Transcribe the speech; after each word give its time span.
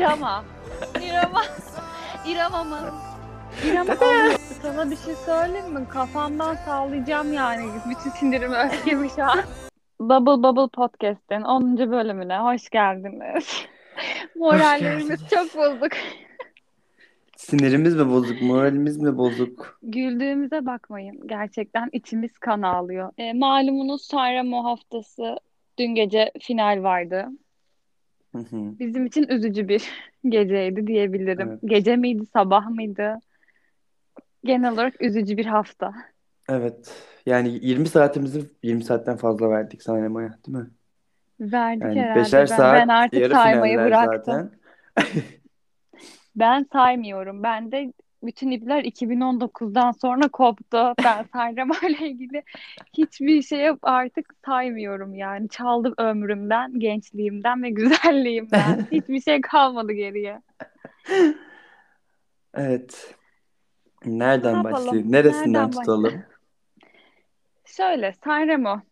İrama. 0.00 0.44
İrama. 1.02 1.42
İrama'mın. 2.26 2.90
İrama 3.66 3.92
olmuyor. 3.92 4.38
Sana 4.62 4.90
bir 4.90 4.96
şey 4.96 5.14
söyleyeyim 5.14 5.72
mi? 5.72 5.88
Kafamdan 5.88 6.54
sağlayacağım 6.54 7.32
yani. 7.32 7.62
Bütün 7.90 8.10
sinirimi 8.10 8.56
öfkemi 8.56 9.10
şu 9.10 9.24
an. 9.24 9.38
Bubble 10.00 10.42
Bubble 10.42 10.68
Podcast'in 10.72 11.42
10. 11.42 11.78
bölümüne 11.78 12.38
hoş 12.38 12.70
geldiniz. 12.70 13.66
Morallerimiz 14.36 15.20
çok 15.30 15.56
bozuk. 15.56 15.92
Sinirimiz 17.36 17.96
mi 17.96 18.10
bozuk, 18.10 18.42
moralimiz 18.42 18.96
mi 18.96 19.16
bozuk? 19.18 19.78
Güldüğümüze 19.82 20.66
bakmayın. 20.66 21.28
Gerçekten 21.28 21.88
içimiz 21.92 22.38
kan 22.38 22.62
ağlıyor. 22.62 23.12
E, 23.18 23.32
malumunuz 23.32 24.02
Sanremo 24.02 24.64
haftası 24.64 25.36
dün 25.78 25.94
gece 25.94 26.32
final 26.40 26.82
vardı. 26.82 27.28
Hı 28.32 28.38
hı. 28.38 28.78
Bizim 28.78 29.06
için 29.06 29.28
üzücü 29.28 29.68
bir 29.68 29.88
geceydi 30.28 30.86
diyebilirim. 30.86 31.48
Evet. 31.48 31.60
Gece 31.64 31.96
miydi, 31.96 32.24
sabah 32.32 32.66
mıydı? 32.66 33.20
Genel 34.44 34.72
olarak 34.72 35.02
üzücü 35.02 35.36
bir 35.36 35.46
hafta. 35.46 35.92
Evet. 36.48 36.94
Yani 37.26 37.58
20 37.62 37.88
saatimizi 37.88 38.50
20 38.62 38.84
saatten 38.84 39.16
fazla 39.16 39.50
verdik 39.50 39.82
Sanema'ya, 39.82 40.38
değil 40.46 40.58
mi? 40.58 40.70
Verdik 41.40 41.82
Yani 41.82 42.00
herhalde. 42.00 42.20
beşer 42.20 42.40
Ben, 42.40 42.56
saat 42.56 42.74
ben 42.74 42.88
artık 42.88 43.20
yarı 43.20 43.34
saymayı 43.34 43.78
bıraktım. 43.78 44.22
zaten. 44.24 44.50
Ben 46.36 46.66
saymıyorum. 46.72 47.42
Ben 47.42 47.72
de 47.72 47.92
bütün 48.22 48.50
ipler 48.50 48.84
2019'dan 48.84 49.92
sonra 49.92 50.28
koptu. 50.28 50.94
Ben 51.04 51.24
Sanremo 51.32 51.74
ile 51.88 52.08
ilgili 52.08 52.42
hiçbir 52.92 53.42
şey 53.42 53.70
artık 53.82 54.34
saymıyorum 54.46 55.14
yani. 55.14 55.48
Çaldı 55.48 55.94
ömrümden, 55.98 56.78
gençliğimden 56.78 57.62
ve 57.62 57.70
güzelliğimden. 57.70 58.86
Hiçbir 58.92 59.20
şey 59.20 59.40
kalmadı 59.40 59.92
geriye. 59.92 60.42
Evet. 62.54 63.14
Ne 64.04 64.18
Nereden 64.18 64.54
yapalım? 64.54 64.72
başlayayım? 64.72 65.12
Neresinden 65.12 65.52
Nereden 65.52 65.70
tutalım? 65.70 66.04
başlayalım? 66.04 66.30
Şöyle, 67.64 68.12
Sanremo. 68.24 68.68
Ya 68.68 68.82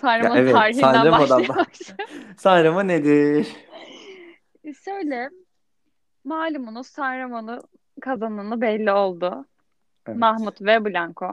Sanremo'nun 0.00 0.36
evet, 0.40 0.52
tarihinden 0.52 0.92
Sanremo'dan 0.92 1.20
başlayalım. 1.20 1.56
baş. 1.56 1.78
Sanremo 2.36 2.88
nedir? 2.88 3.56
Şöyle, 4.84 5.30
malumunuz 6.24 6.86
Sanremo'nun 6.86 7.62
kazananı 8.02 8.60
belli 8.60 8.92
oldu. 8.92 9.46
Evet. 10.06 10.18
Mahmut 10.18 10.62
ve 10.62 10.84
Blanco. 10.84 11.26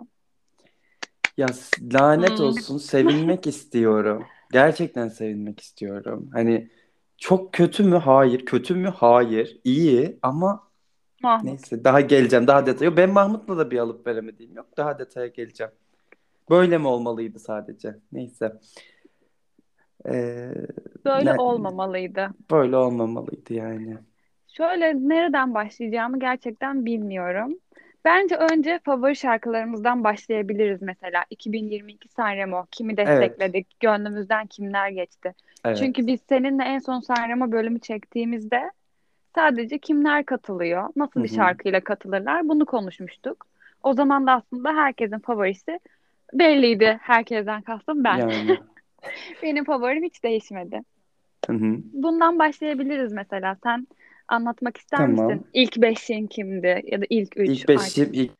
Ya 1.37 1.47
lanet 1.93 2.39
Hmm. 2.39 2.45
olsun, 2.45 2.77
sevinmek 2.77 3.47
istiyorum. 3.47 4.25
Gerçekten 4.51 5.07
sevinmek 5.07 5.59
istiyorum. 5.59 6.29
Hani 6.33 6.69
çok 7.17 7.53
kötü 7.53 7.83
mü? 7.83 7.95
Hayır. 7.95 8.45
Kötü 8.45 8.75
mü? 8.75 8.87
Hayır. 8.87 9.57
İyi 9.63 10.19
ama 10.21 10.69
Mahmut. 11.23 11.45
Neyse 11.45 11.83
daha 11.83 12.01
geleceğim 12.01 12.47
daha 12.47 12.65
detaya. 12.65 12.97
Ben 12.97 13.09
Mahmut'la 13.09 13.57
da 13.57 13.71
bir 13.71 13.79
alıp 13.79 14.07
veremediğim 14.07 14.55
yok. 14.55 14.77
Daha 14.77 14.99
detaya 14.99 15.27
geleceğim. 15.27 15.71
Böyle 16.49 16.77
mi 16.77 16.87
olmalıydı 16.87 17.39
sadece? 17.39 17.95
Neyse. 18.11 18.59
Ee, 20.05 20.51
Böyle 21.05 21.33
ne- 21.33 21.41
olmamalıydı. 21.41 22.29
böyle 22.51 22.75
olmamalıydı 22.77 23.53
yani. 23.53 23.97
Şöyle 24.57 24.93
nereden 24.95 25.53
başlayacağımı 25.53 26.19
gerçekten 26.19 26.85
bilmiyorum. 26.85 27.57
Bence 28.05 28.35
önce 28.35 28.79
favori 28.83 29.15
şarkılarımızdan 29.15 30.03
başlayabiliriz 30.03 30.81
mesela. 30.81 31.25
2022 31.29 32.07
Sanremo. 32.07 32.65
Kimi 32.71 32.97
destekledik? 32.97 33.79
Gönlümüzden 33.79 34.47
kimler 34.47 34.89
geçti? 34.89 35.33
Evet. 35.65 35.77
Çünkü 35.77 36.07
biz 36.07 36.19
seninle 36.29 36.63
en 36.63 36.79
son 36.79 36.99
Sanremo 36.99 37.51
bölümü 37.51 37.79
çektiğimizde 37.79 38.71
sadece 39.35 39.77
kimler 39.79 40.25
katılıyor? 40.25 40.89
Nasıl 40.95 41.23
bir 41.23 41.29
Hı 41.29 41.33
hı. 41.33 41.35
şarkıyla 41.35 41.79
katılırlar? 41.79 42.49
Bunu 42.49 42.65
konuşmuştuk. 42.65 43.47
O 43.83 43.93
zaman 43.93 44.27
da 44.27 44.31
aslında 44.31 44.75
herkesin 44.75 45.19
favorisi 45.19 45.79
belliydi. 46.33 46.97
Herkesten 47.01 47.61
kastım 47.61 48.03
ben. 48.03 48.17
Yani. 48.17 48.57
Benim 49.43 49.65
favorim 49.65 50.03
hiç 50.03 50.23
değişmedi. 50.23 50.81
Hı 51.47 51.53
hı. 51.53 51.77
Bundan 51.93 52.39
başlayabiliriz 52.39 53.13
mesela. 53.13 53.57
Sen 53.63 53.87
anlatmak 54.29 54.77
ister 54.77 54.99
Tamam. 54.99 55.31
misin? 55.31 55.47
İlk 55.53 55.77
beşin 55.77 56.27
kimdi? 56.27 56.81
Ya 56.85 57.01
da 57.01 57.05
ilk 57.09 57.37
üç 57.37 57.49
İlk 57.49 57.69
beşim 57.69 58.09
ilk 58.13 58.31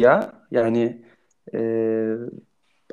ya 0.00 0.32
yani 0.50 1.02
ee, 1.54 2.16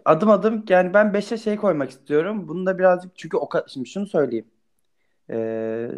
adım 0.06 0.30
adım 0.30 0.66
yani 0.70 0.94
ben 0.94 1.14
beşe 1.14 1.38
şey 1.38 1.56
koymak 1.56 1.90
istiyorum. 1.90 2.48
Bunu 2.48 2.66
da 2.66 2.80
birazcık 2.80 3.12
çünkü 3.16 3.38
o 3.38 3.50
kadar 3.50 3.68
şimdi 3.68 3.90
şunu 3.90 4.08
söyleyeyim. 4.08 4.46
Ee, 5.30 5.90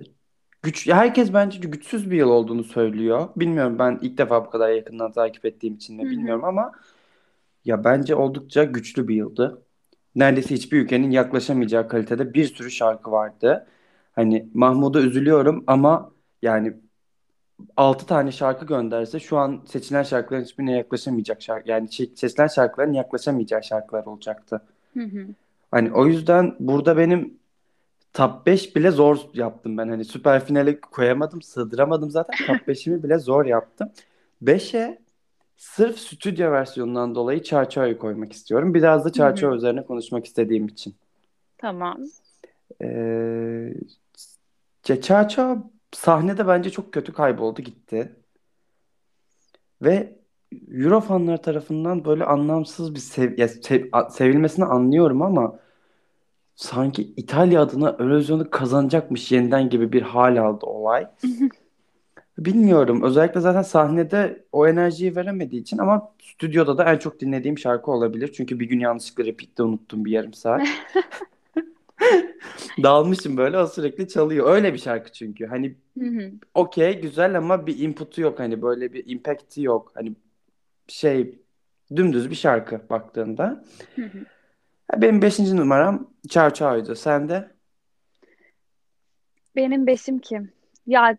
güç 0.61 0.87
herkes 0.89 1.33
bence 1.33 1.59
güçsüz 1.59 2.11
bir 2.11 2.17
yıl 2.17 2.29
olduğunu 2.29 2.63
söylüyor. 2.63 3.29
Bilmiyorum 3.35 3.79
ben 3.79 3.99
ilk 4.01 4.17
defa 4.17 4.45
bu 4.45 4.49
kadar 4.49 4.69
yakından 4.69 5.11
takip 5.11 5.45
ettiğim 5.45 5.75
için 5.75 5.95
mi 5.95 6.11
bilmiyorum 6.11 6.43
ama 6.43 6.71
ya 7.65 7.83
bence 7.83 8.15
oldukça 8.15 8.63
güçlü 8.63 9.07
bir 9.07 9.15
yıldı. 9.15 9.61
Neredeyse 10.15 10.55
hiçbir 10.55 10.81
ülkenin 10.81 11.11
yaklaşamayacağı 11.11 11.87
kalitede 11.87 12.33
bir 12.33 12.45
sürü 12.45 12.71
şarkı 12.71 13.11
vardı. 13.11 13.67
Hani 14.13 14.49
Mahmut'a 14.53 14.99
üzülüyorum 14.99 15.63
ama 15.67 16.11
yani 16.41 16.73
6 17.77 18.05
tane 18.05 18.31
şarkı 18.31 18.65
gönderse 18.65 19.19
şu 19.19 19.37
an 19.37 19.61
seçilen 19.65 20.03
şarkıların 20.03 20.43
hiçbirine 20.43 20.77
yaklaşamayacak 20.77 21.41
şarkı 21.41 21.69
yani 21.69 21.87
seçilen 22.15 22.47
şarkıların 22.47 22.93
yaklaşamayacağı 22.93 23.63
şarkılar 23.63 24.05
olacaktı. 24.05 24.61
Hı 24.93 25.03
hı. 25.03 25.25
Hani 25.71 25.93
o 25.93 26.05
yüzden 26.07 26.55
burada 26.59 26.97
benim 26.97 27.37
top 28.13 28.45
5 28.45 28.75
bile 28.75 28.91
zor 28.91 29.17
yaptım 29.33 29.77
ben. 29.77 29.89
Hani 29.89 30.05
süper 30.05 30.45
finale 30.45 30.79
koyamadım, 30.79 31.41
sığdıramadım 31.41 32.11
zaten. 32.11 32.47
Top 32.47 32.67
5'imi 32.67 33.03
bile 33.03 33.19
zor 33.19 33.45
yaptım. 33.45 33.89
5'e 34.41 34.99
sırf 35.57 35.99
stüdyo 35.99 36.51
versiyonundan 36.51 37.15
dolayı 37.15 37.43
Çağçağ'ı 37.43 37.97
koymak 37.97 38.33
istiyorum. 38.33 38.73
Biraz 38.73 39.05
da 39.05 39.09
hı. 39.47 39.55
üzerine 39.55 39.83
konuşmak 39.85 40.25
istediğim 40.25 40.67
için. 40.67 40.95
Tamam. 41.57 41.97
Ee, 42.81 43.73
ya 44.89 45.01
Çağçağ 45.01 45.63
sahnede 45.91 46.47
bence 46.47 46.69
çok 46.69 46.93
kötü 46.93 47.13
kayboldu 47.13 47.61
gitti. 47.61 48.15
Ve 49.81 50.19
Euro 50.71 51.01
fanları 51.01 51.41
tarafından 51.41 52.05
böyle 52.05 52.25
anlamsız 52.25 52.95
bir 52.95 52.99
sev 52.99 53.37
ya 53.39 53.47
sev- 53.47 53.89
a- 53.91 54.09
sevilmesini 54.09 54.65
anlıyorum 54.65 55.21
ama 55.21 55.59
sanki 56.55 57.03
İtalya 57.17 57.61
adına 57.61 57.89
Eurovision'u 57.89 58.49
kazanacakmış 58.49 59.31
yeniden 59.31 59.69
gibi 59.69 59.91
bir 59.93 60.01
hal 60.01 60.37
aldı 60.37 60.65
olay. 60.65 61.07
Bilmiyorum. 62.37 63.03
Özellikle 63.03 63.39
zaten 63.39 63.61
sahnede 63.61 64.45
o 64.51 64.67
enerjiyi 64.67 65.15
veremediği 65.15 65.61
için 65.61 65.77
ama 65.77 66.11
stüdyoda 66.23 66.77
da 66.77 66.83
en 66.93 66.97
çok 66.97 67.19
dinlediğim 67.19 67.57
şarkı 67.57 67.91
olabilir. 67.91 68.33
Çünkü 68.37 68.59
bir 68.59 68.65
gün 68.65 68.79
yanlışlıkla 68.79 69.25
repeat'te 69.25 69.63
unuttum 69.63 70.05
bir 70.05 70.11
yarım 70.11 70.33
saat. 70.33 70.61
Dalmışım 72.83 73.37
böyle 73.37 73.57
o 73.57 73.67
sürekli 73.67 74.07
çalıyor. 74.07 74.49
Öyle 74.55 74.73
bir 74.73 74.79
şarkı 74.79 75.11
çünkü. 75.11 75.45
Hani 75.45 75.75
okey 76.53 77.01
güzel 77.01 77.37
ama 77.37 77.67
bir 77.67 77.79
input'u 77.79 78.21
yok. 78.21 78.39
Hani 78.39 78.61
böyle 78.61 78.93
bir 78.93 79.03
impact'i 79.07 79.61
yok. 79.61 79.91
Hani 79.95 80.13
şey 80.87 81.39
dümdüz 81.95 82.29
bir 82.29 82.35
şarkı 82.35 82.81
baktığında. 82.89 83.63
Hı 83.95 84.01
hı. 84.01 84.25
Benim 84.97 85.21
beşinci 85.21 85.55
numaram 85.55 86.09
Çağ 86.29 86.53
Çağ'ydı. 86.53 86.95
Sen 86.95 87.29
de? 87.29 87.51
Benim 89.55 89.87
beşim 89.87 90.19
kim? 90.19 90.51
Ya 90.87 91.17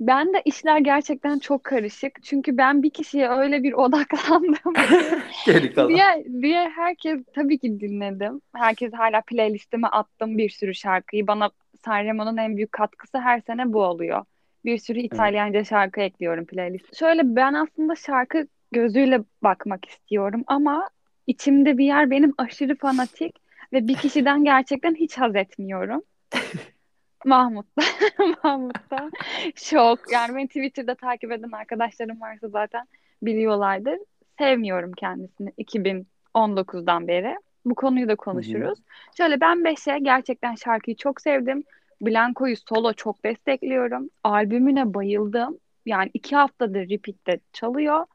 ben 0.00 0.34
de 0.34 0.42
işler 0.44 0.78
gerçekten 0.78 1.38
çok 1.38 1.64
karışık. 1.64 2.22
Çünkü 2.22 2.56
ben 2.56 2.82
bir 2.82 2.90
kişiye 2.90 3.28
öyle 3.28 3.62
bir 3.62 3.72
odaklandım 3.84 4.74
diğer, 5.88 6.24
diğer 6.42 6.70
herkes 6.70 7.20
tabii 7.34 7.58
ki 7.58 7.80
dinledim. 7.80 8.40
Herkes 8.54 8.92
hala 8.92 9.20
playlistime 9.20 9.88
attım 9.88 10.38
bir 10.38 10.50
sürü 10.50 10.74
şarkıyı. 10.74 11.26
Bana 11.26 11.50
Sanremo'nun 11.84 12.36
en 12.36 12.56
büyük 12.56 12.72
katkısı 12.72 13.18
her 13.18 13.40
sene 13.40 13.72
bu 13.72 13.82
oluyor. 13.82 14.24
Bir 14.64 14.78
sürü 14.78 14.98
İtalyanca 14.98 15.64
şarkı 15.64 16.00
ekliyorum 16.00 16.46
playlist. 16.46 16.96
Şöyle 16.96 17.36
ben 17.36 17.54
aslında 17.54 17.94
şarkı 17.94 18.46
gözüyle 18.72 19.20
bakmak 19.42 19.88
istiyorum 19.88 20.44
ama 20.46 20.90
içimde 21.26 21.78
bir 21.78 21.84
yer 21.84 22.10
benim 22.10 22.34
aşırı 22.38 22.76
fanatik 22.76 23.36
ve 23.72 23.88
bir 23.88 23.94
kişiden 23.94 24.44
gerçekten 24.44 24.94
hiç 24.94 25.18
haz 25.18 25.36
etmiyorum. 25.36 26.02
Mahmut'ta. 27.24 27.82
Mahmut'ta. 28.44 29.10
Şok. 29.54 30.12
Yani 30.12 30.36
beni 30.36 30.46
Twitter'da 30.46 30.94
takip 30.94 31.32
eden 31.32 31.50
arkadaşlarım 31.50 32.20
varsa 32.20 32.48
zaten 32.48 32.86
biliyorlardır. 33.22 33.98
Sevmiyorum 34.38 34.92
kendisini 34.92 35.50
2019'dan 35.58 37.08
beri. 37.08 37.36
Bu 37.64 37.74
konuyu 37.74 38.08
da 38.08 38.16
konuşuruz. 38.16 38.78
Şöyle 39.16 39.40
ben 39.40 39.58
5'e 39.58 39.98
gerçekten 39.98 40.54
şarkıyı 40.54 40.96
çok 40.96 41.20
sevdim. 41.20 41.64
Blanco'yu 42.00 42.56
solo 42.56 42.92
çok 42.92 43.24
destekliyorum. 43.24 44.10
Albümüne 44.24 44.94
bayıldım. 44.94 45.58
Yani 45.86 46.10
iki 46.14 46.36
haftadır 46.36 46.88
repeat'te 46.88 47.40
çalıyor. 47.52 48.06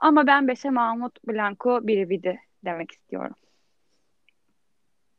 Ama 0.00 0.26
ben 0.26 0.44
5'e 0.44 0.70
Mahmut 0.70 1.28
Blanco 1.28 1.86
biri 1.86 2.10
biri 2.10 2.38
demek 2.64 2.92
istiyorum. 2.92 3.34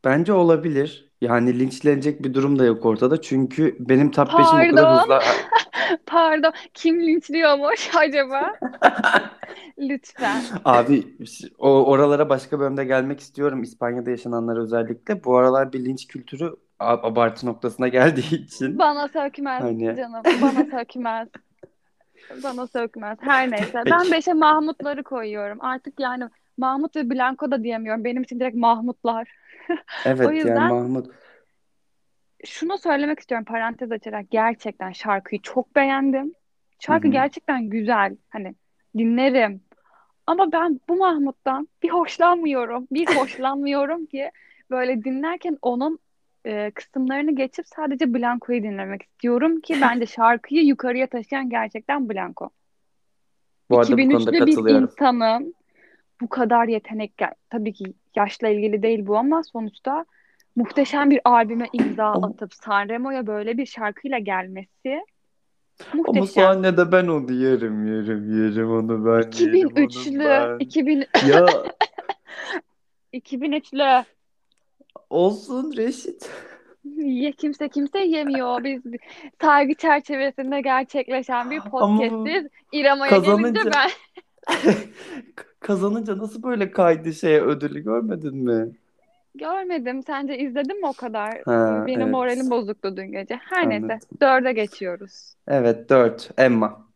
Bence 0.04 0.34
olabilir. 0.34 1.12
Yani 1.23 1.59
linçlenecek 1.59 2.23
bir 2.23 2.33
durum 2.33 2.59
da 2.59 2.65
yok 2.65 2.85
ortada. 2.85 3.21
Çünkü 3.21 3.75
benim 3.79 4.11
top 4.11 4.27
5'im 4.29 4.61
o 4.61 4.69
kadar 4.69 4.83
Pardon. 4.83 4.99
hızlı... 4.99 5.19
Pardon. 6.05 6.53
Kim 6.73 7.01
linçliyormuş 7.01 7.91
acaba? 7.95 8.53
Lütfen. 9.79 10.41
Abi 10.65 11.03
o 11.57 11.85
oralara 11.85 12.29
başka 12.29 12.59
bölümde 12.59 12.85
gelmek 12.85 13.19
istiyorum. 13.19 13.63
İspanya'da 13.63 14.09
yaşananlar 14.09 14.57
özellikle. 14.57 15.23
Bu 15.23 15.37
aralar 15.37 15.73
bir 15.73 15.85
linç 15.85 16.07
kültürü 16.07 16.55
a- 16.79 17.07
abartı 17.07 17.47
noktasına 17.47 17.87
geldiği 17.87 18.43
için. 18.43 18.79
Bana 18.79 19.07
sökmez 19.07 19.63
Hani 19.63 19.95
canım. 19.95 20.23
Bana 20.41 20.65
sökmez. 20.71 21.27
Bana 22.43 22.67
sökmez. 22.67 23.17
Her 23.21 23.51
neyse. 23.51 23.83
Ben 23.85 23.99
peki. 23.99 24.11
beşe 24.11 24.33
Mahmutları 24.33 25.03
koyuyorum. 25.03 25.61
Artık 25.61 25.99
yani 25.99 26.23
Mahmut 26.57 26.95
ve 26.95 27.09
Blanco 27.09 27.51
da 27.51 27.63
diyemiyorum. 27.63 28.03
Benim 28.03 28.23
için 28.23 28.39
direkt 28.39 28.55
Mahmutlar. 28.57 29.43
O 30.21 30.30
Evet 30.30 30.33
yani 30.33 30.38
yüzden 30.38 30.63
Mahmut. 30.63 31.12
şunu 32.45 32.77
söylemek 32.77 33.19
istiyorum 33.19 33.45
parantez 33.45 33.92
açarak. 33.92 34.31
Gerçekten 34.31 34.92
şarkıyı 34.92 35.42
çok 35.42 35.75
beğendim. 35.75 36.33
Şarkı 36.80 37.07
hı. 37.07 37.12
gerçekten 37.12 37.69
güzel. 37.69 38.18
Hani 38.30 38.56
dinlerim. 38.98 39.62
Ama 40.27 40.51
ben 40.51 40.80
bu 40.89 40.95
Mahmut'tan 40.95 41.68
bir 41.83 41.89
hoşlanmıyorum. 41.89 42.88
Bir 42.92 43.07
hoşlanmıyorum 43.15 44.06
ki 44.06 44.31
böyle 44.69 45.04
dinlerken 45.04 45.57
onun 45.62 46.00
e, 46.45 46.71
kısımlarını 46.71 47.36
geçip 47.36 47.68
sadece 47.68 48.13
Blanco'yu 48.13 48.63
dinlemek 48.63 49.01
istiyorum 49.04 49.62
ki 49.62 49.77
bence 49.81 50.06
şarkıyı 50.06 50.66
yukarıya 50.66 51.07
taşıyan 51.07 51.50
gerçekten 51.50 52.09
Blanco. 52.09 52.50
Bu 53.69 53.80
arada 53.80 53.92
bu 53.92 53.95
konuda 53.95 54.31
2003'lü 54.31 54.33
bir 54.33 54.39
katılıyorum. 54.39 54.83
insanın 54.83 55.56
bu 56.21 56.30
kadar 56.30 56.68
yetenek 56.68 57.13
tabii 57.50 57.74
ki 57.74 57.94
yaşla 58.15 58.50
ilgili 58.50 58.83
değil 58.83 59.07
bu 59.07 59.18
ama 59.18 59.44
sonuçta 59.44 60.06
muhteşem 60.56 61.10
bir 61.10 61.21
albüme 61.25 61.69
imza 61.74 62.06
Ama, 62.06 62.27
atıp 62.27 62.54
Sanremo'ya 62.54 63.27
böyle 63.27 63.57
bir 63.57 63.65
şarkıyla 63.65 64.19
gelmesi 64.19 65.01
ama 65.94 66.04
muhteşem. 66.07 66.27
sahnede 66.27 66.92
ben 66.92 67.07
onu 67.07 67.31
yerim 67.31 67.88
yerim 67.88 68.44
yerim 68.44 68.71
onu 68.71 69.06
ben 69.06 69.31
yerim 69.39 69.68
onu 69.68 69.83
2003'lü 69.83 70.19
ben. 70.19 70.60
2000 70.60 71.06
Ya 71.27 71.48
2003'lü 73.13 74.04
olsun 75.09 75.74
Reşit. 75.77 76.30
Ye, 76.95 77.31
kimse 77.31 77.69
kimse 77.69 78.00
yemiyor. 78.00 78.63
Biz 78.63 78.81
saygı 79.42 79.74
çerçevesinde 79.74 80.62
gerçekleşen 80.62 81.51
bir 81.51 81.59
Ama 81.59 81.69
podcastiz. 81.69 82.48
Gelince 82.71 83.09
kazanınca 83.09 83.62
ben 83.74 83.89
kazanınca 85.63 86.18
nasıl 86.18 86.44
böyle 86.44 86.71
kaydı 86.71 87.13
şeye 87.13 87.42
ödülü 87.42 87.83
görmedin 87.83 88.38
mi? 88.38 88.71
görmedim. 89.36 90.04
Sence 90.04 90.38
izledin 90.38 90.80
mi 90.81 90.88
o 90.88 90.94
kadar? 90.94 91.42
Ha 91.45 91.83
Benim 91.88 92.01
evet 92.01 92.12
moralim 92.12 92.50
bozuktu 92.50 92.98
dün 92.98 93.12
gece. 93.12 93.36
Her 93.36 93.69
neyse. 93.69 93.83
anladım. 93.86 94.07
Dörde 94.21 94.54
geçiyoruz. 94.54 95.33
Evet 95.48 95.89
4 95.89 96.31
Emma. 96.38 96.88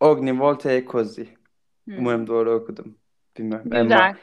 Ogni 0.00 0.40
volte 0.40 0.72
e 0.74 0.84
così. 0.84 1.26
Hmm, 1.84 1.98
Umarım 1.98 2.26
doğru 2.26 2.50
okudum. 2.50 2.94
Bilmiyorum. 3.38 3.72
Emma 3.72 3.82
Güzel. 3.82 4.14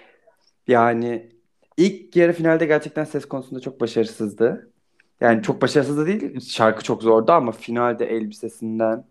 yani 0.68 1.30
ilk 1.78 2.16
yarı 2.16 2.34
finalde 2.34 2.66
gerçekten 2.66 3.04
ses 3.04 3.26
konusunda 3.26 3.60
çok 3.60 3.82
başarısızdı. 3.82 4.72
Yani 5.22 5.44
çok 5.44 5.62
başarısız 5.62 5.98
da 5.98 6.06
değil. 6.06 6.40
Şarkı 6.40 6.84
çok 6.84 7.04
zordu 7.04 7.32
ama 7.32 7.52
finalde 7.52 8.06
elbisesinden 8.06 9.06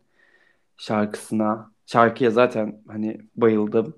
şarkısına, 0.76 1.70
şarkıya 1.86 2.30
zaten 2.30 2.82
hani 2.88 3.20
bayıldım. 3.36 3.96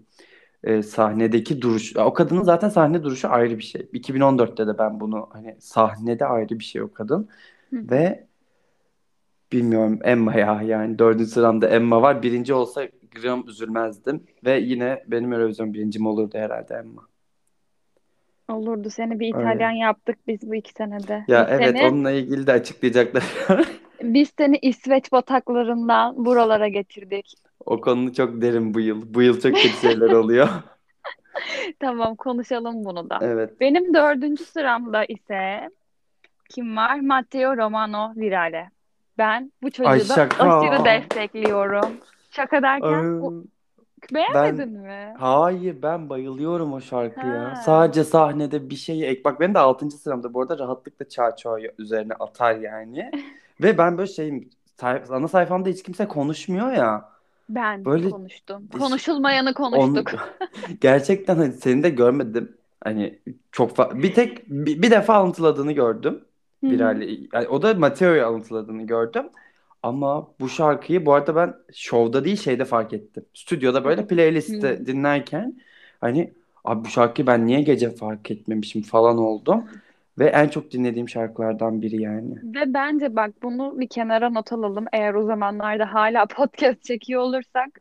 Ee, 0.64 0.82
sahnedeki 0.82 1.62
duruş, 1.62 1.96
o 1.96 2.12
kadının 2.12 2.42
zaten 2.42 2.68
sahne 2.68 3.02
duruşu 3.02 3.28
ayrı 3.28 3.58
bir 3.58 3.62
şey. 3.62 3.80
2014'te 3.92 4.66
de 4.66 4.78
ben 4.78 5.00
bunu 5.00 5.28
hani 5.32 5.56
sahnede 5.60 6.26
ayrı 6.26 6.58
bir 6.58 6.64
şey 6.64 6.82
o 6.82 6.92
kadın 6.92 7.28
Hı 7.70 7.76
ve 7.90 8.26
bilmiyorum 9.52 9.98
Emma 10.04 10.34
ya 10.34 10.62
yani 10.62 10.98
dördüncü 10.98 11.30
sıramda 11.30 11.68
Emma 11.68 12.02
var. 12.02 12.22
Birinci 12.22 12.54
olsa 12.54 12.88
gram 13.22 13.48
üzülmezdim 13.48 14.26
ve 14.44 14.58
yine 14.58 15.04
benim 15.06 15.32
Eurovision 15.32 15.74
birincim 15.74 16.06
olurdu 16.06 16.38
herhalde 16.38 16.74
Emma. 16.74 17.08
Olurdu. 18.48 18.90
Seni 18.90 19.20
bir 19.20 19.34
Öyle. 19.34 19.44
İtalyan 19.44 19.70
yaptık 19.70 20.18
biz 20.26 20.42
bu 20.50 20.54
iki 20.54 20.72
senede. 20.72 21.24
Ya 21.28 21.48
Biz 21.50 21.54
evet 21.54 21.76
seni 21.76 21.88
onunla 21.88 22.10
ilgili 22.10 22.46
de 22.46 22.52
açıklayacaklar. 22.52 23.24
biz 24.02 24.32
seni 24.38 24.58
İsveç 24.62 25.12
bataklarından 25.12 26.24
buralara 26.24 26.68
getirdik. 26.68 27.34
O 27.66 27.80
konu 27.80 28.12
çok 28.12 28.42
derin 28.42 28.74
bu 28.74 28.80
yıl. 28.80 29.14
Bu 29.14 29.22
yıl 29.22 29.40
çok 29.40 29.54
kötü 29.54 29.68
şeyler 29.68 30.10
oluyor. 30.10 30.48
Tamam 31.80 32.16
konuşalım 32.16 32.84
bunu 32.84 33.10
da. 33.10 33.18
Evet. 33.22 33.60
Benim 33.60 33.94
dördüncü 33.94 34.44
sıramda 34.44 35.04
ise 35.04 35.70
kim 36.48 36.76
var? 36.76 37.00
Matteo 37.00 37.56
Romano 37.56 38.12
Virale. 38.16 38.70
Ben 39.18 39.52
bu 39.62 39.66
Ay 39.66 39.70
çocuğu 40.00 40.08
da 40.08 40.28
aşırı 40.38 40.84
destekliyorum. 40.84 41.92
Şaka 42.30 42.62
derken 42.62 42.88
Ay, 42.88 43.20
o, 43.20 43.32
ben 44.12 44.14
beğenmedin 44.14 44.72
mi? 44.72 45.14
hayır 45.18 45.82
ben 45.82 46.08
bayılıyorum 46.08 46.72
o 46.72 46.80
şarkıya. 46.80 47.50
Ha. 47.50 47.56
Sadece 47.56 48.04
sahnede 48.04 48.70
bir 48.70 48.76
şeyi 48.76 49.04
ek. 49.04 49.24
Bak 49.24 49.40
benim 49.40 49.54
de 49.54 49.58
6. 49.58 49.90
sıramda 49.90 50.34
bu 50.34 50.42
arada 50.42 50.58
rahatlıkla 50.58 51.08
Çağçoğa 51.08 51.58
üzerine 51.78 52.12
atar 52.12 52.56
yani. 52.56 53.10
Ve 53.62 53.78
ben 53.78 53.98
böyle 53.98 54.12
şeyim 54.12 54.50
say- 54.80 55.02
ana 55.10 55.28
sayfamda 55.28 55.68
hiç 55.68 55.82
kimse 55.82 56.08
konuşmuyor 56.08 56.72
ya. 56.72 57.10
Ben 57.55 57.85
Böyle 57.85 58.11
konuştum. 58.11 58.69
Konuşulmayanı 58.79 59.49
onu 59.58 59.75
konuştuk. 60.05 60.20
gerçekten 60.81 61.37
hani 61.37 61.52
seni 61.52 61.82
de 61.82 61.91
görmedim. 61.91 62.56
Hani 62.85 63.19
çok 63.52 63.76
fa- 63.76 64.02
bir 64.02 64.14
tek 64.14 64.50
bir, 64.50 64.82
bir 64.82 64.91
defa 64.91 65.14
alıntıladığını 65.14 65.73
gördüm. 65.73 66.25
Hı. 66.64 66.70
Viral'i. 66.70 67.29
Yani 67.32 67.49
o 67.49 67.62
da 67.62 67.75
Mateo'yu 67.75 68.26
alıntıladığını 68.26 68.82
gördüm. 68.82 69.26
Ama 69.82 70.29
bu 70.41 70.49
şarkıyı 70.49 71.06
bu 71.06 71.12
arada 71.12 71.37
ben 71.37 71.55
şovda 71.75 72.25
değil 72.25 72.37
şeyde 72.37 72.64
fark 72.64 72.93
ettim. 72.93 73.25
Stüdyoda 73.35 73.85
böyle 73.85 74.06
playlistte 74.06 74.87
dinlerken 74.87 75.61
hani 76.00 76.35
abi 76.64 76.85
bu 76.85 76.88
şarkıyı 76.88 77.26
ben 77.26 77.47
niye 77.47 77.62
gece 77.62 77.91
fark 77.91 78.31
etmemişim 78.31 78.82
falan 78.82 79.19
oldum. 79.19 79.64
Ve 80.20 80.26
en 80.26 80.49
çok 80.49 80.70
dinlediğim 80.70 81.08
şarkılardan 81.08 81.82
biri 81.82 82.02
yani. 82.02 82.34
Ve 82.43 82.75
bence 82.75 83.17
bak 83.17 83.31
bunu 83.43 83.81
bir 83.81 83.88
kenara 83.88 84.31
not 84.31 84.52
alalım. 84.52 84.84
Eğer 84.93 85.14
o 85.14 85.25
zamanlarda 85.25 85.94
hala 85.94 86.26
podcast 86.37 86.82
çekiyor 86.82 87.20
olursak 87.20 87.81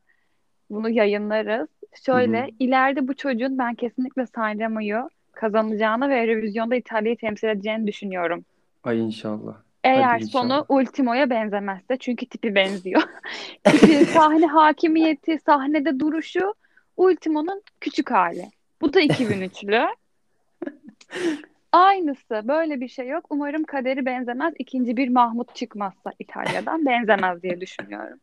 bunu 0.69 0.89
yayınlarız. 0.89 1.69
Şöyle 2.05 2.43
hı. 2.43 2.49
ileride 2.59 3.07
bu 3.07 3.15
çocuğun 3.15 3.57
ben 3.57 3.75
kesinlikle 3.75 4.25
Sanremo'yu 4.25 5.09
kazanacağını 5.31 6.09
ve 6.09 6.19
Eurovision'da 6.19 6.75
İtalya'yı 6.75 7.17
temsil 7.17 7.47
edeceğini 7.47 7.87
düşünüyorum. 7.87 8.45
Ay 8.83 9.05
inşallah. 9.05 9.53
Hadi 9.53 9.63
Eğer 9.95 10.19
sonu 10.19 10.45
inşallah. 10.45 10.65
Ultimo'ya 10.69 11.29
benzemezse 11.29 11.97
çünkü 11.97 12.25
tipi 12.25 12.55
benziyor. 12.55 13.01
Tipi, 13.63 14.05
sahne 14.05 14.45
hakimiyeti, 14.45 15.39
sahnede 15.45 15.99
duruşu 15.99 16.53
Ultimo'nun 16.97 17.61
küçük 17.81 18.11
hali. 18.11 18.45
Bu 18.81 18.93
da 18.93 19.01
2003'lü. 19.01 19.87
Aynısı. 21.71 22.41
Böyle 22.47 22.81
bir 22.81 22.87
şey 22.87 23.07
yok. 23.07 23.25
Umarım 23.29 23.63
kaderi 23.63 24.05
benzemez. 24.05 24.53
İkinci 24.59 24.97
bir 24.97 25.09
Mahmut 25.09 25.55
çıkmazsa 25.55 26.11
İtalya'dan 26.19 26.85
benzemez 26.85 27.43
diye 27.43 27.61
düşünüyorum. 27.61 28.19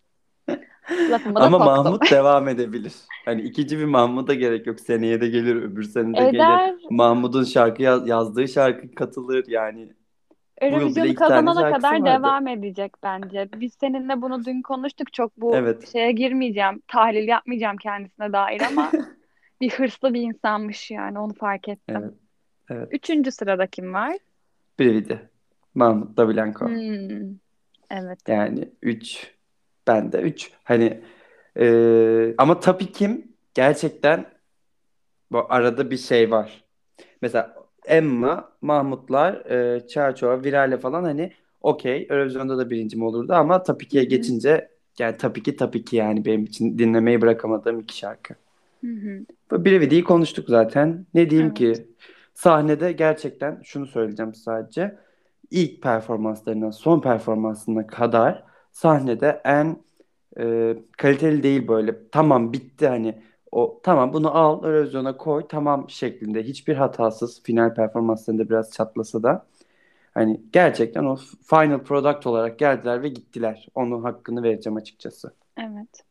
Lafımı 0.90 1.34
da 1.34 1.40
Ama 1.40 1.58
soktum. 1.58 1.72
Mahmut 1.84 2.10
devam 2.10 2.48
edebilir. 2.48 2.92
Hani 3.24 3.42
ikinci 3.42 3.78
bir 3.78 3.84
Mahmut'a 3.84 4.34
gerek 4.34 4.66
yok. 4.66 4.80
Seneye 4.80 5.20
de 5.20 5.28
gelir, 5.28 5.56
öbür 5.56 5.82
sene 5.82 6.16
de 6.16 6.30
gelir. 6.30 6.34
Eder. 6.34 6.74
Mahmut'un 6.90 7.44
şarkı 7.44 7.82
yaz- 7.82 8.08
yazdığı 8.08 8.48
şarkı 8.48 8.94
katılır 8.94 9.44
yani. 9.48 9.92
Eurovision'u 10.60 11.14
kazanana 11.14 11.72
kadar 11.72 11.92
vardı. 11.92 12.04
devam 12.06 12.46
edecek 12.48 12.92
bence. 13.02 13.48
Biz 13.56 13.74
seninle 13.80 14.22
bunu 14.22 14.44
dün 14.44 14.62
konuştuk. 14.62 15.12
Çok 15.12 15.36
bu 15.36 15.56
Evet. 15.56 15.92
şeye 15.92 16.12
girmeyeceğim. 16.12 16.82
Tahlil 16.88 17.28
yapmayacağım 17.28 17.76
kendisine 17.76 18.32
dair 18.32 18.62
ama 18.70 18.92
bir 19.60 19.70
hırslı 19.70 20.14
bir 20.14 20.20
insanmış 20.20 20.90
yani. 20.90 21.18
Onu 21.18 21.34
fark 21.34 21.68
ettim. 21.68 21.96
Evet. 21.96 22.14
Evet. 22.70 22.88
Üçüncü 22.90 23.32
sırada 23.32 23.66
kim 23.66 23.94
var? 23.94 24.16
Brividi. 24.80 25.30
Mahmut 25.74 26.16
da 26.16 26.28
Blanco. 26.28 26.66
Hmm, 26.66 27.34
evet. 27.90 28.18
Yani 28.28 28.68
3. 28.82 29.34
Ben 29.86 30.12
de 30.12 30.20
3. 30.20 30.50
Hani 30.64 31.00
eee, 31.56 32.34
ama 32.38 32.60
tabii 32.60 32.92
kim 32.92 33.32
gerçekten 33.54 34.26
bu 35.32 35.46
arada 35.52 35.90
bir 35.90 35.96
şey 35.96 36.30
var. 36.30 36.64
Mesela 37.22 37.56
Emma, 37.86 38.52
Mahmutlar, 38.62 39.44
eee 39.50 39.86
Çerçova, 39.86 40.44
Virale 40.44 40.78
falan 40.78 41.04
hani 41.04 41.32
okey 41.60 42.06
Eurovision'da 42.10 42.58
da 42.58 42.70
birincim 42.70 43.02
olurdu 43.02 43.32
ama 43.32 43.62
tabii 43.62 43.84
Hı 43.84 43.88
ki'ye 43.88 44.02
hı. 44.04 44.08
geçince 44.08 44.68
yani 44.98 45.16
tabii 45.16 45.42
ki 45.42 45.56
tabii 45.56 45.84
ki 45.84 45.96
yani 45.96 46.24
benim 46.24 46.44
için 46.44 46.78
dinlemeyi 46.78 47.20
bırakamadığım 47.22 47.80
iki 47.80 47.96
şarkı. 47.96 48.34
Hı 48.80 48.86
hı. 48.90 49.26
Bu 49.50 49.64
Brividi'yi 49.64 50.04
konuştuk 50.04 50.48
zaten. 50.48 51.06
Ne 51.14 51.30
diyeyim 51.30 51.54
Evet. 51.58 51.76
ki? 51.76 51.86
Sahnede 52.36 52.92
gerçekten 52.92 53.60
şunu 53.62 53.86
söyleyeceğim 53.86 54.34
sadece. 54.34 54.98
İlk 55.50 55.82
performanslarından 55.82 56.70
son 56.70 57.00
performansına 57.00 57.86
kadar 57.86 58.44
sahnede 58.72 59.40
en 59.44 59.76
e, 60.38 60.76
kaliteli 60.98 61.42
değil 61.42 61.68
böyle. 61.68 62.10
Tamam 62.12 62.52
bitti 62.52 62.88
hani 62.88 63.22
o 63.52 63.80
tamam 63.82 64.12
bunu 64.12 64.36
al 64.36 64.64
Eurovision'a 64.64 65.16
koy 65.16 65.46
tamam 65.48 65.90
şeklinde 65.90 66.42
hiçbir 66.42 66.76
hatasız 66.76 67.42
final 67.42 67.74
performanslarında 67.74 68.48
biraz 68.48 68.72
çatlasa 68.72 69.22
da 69.22 69.46
Hani 70.16 70.40
gerçekten 70.52 71.04
o 71.04 71.16
final 71.50 71.78
product 71.78 72.26
olarak 72.26 72.58
geldiler 72.58 73.02
ve 73.02 73.08
gittiler. 73.08 73.66
Onun 73.74 74.02
hakkını 74.02 74.42
vereceğim 74.42 74.76
açıkçası. 74.76 75.34
Evet. 75.58 76.02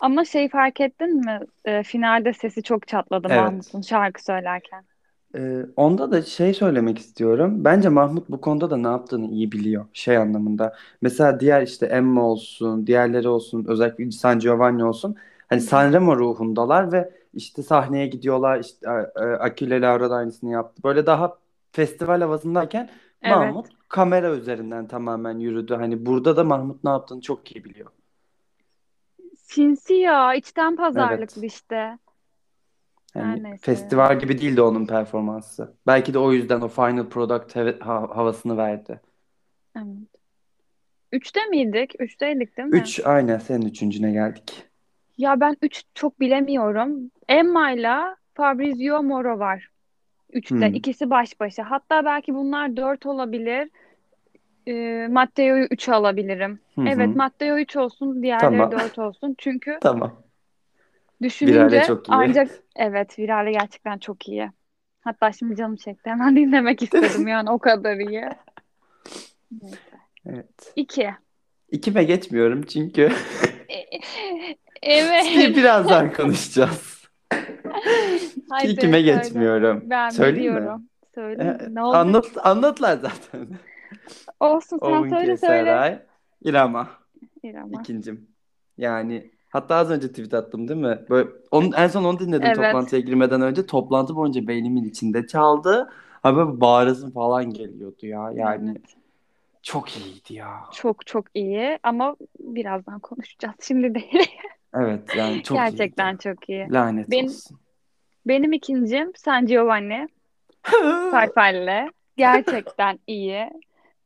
Ama 0.00 0.24
şey 0.24 0.48
fark 0.48 0.80
ettin 0.80 1.16
mi? 1.16 1.40
E, 1.64 1.82
finalde 1.82 2.32
sesi 2.32 2.62
çok 2.62 2.88
çatladı 2.88 3.26
Evet. 3.30 3.40
Mahmut'un 3.40 3.80
şarkı 3.80 4.24
söylerken. 4.24 4.84
Ee, 5.34 5.66
onda 5.76 6.12
da 6.12 6.22
şey 6.22 6.54
söylemek 6.54 6.98
istiyorum. 6.98 7.64
Bence 7.64 7.88
Mahmut 7.88 8.28
bu 8.28 8.40
konuda 8.40 8.70
da 8.70 8.76
ne 8.76 8.86
yaptığını 8.88 9.26
iyi 9.30 9.52
biliyor. 9.52 9.86
Şey 9.92 10.16
anlamında. 10.16 10.76
Mesela 11.02 11.40
diğer 11.40 11.62
işte 11.62 11.86
Emma 11.86 12.22
olsun, 12.24 12.86
diğerleri 12.86 13.28
olsun, 13.28 13.64
özellikle 13.68 14.10
San 14.10 14.38
Giovanni 14.38 14.84
olsun. 14.84 15.16
Hani 15.48 15.60
Sanremo 15.60 16.16
ruhundalar 16.16 16.92
ve 16.92 17.14
işte 17.34 17.62
sahneye 17.62 18.06
gidiyorlar. 18.06 18.60
İşte 18.60 18.88
e, 19.16 19.20
e, 19.20 19.24
Achille 19.24 19.80
Laura 19.80 20.10
da 20.10 20.14
aynısını 20.14 20.50
yaptı. 20.50 20.82
Böyle 20.84 21.06
daha 21.06 21.38
festival 21.72 22.20
havasındayken 22.20 22.90
Evet. 23.22 23.30
Mahmut 23.30 23.66
kamera 23.88 24.34
üzerinden 24.36 24.88
tamamen 24.88 25.38
yürüdü. 25.38 25.74
Hani 25.74 26.06
burada 26.06 26.36
da 26.36 26.44
Mahmut 26.44 26.84
ne 26.84 26.90
yaptığını 26.90 27.20
çok 27.20 27.56
iyi 27.56 27.64
biliyor. 27.64 27.90
Sinsi 29.36 29.94
ya, 29.94 30.34
içten 30.34 30.76
pazarlıklı 30.76 31.42
Evet. 31.42 31.52
Her 33.18 33.24
Yani 33.24 33.42
neyse. 33.42 33.58
festival 33.58 34.18
gibi 34.20 34.40
değildi 34.40 34.62
onun 34.62 34.86
performansı. 34.86 35.74
Belki 35.86 36.14
de 36.14 36.18
o 36.18 36.32
yüzden 36.32 36.60
o 36.60 36.68
final 36.68 37.08
product 37.08 37.56
heve- 37.56 37.78
ha- 37.78 38.08
havasını 38.16 38.56
verdi. 38.56 39.00
Evet. 39.76 39.86
Üçte 41.12 41.46
miydik? 41.46 41.94
Üçteydik 42.00 42.56
değil 42.56 42.68
mi? 42.68 42.78
Üç 42.78 43.00
aynen 43.06 43.38
senin 43.38 43.66
üçüncüne 43.66 44.12
geldik. 44.12 44.64
Ya 45.18 45.40
ben 45.40 45.56
üç 45.62 45.82
çok 45.94 46.20
bilemiyorum. 46.20 47.10
Emma 47.28 47.70
ile 47.70 47.96
Fabrizio 48.34 49.02
Moro 49.02 49.38
var. 49.38 49.68
Üçte. 50.32 50.54
Hmm. 50.54 50.74
İkisi 50.74 51.10
baş 51.10 51.40
başa. 51.40 51.70
Hatta 51.70 52.04
belki 52.04 52.34
bunlar 52.34 52.76
dört 52.76 53.06
olabilir. 53.06 53.70
Ee, 54.68 55.08
Matteo'yu 55.10 55.66
üçe 55.70 55.92
alabilirim. 55.94 56.60
Hı 56.74 56.80
hı. 56.80 56.88
Evet, 56.88 57.16
Matteo 57.16 57.58
üç 57.58 57.76
olsun, 57.76 58.22
diğerleri 58.22 58.50
Tamam. 58.50 58.72
dört 58.72 58.98
olsun. 58.98 59.34
Çünkü 59.38 59.78
Tamam. 59.80 60.22
Düşününce 61.22 61.54
Virale 61.58 61.84
çok 61.86 62.08
iyi. 62.08 62.12
ancak 62.12 62.50
evet 62.76 63.18
Virale 63.18 63.52
gerçekten 63.52 63.98
çok 63.98 64.28
iyi. 64.28 64.50
Hatta 65.00 65.32
şimdi 65.32 65.56
canım 65.56 65.76
çekti. 65.76 66.10
Hemen 66.10 66.36
dinlemek 66.36 66.82
istedim 66.82 67.28
yani 67.28 67.50
o 67.50 67.58
kadar 67.58 67.96
iyi. 67.96 68.24
Neyse. 69.62 69.78
Evet. 70.26 70.72
İki. 70.76 71.10
İkime 71.70 72.04
geçmiyorum 72.04 72.62
çünkü 72.62 73.12
Evet. 74.82 75.56
birazdan 75.56 76.12
konuşacağız. 76.12 77.04
Haydi 78.50 78.72
İkime 78.72 78.92
söyle. 78.92 79.02
geçmiyorum. 79.02 79.82
Ben 79.86 80.08
Söyleyeyim 80.08 80.52
mi? 80.54 80.58
biliyorum. 80.60 80.88
Söyle. 81.14 81.58
Ee, 81.60 81.74
Ne 81.74 81.82
oldu? 81.82 81.96
anlat, 81.96 82.26
anlatlar 82.46 82.96
zaten. 82.96 83.48
Olsun 84.40 84.78
sen 84.82 84.86
Ovunki 84.86 85.10
söyle 85.10 85.36
söyle. 85.36 85.36
Seray, 85.64 86.02
İrama. 86.44 86.88
İrama. 87.42 87.80
İkincim. 87.80 88.30
Yani 88.78 89.30
hatta 89.48 89.74
az 89.74 89.90
önce 89.90 90.08
tweet 90.08 90.34
attım 90.34 90.68
değil 90.68 90.80
mi? 90.80 90.98
Böyle 91.10 91.28
onun, 91.50 91.72
en 91.72 91.88
son 91.88 92.04
onu 92.04 92.18
dinledim 92.18 92.46
Evet. 92.46 92.56
toplantıya 92.56 93.00
girmeden 93.02 93.40
önce. 93.42 93.66
Toplantı 93.66 94.16
boyunca 94.16 94.46
beynimin 94.46 94.84
içinde 94.84 95.26
çaldı. 95.26 95.90
Ha 96.22 96.36
böyle 96.36 96.60
falan 97.14 97.50
geliyordu 97.50 98.06
ya. 98.06 98.30
Yani 98.34 98.70
Evet. 98.70 98.94
çok 99.62 99.96
iyiydi 99.96 100.34
ya. 100.34 100.50
Çok 100.74 101.06
çok 101.06 101.24
iyi 101.34 101.78
ama 101.82 102.16
birazdan 102.40 102.98
konuşacağız. 102.98 103.54
Şimdi 103.60 103.94
değil. 103.94 104.30
Evet 104.74 105.16
yani 105.16 105.42
çok 105.42 105.56
Gerçekten 105.56 106.12
iyiydi. 106.12 106.22
çok 106.22 106.48
iyi. 106.48 106.66
Lanet 106.70 107.10
Benim- 107.10 107.24
olsun. 107.26 107.58
Benim 108.26 108.52
ikincim 108.52 109.12
San 109.16 109.46
Giovanni. 109.46 110.08
Farfalle. 111.10 111.90
Gerçekten 112.16 112.98
iyi. 113.06 113.50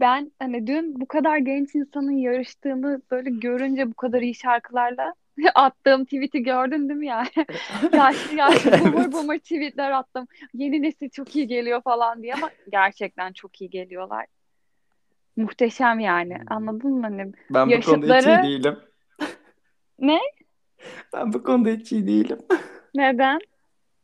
Ben 0.00 0.32
hani 0.38 0.66
dün 0.66 1.00
bu 1.00 1.06
kadar 1.06 1.36
genç 1.38 1.74
insanın 1.74 2.10
yarıştığını 2.10 3.02
böyle 3.10 3.30
görünce 3.30 3.90
bu 3.90 3.94
kadar 3.94 4.20
iyi 4.22 4.34
şarkılarla 4.34 5.14
attığım 5.54 6.04
tweet'i 6.04 6.42
gördün 6.42 6.88
değil 6.88 7.00
mi 7.00 7.06
ya? 7.06 7.24
Yaşlı 7.92 8.36
yaşlı 8.36 8.70
boomer 8.70 9.12
boomer 9.12 9.38
tweetler 9.38 9.90
attım. 9.90 10.26
Yeni 10.54 10.82
nesil 10.82 11.08
çok 11.10 11.36
iyi 11.36 11.46
geliyor 11.46 11.82
falan 11.82 12.22
diye 12.22 12.34
ama 12.34 12.50
gerçekten 12.72 13.32
çok 13.32 13.60
iyi 13.60 13.70
geliyorlar. 13.70 14.26
Muhteşem 15.36 16.00
yani. 16.00 16.38
Anladın 16.50 16.90
mı? 16.90 17.02
Hani 17.02 17.32
Ben 17.50 17.70
bu 17.70 17.80
konuda 17.80 18.16
hiç 18.16 18.24
iyi 18.24 18.30
Yaşıtları- 18.30 18.42
değilim. 18.42 18.78
Ne? 19.98 20.18
Ben 21.12 21.32
bu 21.32 21.42
konuda 21.42 21.68
hiç 21.68 21.92
iyi 21.92 22.06
değilim. 22.06 22.38
neden? 22.94 23.38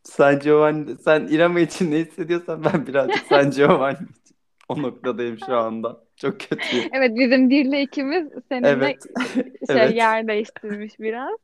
San 0.03 0.39
Giovanni, 0.39 0.97
sen 0.97 1.27
İrama 1.27 1.61
için 1.61 1.91
ne 1.91 1.97
hissediyorsan 1.97 2.65
ben 2.65 2.87
birazcık 2.87 3.27
San 3.27 3.51
Giovanni 3.51 3.95
için. 3.95 4.37
O 4.69 4.83
noktadayım 4.83 5.39
şu 5.47 5.57
anda. 5.57 6.05
Çok 6.19 6.41
kötüyüm. 6.41 6.91
Evet 6.95 7.17
bizim 7.17 7.51
birle 7.51 7.83
ikimiz 7.83 8.29
seninle 8.49 8.69
Evet. 8.69 8.99
şey 9.67 9.77
Evet. 9.77 9.97
yer 9.97 10.29
değiştirmiş 10.29 11.01
biraz. 11.01 11.39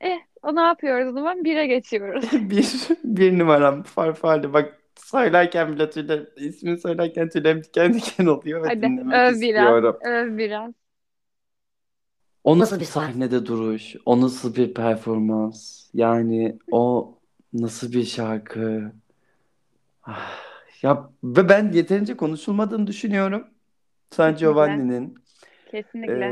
Eh, 0.00 0.18
o 0.42 0.56
ne 0.56 0.60
yapıyoruz 0.60 1.08
o 1.08 1.12
zaman? 1.12 1.44
Bire 1.44 1.66
geçiyoruz. 1.66 2.24
Bir, 2.50 2.66
bir 3.04 3.38
numaram 3.38 3.82
Farfalle. 3.82 4.52
Bak 4.52 4.78
söylerken 4.96 5.72
bile 5.72 5.90
tüylerim, 5.90 6.26
ismini 6.36 6.78
söylerken 6.78 7.28
tüylerim 7.28 7.62
diken 7.64 7.94
diken 7.94 8.26
oluyor 8.26 8.62
ve 8.62 8.68
Hadi 8.68 8.86
öv 9.14 9.40
biraz. 9.40 9.84
Öv 10.04 10.38
biraz. 10.38 10.72
O 12.44 12.58
nasıl 12.58 12.80
bir 12.80 12.84
sahnede 12.84 13.46
duruş? 13.46 13.96
O 14.06 14.20
nasıl 14.20 14.54
bir 14.56 14.74
performans? 14.74 15.90
Yani 15.94 16.58
o 16.70 17.14
nasıl 17.52 17.92
bir 17.92 18.04
şarkı? 18.04 18.92
Ah, 20.02 20.38
Ya 20.82 21.10
ve 21.24 21.48
ben 21.48 21.72
yeterince 21.72 22.16
konuşulmadığını 22.16 22.86
düşünüyorum. 22.86 23.46
San. 24.10 24.36
Giovanni'nin. 24.36 25.14
Kesinlikle. 25.70 26.24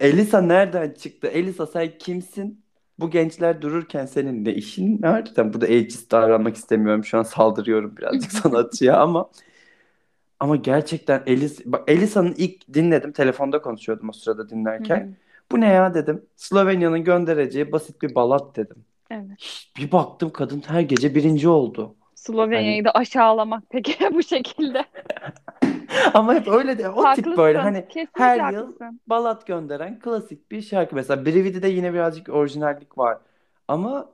Ee, 0.00 0.06
Elisa 0.08 0.40
nereden 0.40 0.90
çıktı? 0.90 1.26
Elisa 1.26 1.66
sen 1.66 1.90
kimsin? 1.98 2.64
Bu 2.98 3.10
gençler 3.10 3.62
dururken 3.62 4.06
senin 4.06 4.44
ne 4.44 4.54
işin 4.54 5.02
var? 5.02 5.24
Ben 5.36 5.52
burada 5.52 5.64
ageist 5.64 6.12
davranmak 6.12 6.56
istemiyorum. 6.56 7.04
Şu 7.04 7.18
an 7.18 7.22
saldırıyorum 7.22 7.96
birazcık 7.96 8.32
sanatçıya 8.42 9.00
ama 9.00 9.30
ama 10.40 10.56
gerçekten 10.56 11.22
Elis 11.26 11.60
bak 11.64 11.84
Elisa'nın 11.86 12.34
ilk 12.36 12.74
dinledim. 12.74 13.12
Telefonda 13.12 13.62
konuşuyordum 13.62 14.08
o 14.08 14.12
sırada 14.12 14.50
dinlerken. 14.50 14.96
Hı. 14.96 15.14
Bu 15.52 15.60
ne 15.60 15.68
ya 15.68 15.94
dedim. 15.94 16.22
Slovenya'nın 16.36 17.04
göndereceği 17.04 17.72
basit 17.72 18.02
bir 18.02 18.14
balat 18.14 18.56
dedim. 18.56 18.84
Evet. 19.10 19.66
Bir 19.78 19.92
baktım 19.92 20.30
kadın 20.30 20.62
her 20.66 20.80
gece 20.80 21.14
birinci 21.14 21.48
oldu. 21.48 21.94
Slovenya'yı 22.14 22.84
da 22.84 22.90
aşağılamak 22.90 23.62
peki 23.70 23.94
bu 24.14 24.22
şekilde. 24.22 24.84
Ama 26.14 26.34
hep 26.34 26.48
öyle 26.48 26.78
de 26.78 26.88
o 26.90 27.14
tip 27.14 27.26
Haklısın. 27.28 27.36
böyle 27.36 27.58
hani 27.58 27.86
her 28.12 28.36
yıl 28.52 28.74
haklısın. 28.74 29.00
balat 29.06 29.46
gönderen 29.46 29.98
klasik 30.00 30.50
bir 30.50 30.62
şarkı. 30.62 30.94
Mesela 30.96 31.26
Brividi'de 31.26 31.68
yine 31.68 31.94
birazcık 31.94 32.28
orijinallik 32.28 32.98
var. 32.98 33.18
Ama 33.68 34.10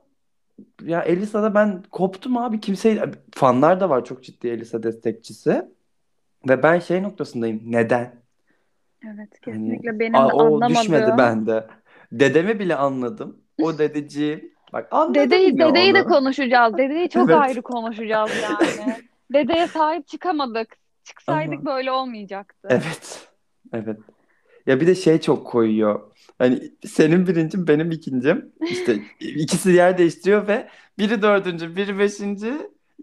ya 0.83 1.01
Elisa'da 1.01 1.55
ben 1.55 1.83
koptum 1.91 2.37
abi. 2.37 2.59
Kimse 2.59 3.11
fanlar 3.35 3.79
da 3.79 3.89
var 3.89 4.05
çok 4.05 4.23
ciddi 4.23 4.47
Elisa 4.47 4.83
destekçisi. 4.83 5.65
Ve 6.49 6.63
ben 6.63 6.79
şey 6.79 7.03
noktasındayım. 7.03 7.61
Neden? 7.65 8.21
Evet 9.05 9.39
Hani, 9.45 9.79
kesinlikle 9.81 9.99
benim 9.99 10.15
aa, 10.15 10.29
de 10.29 10.33
o 10.33 10.69
düşmedi 10.69 11.13
anlamadığım. 11.13 11.17
bende. 11.17 11.67
Dedemi 12.11 12.59
bile 12.59 12.75
anladım. 12.75 13.41
O 13.61 13.77
dedeciğim. 13.77 14.51
Bak 14.73 14.87
anladım 14.91 15.15
Dedeyi, 15.15 15.59
ya 15.59 15.69
dedeyi 15.69 15.93
de 15.93 16.01
onu. 16.01 16.07
konuşacağız. 16.09 16.77
Dedeyi 16.77 17.09
çok 17.09 17.29
Evet. 17.29 17.41
ayrı 17.41 17.61
konuşacağız 17.61 18.31
yani. 18.43 18.95
Dedeye 19.33 19.67
sahip 19.67 20.07
çıkamadık. 20.07 20.77
Çıksaydık 21.03 21.53
Ama- 21.59 21.65
böyle 21.65 21.91
olmayacaktı. 21.91 22.67
Evet. 22.71 23.27
Evet. 23.73 23.97
Ya 24.67 24.81
bir 24.81 24.87
de 24.87 24.95
şey 24.95 25.21
çok 25.21 25.47
koyuyor. 25.47 26.11
Hani 26.39 26.71
senin 26.85 27.27
birincin 27.27 27.67
benim 27.67 27.91
ikincim. 27.91 28.51
İşte 28.69 28.99
ikisi 29.19 29.71
yer 29.71 29.97
değiştiriyor 29.97 30.47
ve 30.47 30.67
biri 30.99 31.21
dördüncü, 31.21 31.75
biri 31.75 31.99
beşinci. 31.99 32.53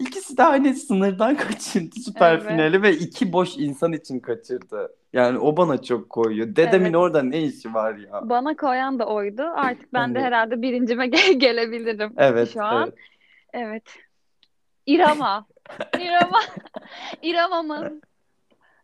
İkisi 0.01 0.37
de 0.37 0.43
aynı 0.43 0.75
sınırdan 0.75 1.37
kaçırdı 1.37 1.97
süper 2.01 2.35
Evet. 2.35 2.47
finali 2.49 2.83
ve 2.83 2.93
iki 2.93 3.33
boş 3.33 3.57
insan 3.57 3.93
için 3.93 4.21
kaçırdı. 4.21 4.97
Yani 5.13 5.39
o 5.39 5.57
bana 5.57 5.83
çok 5.83 6.11
koyuyor. 6.11 6.57
Dedemin 6.57 6.85
Evet. 6.85 6.97
orada 6.97 7.23
ne 7.23 7.43
işi 7.43 7.75
var 7.75 7.95
ya? 7.97 8.29
Bana 8.29 8.57
koyan 8.57 8.99
da 8.99 9.07
oydu. 9.07 9.43
Artık 9.43 9.93
ben 9.93 10.15
de 10.15 10.21
herhalde 10.21 10.63
birincime 10.63 11.07
gel- 11.09 11.39
gelebilirim 11.39 12.13
Evet, 12.17 12.53
şu 12.53 12.65
an. 12.65 12.83
evet. 12.83 12.95
Evet. 13.53 13.83
İrama. 14.89 15.47
İrama. 16.01 16.41
İramamız. 17.23 17.93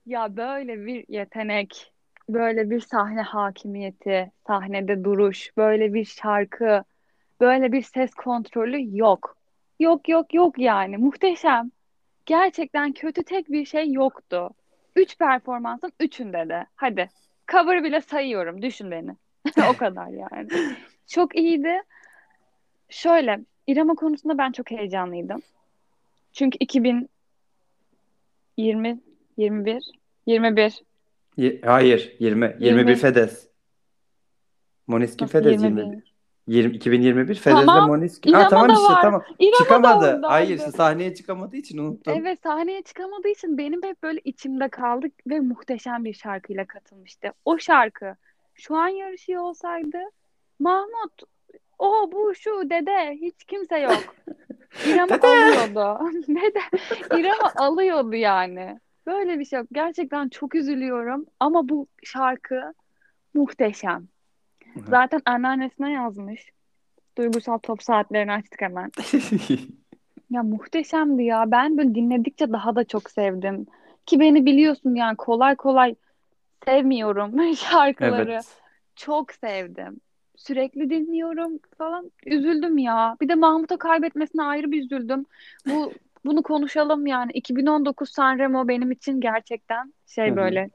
Ya 0.07 0.37
böyle 0.37 0.87
bir 0.87 1.05
yetenek, 1.09 1.93
böyle 2.29 2.71
bir 2.71 2.81
sahne 2.81 3.23
hakimiyeti, 3.23 4.33
sahnede 4.47 5.05
duruş, 5.05 5.57
böyle 5.57 5.95
bir 5.95 6.05
şarkı, 6.05 6.85
böyle 7.41 7.73
bir 7.73 7.83
ses 7.83 8.15
kontrolü 8.15 8.99
yok. 8.99 9.37
Yok 9.81 10.09
yok 10.09 10.35
yok 10.35 10.59
yani. 10.59 10.97
Muhteşem. 10.97 11.71
Gerçekten 12.27 12.93
kötü 12.93 13.23
tek 13.25 13.53
bir 13.53 13.65
şey 13.65 13.93
yoktu. 13.93 14.51
Üç 14.97 15.19
performansın 15.19 15.93
üçünde 16.01 16.49
de. 16.49 16.67
Hadi. 16.77 17.11
Cover 17.49 17.85
bile 17.85 18.01
sayıyorum. 18.01 18.63
Düşün 18.63 18.91
beni. 18.91 19.17
O 19.71 19.77
kadar 19.77 20.09
yani. 20.09 20.49
Çok 21.07 21.37
iyiydi. 21.37 21.83
Şöyle, 22.89 23.41
İrama 23.67 23.95
konusunda 23.95 24.39
ben 24.39 24.53
çok 24.53 24.71
heyecanlıydım. 24.71 25.43
Çünkü 26.35 26.57
2020, 26.61 27.09
21 29.37 29.93
21. 30.27 30.85
Ye- 31.37 31.61
Hayır 31.65 32.17
20. 32.19 32.57
21 32.61 32.89
20. 32.89 32.95
Fedez. 32.97 33.49
Moneskin 34.87 35.25
Nasıl 35.25 35.39
Fedez 35.39 35.63
21? 35.63 35.83
21. 35.83 36.15
20, 36.47 36.77
2021 36.77 37.35
Fedez'le 37.35 37.67
Tamam. 37.67 37.89
Moneskin. 37.89 38.33
Ha 38.33 38.39
İrama 38.41 38.51
tamam 38.51 38.71
işte 38.71 38.93
var. 38.93 39.03
tamam. 39.03 39.23
Da 39.41 39.59
Çıkamadı. 39.59 40.21
Hayır 40.25 40.59
işte 40.59 40.71
sahneye 40.71 41.15
çıkamadığı 41.15 41.57
için 41.57 41.79
unuttum. 41.79 42.15
Evet 42.17 42.39
sahneye 42.43 42.83
çıkamadığı 42.83 43.29
için 43.29 43.59
benim 43.59 43.83
hep 43.83 44.03
böyle 44.03 44.21
içimde 44.25 44.69
kaldı 44.69 45.07
ve 45.27 45.41
muhteşem 45.41 46.05
bir 46.05 46.15
şarkıyla 46.15 46.67
katılmıştı. 46.67 47.33
O 47.45 47.59
şarkı 47.59 48.17
şu 48.55 48.77
an 48.77 48.89
yarışıyor 48.89 49.43
olsaydı 49.43 49.99
Mahmut 50.59 51.23
o 51.79 52.13
bu 52.13 52.35
şu 52.35 52.71
dede 52.71 53.17
hiç 53.21 53.45
kimse 53.45 53.79
yok. 53.79 54.15
İrem 54.87 55.09
Dede. 55.09 55.27
alıyordu. 55.27 56.11
Dede 56.29 56.61
İrem 57.21 57.39
alıyordu 57.57 58.15
yani. 58.15 58.81
Böyle 59.07 59.39
bir 59.39 59.45
şey 59.45 59.59
yok. 59.59 59.69
Gerçekten 59.73 60.29
çok 60.29 60.55
üzülüyorum 60.55 61.27
ama 61.41 61.69
bu 61.69 61.87
şarkı 62.03 62.75
muhteşem. 63.35 64.09
Hı. 64.75 64.81
Zaten 64.89 65.21
anneannesine 65.25 65.93
yazmış. 65.93 66.47
Duygusal 67.19 67.59
top 67.59 67.83
saatlerini 67.83 68.33
açtık 68.33 68.61
hemen. 68.61 68.91
Ya 70.31 70.43
muhteşemdi 70.43 71.23
ya. 71.23 71.51
Ben 71.51 71.79
böyle 71.79 71.95
dinledikçe 71.95 72.53
daha 72.53 72.77
da 72.77 72.85
çok 72.85 73.11
sevdim. 73.11 73.67
Ki 74.07 74.21
beni 74.21 74.47
biliyorsun 74.47 74.95
yani 74.95 75.17
kolay 75.17 75.57
kolay 75.57 75.95
sevmiyorum 76.65 77.55
şarkıları. 77.55 78.33
Evet. 78.33 78.57
Çok 78.97 79.33
sevdim. 79.33 80.01
Sürekli 80.37 80.91
dinliyorum 80.91 81.59
falan. 81.79 82.11
Üzüldüm 82.27 82.79
ya. 82.79 83.17
Bir 83.21 83.29
de 83.29 83.35
Mahmut'u 83.35 83.79
kaybetmesine 83.79 84.43
ayrı 84.43 84.73
bir 84.73 84.83
üzüldüm. 84.83 85.27
Bu 85.67 85.93
bunu 86.25 86.43
konuşalım 86.43 87.07
yani. 87.07 87.33
2019 87.33 88.11
Sanremo 88.11 88.69
benim 88.69 88.91
için 88.91 89.21
gerçekten 89.21 89.95
şey 90.07 90.37
böyle 90.37 90.71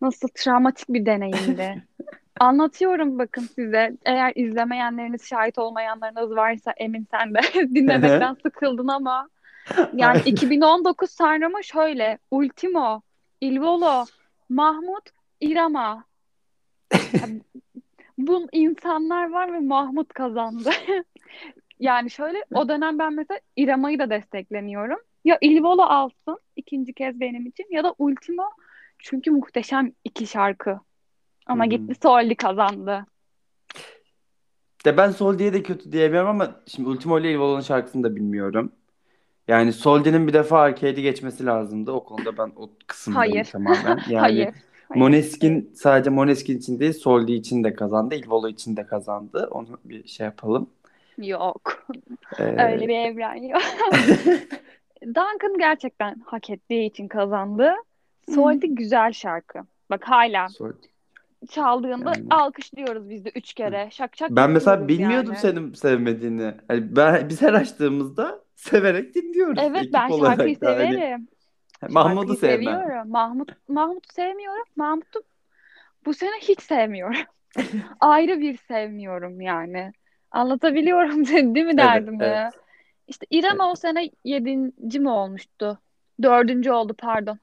nasıl 0.00 0.28
travmatik 0.34 0.88
bir 0.88 1.06
deneyimdi. 1.06 1.84
Anlatıyorum 2.40 3.18
bakın 3.18 3.42
size. 3.42 3.96
Eğer 4.04 4.32
izlemeyenleriniz, 4.34 5.28
şahit 5.28 5.58
olmayanlarınız 5.58 6.30
varsa 6.30 6.72
emin 6.76 7.06
sen 7.10 7.34
de 7.34 7.40
dinlemekten 7.74 8.36
sıkıldın 8.42 8.88
ama 8.88 9.28
yani 9.76 10.18
Hayır. 10.18 10.26
2019 10.26 11.10
Sanremo 11.10 11.62
şöyle. 11.62 12.18
Ultimo, 12.30 13.02
Ilvolo, 13.40 14.04
Mahmut, 14.48 15.10
İrama. 15.40 16.04
Bu 18.18 18.46
insanlar 18.52 19.30
var 19.30 19.52
ve 19.52 19.60
Mahmut 19.60 20.12
kazandı. 20.12 20.70
Yani 21.80 22.10
şöyle 22.10 22.44
o 22.54 22.68
dönem 22.68 22.98
ben 22.98 23.12
mesela 23.14 23.40
İrama'yı 23.56 23.98
da 23.98 24.10
destekleniyorum. 24.10 24.98
Ya 25.24 25.38
Ilvolo 25.40 25.82
alsın 25.82 26.38
ikinci 26.56 26.92
kez 26.92 27.20
benim 27.20 27.46
için 27.46 27.66
ya 27.70 27.84
da 27.84 27.94
Ultimo 27.98 28.50
çünkü 28.98 29.30
muhteşem 29.30 29.92
iki 30.04 30.26
şarkı. 30.26 30.80
Ama 31.46 31.64
hı. 31.64 31.68
gitti 31.68 31.94
Soldi 32.02 32.34
kazandı. 32.34 33.06
De 34.84 34.96
ben 34.96 35.10
Sol 35.10 35.38
diye 35.38 35.52
de 35.52 35.62
kötü 35.62 35.92
diyemiyorum 35.92 36.28
ama 36.28 36.60
şimdi 36.66 36.88
Ultimo 36.88 37.18
ile 37.18 37.32
Ilvolo'nun 37.32 37.60
şarkısını 37.60 38.04
da 38.04 38.16
bilmiyorum. 38.16 38.72
Yani 39.48 39.72
Soldi'nin 39.72 40.26
bir 40.28 40.32
defa 40.32 40.60
arcade'i 40.60 41.02
geçmesi 41.02 41.46
lazımdı. 41.46 41.92
O 41.92 42.04
konuda 42.04 42.36
ben 42.38 42.52
o 42.56 42.70
kısımdayım 42.86 43.32
Hayır. 43.32 43.44
tamamen. 43.44 44.00
Yani 44.08 44.20
Hayır. 44.20 44.54
Moneskin 44.96 45.70
sadece 45.74 46.10
Moneskin 46.10 46.58
için 46.58 46.80
değil 46.80 46.92
Soldi 46.92 47.32
için 47.32 47.64
de 47.64 47.74
kazandı. 47.74 48.14
Ilvolo 48.14 48.48
için 48.48 48.76
de 48.76 48.86
kazandı. 48.86 49.48
Onu 49.50 49.68
bir 49.84 50.08
şey 50.08 50.24
yapalım. 50.26 50.70
Yok. 51.18 51.86
Ee, 52.38 52.42
Öyle 52.42 52.88
bir 52.88 52.94
evren 52.98 53.42
yok. 53.42 53.62
Duncan 55.06 55.58
gerçekten 55.58 56.16
hak 56.26 56.50
ettiği 56.50 56.86
için 56.86 57.08
kazandı. 57.08 57.72
Soldi 58.34 58.74
güzel 58.74 59.12
şarkı. 59.12 59.58
Bak 59.90 60.04
hala 60.04 60.48
Soldi. 60.48 60.86
çaldığında 61.50 62.12
Yani. 62.16 62.26
alkışlıyoruz 62.30 63.10
biz 63.10 63.24
de 63.24 63.32
üç 63.34 63.54
kere. 63.54 63.88
Şak 63.90 64.16
şak 64.16 64.30
Ben 64.30 64.50
mesela 64.50 64.88
bilmiyordum 64.88 65.32
yani. 65.32 65.40
senin 65.40 65.72
sevmediğini. 65.72 66.54
Hani 66.68 66.96
ben, 66.96 67.28
biz 67.28 67.42
her 67.42 67.52
açtığımızda 67.52 68.40
severek 68.56 69.14
dinliyoruz 69.14 69.58
Evet 69.62 69.86
ben 69.92 70.08
şarkıyı. 70.08 70.26
Hani 70.36 70.56
severim. 70.56 71.28
Mahmut'u 71.90 72.36
sevmem. 72.36 72.74
seviyorum. 72.74 73.08
Mahmut 73.10 73.68
Mahmut'u 73.68 74.12
sevmiyorum. 74.12 74.64
Mahmut'u 74.76 75.22
bu 76.06 76.14
sene 76.14 76.30
hiç 76.40 76.60
sevmiyorum. 76.62 77.20
Ayrı 78.00 78.40
bir 78.40 78.56
sevmiyorum 78.56 79.40
yani. 79.40 79.92
Anlatabiliyorum 80.30 81.26
değil 81.54 81.54
mi 81.54 81.62
Evet, 81.66 81.78
derdimi? 81.78 82.18
evet. 82.24 82.52
İşte 83.08 83.26
İrem 83.30 83.50
Evet. 83.50 83.60
o 83.72 83.74
sene 83.74 84.10
yedinci 84.24 85.00
mi 85.00 85.08
olmuştu? 85.10 85.78
Dördüncü 86.22 86.70
oldu 86.70 86.94
pardon. 86.98 87.38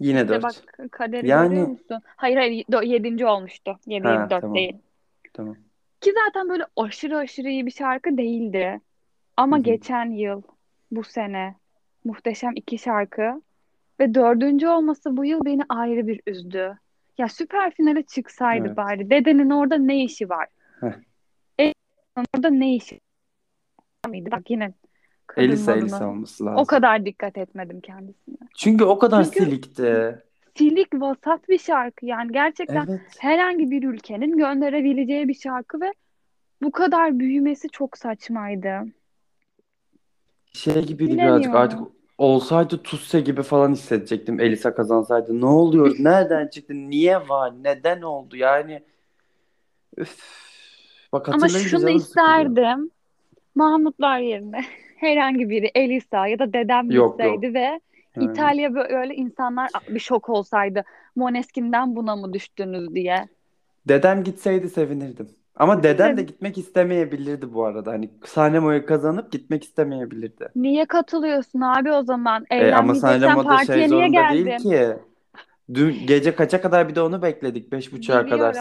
Yine 0.00 0.20
İşte 0.20 0.28
dört. 0.28 0.42
bak 0.42 0.54
kaderi 0.92 1.28
Yani- 1.28 1.48
görüyor 1.48 1.66
musun? 1.68 2.02
Hayır 2.16 2.36
hayır 2.36 2.64
yedinci 2.82 3.26
olmuştu. 3.26 3.78
Yedi 3.86 4.08
Ha, 4.08 4.12
yedi 4.12 4.30
dört 4.30 4.40
tamam. 4.40 4.56
değil. 4.56 4.76
Tamam. 5.32 5.56
Ki 6.00 6.12
zaten 6.24 6.48
böyle 6.48 6.64
aşırı 6.76 7.16
aşırı 7.18 7.48
iyi 7.48 7.66
bir 7.66 7.70
şarkı 7.70 8.16
değildi. 8.16 8.80
Ama 9.36 9.56
Hı 9.56 9.60
hı. 9.60 9.64
geçen 9.64 10.10
yıl, 10.10 10.42
bu 10.90 11.04
sene 11.04 11.54
muhteşem 12.04 12.52
iki 12.56 12.78
şarkı 12.78 13.42
ve 14.00 14.14
dördüncü 14.14 14.68
olması 14.68 15.16
bu 15.16 15.24
yıl 15.24 15.44
beni 15.44 15.62
ayrı 15.68 16.06
bir 16.06 16.20
üzdü. 16.26 16.78
Ya 17.18 17.28
süper 17.28 17.70
finale 17.74 18.02
çıksaydı 18.02 18.66
Evet. 18.66 18.76
bari. 18.76 19.10
Dedenin 19.10 19.50
orada 19.50 19.78
ne 19.78 20.04
işi 20.04 20.28
var? 20.28 20.48
Elisa'nın 21.58 22.26
orada 22.36 22.50
ne 22.50 22.74
işi 22.74 23.00
mıydı? 24.08 24.30
Bak 24.32 24.50
yine 24.50 24.72
Elisa. 25.36 25.76
Elisa 25.76 26.08
olması 26.08 26.44
O 26.44 26.46
lazım. 26.46 26.64
kadar 26.64 27.06
dikkat 27.06 27.38
etmedim 27.38 27.80
kendisine. 27.80 28.36
Çünkü 28.56 28.84
o 28.84 28.98
kadar 28.98 29.24
Çünkü- 29.24 29.44
silikti. 29.44 30.18
Silik 30.56 30.94
vasat 30.94 31.48
bir 31.48 31.58
şarkı 31.58 32.06
yani 32.06 32.32
gerçekten 32.32 32.86
Evet. 32.90 33.00
herhangi 33.18 33.70
bir 33.70 33.82
ülkenin 33.82 34.38
gönderebileceği 34.38 35.28
bir 35.28 35.34
şarkı 35.34 35.80
ve 35.80 35.92
bu 36.62 36.70
kadar 36.72 37.18
büyümesi 37.18 37.68
çok 37.68 37.98
saçmaydı. 37.98 38.80
Şey 40.52 40.86
gibiydi 40.86 41.12
birazcık 41.14 41.54
artık 41.54 41.78
olsaydı 42.20 42.82
Tusse 42.82 43.20
gibi 43.20 43.42
falan 43.42 43.72
hissedecektim 43.72 44.40
Elisa 44.40 44.74
kazansaydı. 44.74 45.40
Ne 45.40 45.46
oluyor? 45.46 45.96
Nereden 45.98 46.46
çıktı? 46.48 46.74
Niye 46.74 47.28
var? 47.28 47.52
Neden 47.62 48.02
oldu? 48.02 48.36
Yani 48.36 48.82
üf. 49.96 50.18
Bak 51.12 51.28
Ama 51.28 51.48
şunu 51.48 51.58
sıkılıyor. 51.60 51.98
isterdim. 51.98 52.90
Mahmutlar 53.54 54.18
yerine 54.18 54.64
herhangi 54.96 55.50
biri 55.50 55.70
Elisa 55.74 56.26
ya 56.26 56.38
da 56.38 56.52
dedem 56.52 56.90
Yok, 56.90 57.18
gitseydi 57.18 57.54
ve 57.54 57.80
Yani. 58.16 58.32
İtalya 58.32 58.74
böyle 58.74 59.14
insanlar 59.14 59.70
bir 59.88 60.00
şok 60.00 60.28
olsaydı. 60.28 60.84
Moneskin'den 61.16 61.96
buna 61.96 62.16
mı 62.16 62.32
düştünüz 62.32 62.94
diye. 62.94 63.28
Dedem 63.88 64.24
gitseydi 64.24 64.68
sevinirdim. 64.68 65.28
Ama 65.60 65.82
dedem 65.82 66.16
de 66.16 66.22
gitmek 66.22 66.58
istemeyebilirdi 66.58 67.54
bu 67.54 67.64
arada. 67.64 67.92
Hani 67.92 68.10
Sanemo'yu 68.24 68.86
kazanıp 68.86 69.32
gitmek 69.32 69.64
istemeyebilirdi. 69.64 70.48
Niye 70.56 70.84
katılıyorsun 70.86 71.60
abi 71.60 71.92
o 71.92 72.02
zaman? 72.02 72.44
E, 72.50 72.72
ama 72.72 72.94
Sanremo 72.94 73.48
da 73.48 73.64
şey 73.64 73.88
zorunda 73.88 74.32
değil 74.32 74.44
geldin? 74.44 74.58
ki. 74.58 74.96
Dün 75.74 76.06
gece 76.06 76.34
kaça 76.34 76.60
kadar 76.60 76.88
bir 76.88 76.94
de 76.94 77.00
onu 77.00 77.22
bekledik. 77.22 77.72
Beş 77.72 77.92
buçuğa 77.92 78.26
kadar. 78.26 78.56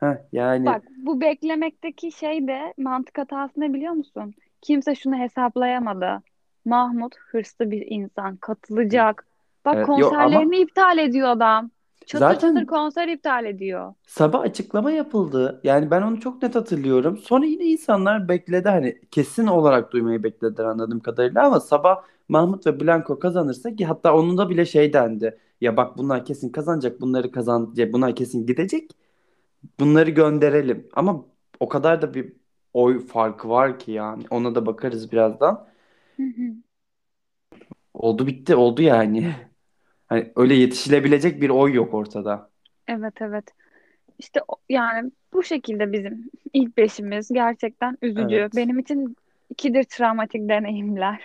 Heh, 0.00 0.16
yani 0.32 0.66
Bak 0.66 0.82
bu 0.96 1.20
beklemekteki 1.20 2.12
şey 2.12 2.46
de 2.48 2.74
mantık 2.78 3.18
hatası 3.18 3.60
ne 3.60 3.74
biliyor 3.74 3.92
musun? 3.92 4.34
Kimse 4.62 4.94
şunu 4.94 5.18
hesaplayamadı. 5.18 6.22
Mahmut 6.64 7.16
hırslı 7.16 7.70
bir 7.70 7.86
insan. 7.88 8.36
Katılacak. 8.36 9.26
Bak 9.64 9.74
Evet, 9.76 9.88
yok 9.88 10.12
ama- 10.12 10.22
konserlerini 10.22 10.56
iptal 10.56 10.98
ediyor 10.98 11.28
adam. 11.28 11.70
Çatır 12.06 12.34
Zaten- 12.34 12.54
çatır 12.54 12.66
konser 12.66 13.08
iptal 13.08 13.44
ediyor. 13.44 13.94
sabah 14.06 14.40
açıklama 14.40 14.90
yapıldı. 14.90 15.60
Yani 15.64 15.90
ben 15.90 16.02
onu 16.02 16.20
çok 16.20 16.42
net 16.42 16.54
hatırlıyorum. 16.54 17.16
Sonra 17.18 17.46
yine 17.46 17.64
insanlar 17.64 18.28
bekledi 18.28 18.68
hani 18.68 19.00
kesin 19.10 19.46
olarak 19.46 19.92
duymayı 19.92 20.22
beklediler 20.22 20.64
anladığım 20.64 21.00
kadarıyla 21.00 21.46
ama 21.46 21.60
sabah 21.60 22.02
Mahmut 22.28 22.66
ve 22.66 22.80
Blanco 22.80 23.18
kazanırsa 23.18 23.74
ki 23.76 23.86
hatta 23.86 24.14
onun 24.16 24.38
da 24.38 24.50
bile 24.50 24.66
şey 24.66 24.92
dendi. 24.92 25.38
Ya 25.60 25.76
bak 25.76 25.98
bunlar 25.98 26.24
kesin 26.24 26.48
kazanacak. 26.52 27.00
Bunları 27.00 27.32
kazan 27.32 27.72
ya 27.76 27.92
bunlar 27.92 28.16
kesin 28.16 28.46
gidecek. 28.46 28.90
Bunları 29.80 30.10
gönderelim. 30.10 30.88
Ama 30.94 31.24
o 31.60 31.68
kadar 31.68 32.02
da 32.02 32.14
bir 32.14 32.32
oy 32.74 33.06
farkı 33.06 33.48
var 33.48 33.78
ki 33.78 33.92
yani. 33.92 34.24
Ona 34.30 34.54
da 34.54 34.66
bakarız 34.66 35.12
birazdan. 35.12 35.66
Oldu 37.94 38.26
bitti 38.26 38.54
oldu 38.56 38.82
yani. 38.82 39.34
Hani 40.10 40.32
öyle 40.36 40.54
yetişilebilecek 40.54 41.40
bir 41.40 41.50
oy 41.50 41.74
yok 41.74 41.94
ortada. 41.94 42.50
Evet 42.88 43.14
evet. 43.20 43.44
İşte 44.18 44.40
yani 44.68 45.10
bu 45.32 45.42
şekilde 45.42 45.92
bizim 45.92 46.30
ilk 46.52 46.76
beşimiz 46.76 47.28
gerçekten 47.32 47.98
üzücü. 48.02 48.34
Evet. 48.34 48.52
Benim 48.56 48.78
için 48.78 49.16
ikidir 49.50 49.84
travmatik 49.84 50.48
deneyimler. 50.48 51.20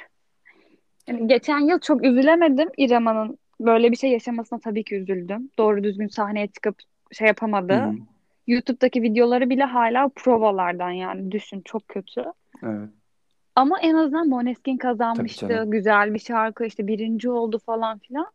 Yani 1.07 1.27
geçen 1.27 1.59
yıl 1.59 1.79
çok 1.79 2.05
üzülemedim. 2.05 2.69
İrema'nın 2.77 3.37
böyle 3.59 3.91
bir 3.91 3.97
şey 3.97 4.11
yaşamasına 4.11 4.59
tabii 4.59 4.83
ki 4.83 4.95
üzüldüm. 4.95 5.49
Doğru 5.57 5.83
düzgün 5.83 6.07
sahneye 6.07 6.47
çıkıp 6.47 6.75
şey 7.11 7.27
yapamadı. 7.27 7.73
Hı 7.73 7.85
hı. 7.85 7.95
YouTube'daki 8.47 9.01
videoları 9.01 9.49
bile 9.49 9.63
hala 9.63 10.09
provalardan 10.15 10.91
yani 10.91 11.31
düşün 11.31 11.61
çok 11.65 11.87
kötü. 11.87 12.23
Evet. 12.63 12.89
Ama 13.55 13.79
en 13.79 13.95
azından 13.95 14.27
Måneskin 14.27 14.77
kazanmıştı. 14.77 15.63
Güzel 15.67 16.13
bir 16.13 16.19
şarkı 16.19 16.65
işte 16.65 16.87
birinci 16.87 17.29
oldu 17.29 17.59
falan 17.59 17.97
filan. 17.97 18.27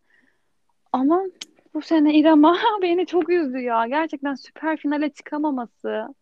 Ama 0.92 1.22
Bu 1.74 1.82
sene 1.82 2.14
İrem'a 2.14 2.56
beni 2.82 3.06
çok 3.06 3.30
üzdü 3.30 3.58
ya. 3.58 3.86
Gerçekten 3.86 4.34
süper 4.34 4.76
finale 4.76 5.08
çıkamaması 5.10 6.14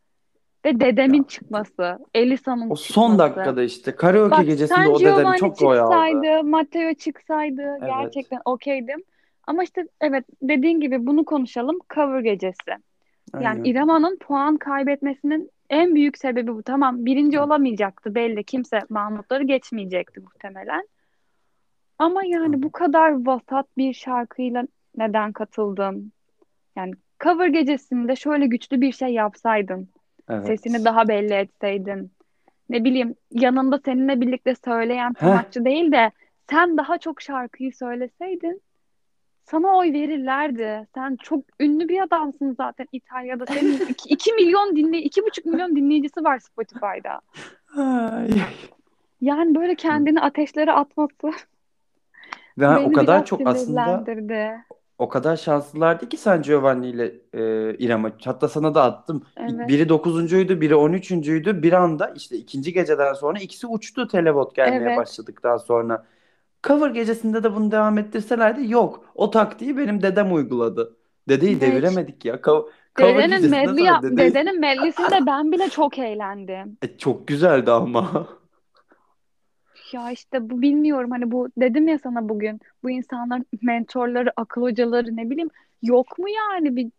ve 0.64 0.80
dedemin 0.80 1.18
Ya 1.22 1.28
çıkması, 1.28 1.98
Elisa'nın 2.14 2.70
o 2.70 2.76
son 2.76 3.10
çıkması. 3.10 3.18
dakikada 3.18 3.62
işte 3.62 3.96
karaoke 3.96 4.30
Bak 4.30 4.46
gecesinde 4.46 4.88
o 4.88 5.00
dedem 5.00 5.32
çok 5.32 5.58
gol 5.58 5.76
aldı. 5.76 5.80
çıksaydı, 5.94 6.44
Matteo 6.44 6.94
çıksaydı 6.94 7.62
Evet. 7.62 7.90
gerçekten 7.98 8.40
okeydim. 8.44 9.02
Ama 9.46 9.62
işte 9.64 9.86
evet 10.00 10.24
dediğin 10.42 10.80
gibi 10.80 11.06
bunu 11.06 11.24
konuşalım. 11.24 11.78
Cover 11.94 12.20
gecesi. 12.20 12.70
Yani. 13.40 13.68
İrema'nın 13.68 14.16
puan 14.16 14.56
kaybetmesinin 14.56 15.50
en 15.70 15.94
büyük 15.94 16.18
sebebi 16.18 16.54
bu. 16.54 16.62
Tamam 16.62 17.06
birinci 17.06 17.40
olamayacaktı 17.40 18.14
belli. 18.14 18.44
Kimse 18.44 18.80
Mahmutları 18.88 19.42
geçmeyecekti 19.44 20.20
muhtemelen. 20.20 20.88
Ama 21.98 22.24
yani 22.24 22.62
bu 22.62 22.72
kadar 22.72 23.26
vasat 23.26 23.66
bir 23.76 23.94
şarkıyla 23.94 24.64
neden 24.96 25.32
katıldın? 25.32 26.12
Yani 26.76 26.92
cover 27.20 27.46
gecesinde 27.48 28.16
şöyle 28.16 28.46
güçlü 28.46 28.80
bir 28.80 28.92
şey 28.92 29.08
yapsaydın. 29.08 29.88
Sesini 30.46 30.76
Evet. 30.76 30.84
daha 30.84 31.08
belli 31.08 31.34
etseydin. 31.34 32.12
Ne 32.68 32.84
bileyim 32.84 33.14
yanında 33.30 33.80
seninle 33.84 34.20
birlikte 34.20 34.54
söyleyen 34.64 35.14
sanatçı 35.20 35.64
değil 35.64 35.92
de 35.92 36.10
sen 36.50 36.76
daha 36.76 36.98
çok 36.98 37.22
şarkıyı 37.22 37.72
söyleseydin 37.72 38.62
sana 39.44 39.76
oy 39.76 39.92
verirlerdi. 39.92 40.86
Sen 40.94 41.16
çok 41.22 41.44
ünlü 41.60 41.88
bir 41.88 42.00
adamsın 42.02 42.54
zaten 42.54 42.86
İtalya'da. 42.92 43.46
Senin 43.46 43.80
2 44.08 44.32
milyon 44.32 44.76
dinley 44.76 45.06
2,5 45.06 45.50
milyon 45.50 45.76
dinleyicisi 45.76 46.24
var 46.24 46.38
Spotify'da. 46.38 47.20
Ay. 47.76 48.30
Yani 49.20 49.54
böyle 49.54 49.74
kendini 49.74 50.20
ateşlere 50.20 50.72
atması 50.72 51.30
Ve 52.58 52.68
o 52.68 52.76
beni 52.76 52.92
kadar 52.92 53.16
biraz 53.16 53.28
çok 53.28 53.46
aslında 53.46 54.04
o 54.98 55.08
kadar 55.08 55.36
şanslılardı 55.36 56.08
ki 56.08 56.16
San 56.16 56.42
Giovanni 56.42 56.86
ile 56.88 57.04
e, 57.34 57.74
İrem. 57.74 58.12
Hatta 58.24 58.48
sana 58.48 58.74
da 58.74 58.82
attım. 58.82 59.22
Evet. 59.36 59.68
Biri 59.68 59.88
dokuzuncuydu, 59.88 60.60
biri 60.60 60.74
on 60.74 60.92
üçüncüydü. 60.92 61.62
Bir 61.62 61.72
anda 61.72 62.12
işte 62.16 62.36
ikinci 62.36 62.72
geceden 62.72 63.12
sonra 63.12 63.38
ikisi 63.38 63.66
uçtu 63.66 64.08
televot 64.08 64.54
gelmeye 64.54 64.76
Evet. 64.82 64.98
başladıktan 64.98 65.56
sonra. 65.56 66.04
Cover 66.66 66.90
gecesinde 66.90 67.42
de 67.42 67.54
bunu 67.56 67.70
devam 67.70 67.98
ettirselerdi 67.98 68.72
yok. 68.72 69.04
O 69.14 69.30
taktiği 69.30 69.76
benim 69.76 70.02
dedem 70.02 70.34
uyguladı. 70.34 70.96
Dedeyi 71.28 71.56
Ne? 71.56 71.60
deviremedik 71.60 72.24
ya. 72.24 72.34
Co- 72.34 72.68
Cover 72.98 73.30
Dedenin 73.30 73.74
yap- 73.84 74.02
dedeyi... 74.02 74.16
dedenin 74.16 74.60
medleysinde 74.60 75.26
ben 75.26 75.52
bile 75.52 75.68
çok 75.68 75.98
eğlendim. 75.98 76.78
E, 76.82 76.98
çok 76.98 77.28
güzeldi 77.28 77.70
ama. 77.70 78.26
Ya 79.92 80.10
işte 80.10 80.50
bu 80.50 80.62
bilmiyorum 80.62 81.10
hani 81.10 81.30
bu 81.30 81.48
dedim 81.56 81.88
ya 81.88 81.98
sana 81.98 82.28
bugün 82.28 82.60
bu 82.82 82.90
insanların 82.90 83.46
mentorları, 83.62 84.32
akıl 84.36 84.62
hocaları 84.62 85.16
ne 85.16 85.30
bileyim 85.30 85.50
yok 85.82 86.18
mu 86.18 86.28
yani 86.28 86.76
bir 86.76 86.90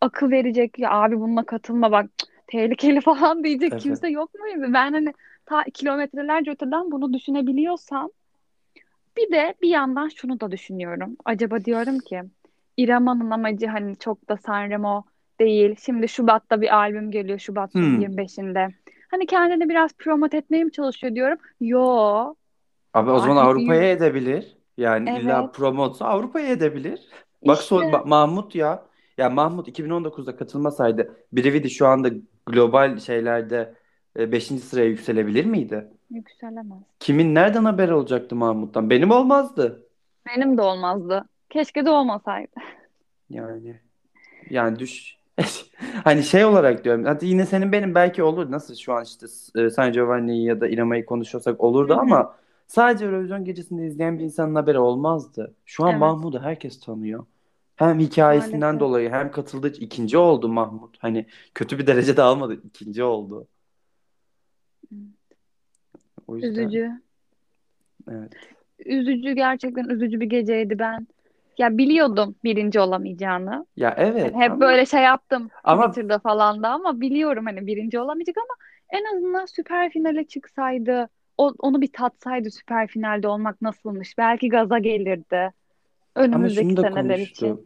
akıl 0.00 0.30
verecek 0.30 0.78
ya 0.78 0.90
abi 0.90 1.20
bununla 1.20 1.44
katılma 1.46 1.92
bak 1.92 2.10
tehlikeli 2.46 3.00
falan 3.00 3.44
diyecek 3.44 3.72
Evet. 3.72 3.82
kimse 3.82 4.08
yok 4.08 4.34
mu? 4.34 4.40
Ben 4.74 4.92
hani 4.92 5.12
ta 5.46 5.64
kilometrelerce 5.74 6.50
öteden 6.50 6.90
bunu 6.90 7.12
düşünebiliyorsam 7.12 8.10
bir 9.16 9.32
de 9.32 9.54
bir 9.62 9.68
yandan 9.68 10.08
şunu 10.08 10.40
da 10.40 10.50
düşünüyorum. 10.50 11.16
Acaba 11.24 11.64
diyorum 11.64 11.98
ki 11.98 12.22
İrema'nın 12.76 13.30
amacı 13.30 13.66
hani 13.66 13.96
çok 13.98 14.28
da 14.28 14.36
Sanremo 14.36 15.04
değil. 15.40 15.76
Şimdi 15.84 16.08
Şubat'ta 16.08 16.60
bir 16.60 16.76
albüm 16.76 17.10
geliyor 17.10 17.38
Şubat 17.38 17.74
Hmm. 17.74 18.00
25'inde. 18.00 18.68
Hani 19.14 19.26
kendini 19.26 19.68
biraz 19.68 19.92
promote 19.92 20.36
etmeye 20.36 20.64
mi 20.64 20.72
çalışıyor 20.72 21.14
diyorum. 21.14 21.38
Yo 21.60 22.34
Abi 22.94 23.10
o 23.10 23.18
zaman 23.18 23.36
Avrupa'ya 23.36 23.90
edebilir. 23.90 24.56
Yani 24.76 25.10
illa 25.10 25.40
evet 25.40 25.54
promotsa 25.54 26.04
Avrupa'ya 26.04 26.48
edebilir. 26.48 27.08
Bak 27.46 27.58
son, 27.62 27.82
işte 27.82 27.96
Ma- 27.96 28.08
Mahmut 28.08 28.54
ya. 28.54 28.86
Ya 29.18 29.30
Mahmut 29.30 29.68
2019'da 29.68 30.36
katılmasaydı 30.36 31.16
Brividi 31.32 31.70
şu 31.70 31.86
anda 31.86 32.08
global 32.46 32.98
şeylerde 32.98 33.74
5. 34.16 34.44
sıraya 34.44 34.86
yükselebilir 34.86 35.44
miydi? 35.44 35.88
yükselemez. 36.10 36.82
Kimin 37.00 37.34
nereden 37.34 37.64
haber 37.64 37.88
olacaktı 37.88 38.36
Mahmut'tan? 38.36 38.90
Benim 38.90 39.10
olmazdı. 39.10 39.86
Benim 40.26 40.56
de 40.56 40.62
olmazdı. 40.62 41.24
Keşke 41.50 41.84
de 41.84 41.90
olmasaydı. 41.90 42.52
Yani 43.30 43.80
yani 44.50 44.78
düş 44.78 45.16
hani 46.04 46.22
şey 46.22 46.44
olarak 46.44 46.84
diyorum. 46.84 47.04
Hadi 47.04 47.26
yine 47.26 47.46
senin 47.46 47.72
benim 47.72 47.94
belki 47.94 48.22
olur. 48.22 48.50
Nasıl 48.50 48.74
şu 48.74 48.92
an 48.92 49.04
işte 49.04 49.26
e, 49.56 49.70
San 49.70 49.92
Giovanni'yi 49.92 50.44
ya 50.46 50.60
da 50.60 50.68
İrema'yı 50.68 51.06
konuşuyorsak 51.06 51.60
olurdu 51.60 51.94
ama 51.94 52.36
sadece 52.66 53.04
Eurovision 53.04 53.44
gecesinde 53.44 53.86
izleyen 53.86 54.18
bir 54.18 54.24
insanın 54.24 54.54
haberi 54.54 54.78
olmazdı. 54.78 55.54
Şu 55.64 55.84
an 55.84 55.90
Evet 55.90 56.00
Mahmut'u 56.00 56.40
herkes 56.42 56.80
tanıyor. 56.80 57.26
Hem 57.76 57.98
hikayesinden 58.00 58.60
maalesef. 58.60 58.80
dolayı 58.80 59.10
hem 59.10 59.30
katıldığı 59.30 59.68
ikinci 59.68 60.18
oldu 60.18 60.48
Mahmut. 60.48 60.96
Hani 60.98 61.26
kötü 61.54 61.78
bir 61.78 61.86
derece 61.86 62.16
de 62.16 62.22
almadı. 62.22 62.60
ikinci 62.64 63.02
oldu. 63.02 63.46
O 66.26 66.36
yüzden 66.36 66.62
Üzücü. 66.62 66.90
evet. 68.10 68.32
Üzücü 68.86 69.32
gerçekten 69.32 69.84
üzücü 69.88 70.20
bir 70.20 70.26
geceydi 70.26 70.78
ben. 70.78 71.06
Ya 71.58 71.78
biliyordum 71.78 72.36
birinci 72.44 72.80
olamayacağını. 72.80 73.66
Ya 73.76 73.94
Hani 74.20 74.20
evet 74.20 74.34
hep 74.36 74.50
ama 74.50 74.60
böyle 74.60 74.86
şey 74.86 75.02
yaptım 75.02 75.50
ama 75.64 75.90
Twitter'da 75.90 76.18
falan 76.18 76.62
da 76.62 76.68
ama 76.68 77.00
biliyorum 77.00 77.46
hani 77.46 77.66
birinci 77.66 77.98
olamayacak 77.98 78.36
ama 78.38 78.54
en 78.90 79.16
azından 79.16 79.44
süper 79.46 79.90
finale 79.90 80.24
çıksaydı 80.24 81.08
o, 81.38 81.52
onu 81.58 81.80
bir 81.80 81.92
tatsaydı 81.92 82.50
süper 82.50 82.86
finalde 82.88 83.28
olmak 83.28 83.62
nasılmış. 83.62 84.18
Belki 84.18 84.48
gaza 84.48 84.78
gelirdi 84.78 85.52
ama 86.32 86.48
önümüzdeki 86.48 86.68
şunu 86.68 86.76
da 86.76 86.82
seneler 86.82 87.18
için. 87.18 87.46
konuştu. 87.46 87.64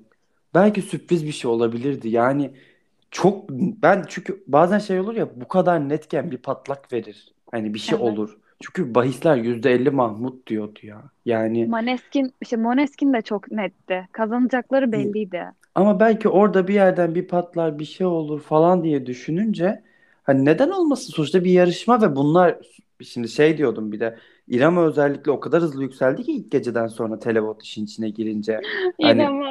Belki 0.55 0.83
sürpriz 0.83 1.27
bir 1.27 1.33
şey 1.33 1.51
olabilirdi. 1.51 2.09
Yani 2.09 2.51
çok 3.11 3.51
ben 3.51 4.05
çünkü 4.09 4.45
bazen 4.47 4.79
şey 4.79 5.01
olur 5.01 5.17
ya 5.17 5.41
bu 5.41 5.49
kadar 5.49 5.89
netken 5.89 6.31
bir 6.31 6.39
patlak 6.39 6.93
verir. 6.93 7.35
Hani 7.51 7.75
bir 7.75 7.79
şey 7.79 7.99
Evet. 7.99 8.09
olur. 8.09 8.39
Çünkü 8.61 8.95
bahisler 8.95 9.37
%50 9.37 9.91
Mahmut 9.91 10.47
diyordu 10.47 10.79
ya. 10.83 11.03
Yani 11.25 11.67
Maneskin, 11.67 12.33
işte 12.41 12.57
Måneskin 12.57 13.13
de 13.13 13.23
çok 13.23 13.53
netti. 13.53 14.09
Kazanacakları 14.13 14.93
belliydi. 14.93 15.45
ama 15.75 16.01
belki 16.01 16.29
orada 16.29 16.69
bir 16.69 16.75
yerden 16.75 17.15
bir 17.15 17.29
patlar 17.29 17.79
bir 17.79 17.85
şey 17.85 18.07
olur 18.07 18.41
falan 18.43 18.85
diye 18.85 19.07
düşününce 19.07 19.83
hani 20.23 20.45
neden 20.45 20.71
olmasın 20.71 21.13
sonuçta 21.13 21.45
bir 21.45 21.51
yarışma 21.51 22.03
ve 22.03 22.17
bunlar 22.17 22.59
şimdi 23.03 23.29
şey 23.29 23.59
diyordum 23.59 23.93
bir 23.93 24.01
de 24.01 24.19
İrem 24.49 24.77
özellikle 24.77 25.31
o 25.31 25.41
kadar 25.41 25.63
hızlı 25.63 25.83
yükseldi 25.83 26.23
ki 26.23 26.33
ilk 26.33 26.51
geceden 26.51 26.87
sonra 26.87 27.19
televot 27.19 27.63
işin 27.63 27.85
içine 27.85 28.11
girince 28.11 28.61
hani 29.03 29.23
İrem 29.23 29.43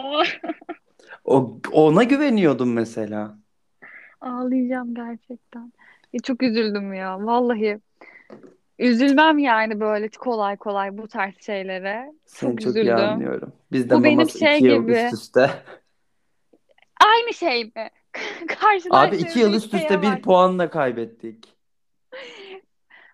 o. 1.25 1.59
ona 1.71 2.03
güveniyordum 2.03 2.73
mesela. 2.73 3.37
Ağlayacağım 4.21 4.95
gerçekten. 4.95 5.73
Ya 6.13 6.19
çok 6.23 6.43
üzüldüm 6.43 6.93
ya. 6.93 7.25
Vallahi 7.25 7.79
üzülmem 8.79 9.37
yani 9.37 9.79
böyle 9.79 10.09
kolay 10.09 10.57
kolay 10.57 10.97
bu 10.97 11.07
tarz 11.07 11.41
şeylere. 11.41 12.13
Seni 12.25 12.49
Çok 12.51 12.61
çok 12.61 12.75
iyi 12.75 12.79
üzüldüm. 12.79 12.95
anlıyorum. 12.95 13.53
Biz 13.71 13.89
de 13.89 13.95
Bu 13.95 14.03
benim 14.03 14.29
şey 14.29 14.57
iki 14.57 14.69
gibi. 14.69 14.91
üst 14.91 15.13
üste. 15.13 15.49
Aynı 17.05 17.33
şey 17.33 17.63
mi? 17.63 17.89
Abi 18.91 19.15
iki 19.15 19.39
yıl 19.39 19.53
üst 19.53 19.73
üste 19.73 20.01
bir 20.01 20.21
puanla 20.21 20.69
kaybettik. 20.69 21.55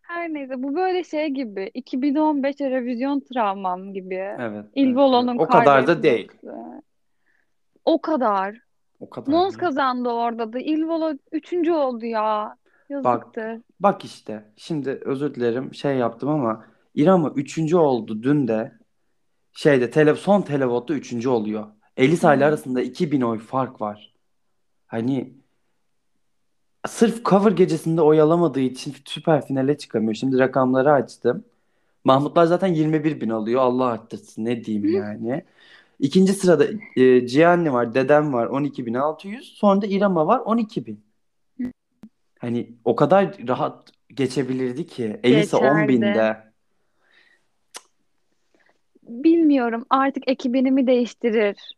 Her 0.01 0.33
neyse 0.33 0.63
bu 0.63 0.75
böyle 0.75 1.03
şey 1.03 1.27
gibi. 1.27 1.71
2015 1.73 2.61
Eurovision 2.61 3.19
travmam 3.19 3.93
gibi. 3.93 4.15
Evet, 4.15 4.65
evet, 4.75 4.97
evet. 4.97 5.35
O 5.39 5.47
kadar 5.47 5.87
da 5.87 6.03
değil. 6.03 6.31
O 7.85 8.01
kadar. 8.01 8.55
O 8.99 9.09
kadar 9.09 9.31
Mons 9.31 9.57
kazandı 9.57 10.09
orada 10.09 10.53
da. 10.53 10.59
Ilvolo 10.59 11.13
üçüncü 11.31 11.71
oldu 11.71 12.05
ya. 12.05 12.55
Bak, 12.89 13.35
bak 13.79 14.05
işte. 14.05 14.45
Şimdi 14.55 14.89
özür 14.89 15.35
dilerim 15.35 15.73
şey 15.73 15.97
yaptım 15.97 16.29
ama 16.29 16.65
İrama 16.95 17.29
üçüncü 17.29 17.75
oldu 17.75 18.23
dün 18.23 18.47
de. 18.47 18.71
Şeyde 19.53 19.91
tele, 19.91 20.15
son 20.15 20.41
televotta 20.41 20.93
üçüncü 20.93 21.29
oluyor. 21.29 21.67
Elisa 21.97 22.35
ile 22.35 22.43
Hı. 22.43 22.47
arasında 22.47 22.81
2000 22.81 23.21
oy 23.21 23.39
fark 23.39 23.81
var. 23.81 24.13
Hani 24.87 25.33
sırf 26.87 27.25
cover 27.25 27.51
gecesinde 27.51 28.01
oy 28.01 28.21
alamadığı 28.21 28.59
için 28.59 28.95
süper 29.05 29.47
finale 29.47 29.77
çıkamıyor. 29.77 30.13
Şimdi 30.13 30.39
rakamları 30.39 30.91
açtım. 30.91 31.45
Mahmutlar 32.03 32.45
zaten 32.45 32.67
21 32.67 33.21
bin 33.21 33.29
alıyor. 33.29 33.61
Allah 33.61 33.85
arttırsın 33.85 34.45
ne 34.45 34.65
diyeyim 34.65 34.85
yani. 34.95 35.43
İkinci 35.99 36.33
sırada 36.33 36.65
e, 36.95 37.19
Gianni 37.19 37.73
var, 37.73 37.93
Dedem 37.93 38.33
var 38.33 38.47
12.600. 38.47 39.41
Sonra 39.43 39.81
da 39.81 39.85
İrama 39.87 40.27
var 40.27 40.39
12.000. 40.39 40.97
Hani 42.43 42.69
o 42.85 42.95
kadar 42.95 43.37
rahat 43.47 43.91
geçebilirdi 44.09 44.87
ki. 44.87 45.19
Elisa 45.23 45.57
Geçerdi. 45.57 45.91
10.000'de. 45.93 46.37
Bilmiyorum 49.03 49.85
artık 49.89 50.23
ekibini 50.27 50.71
mi 50.71 50.87
değiştirir? 50.87 51.77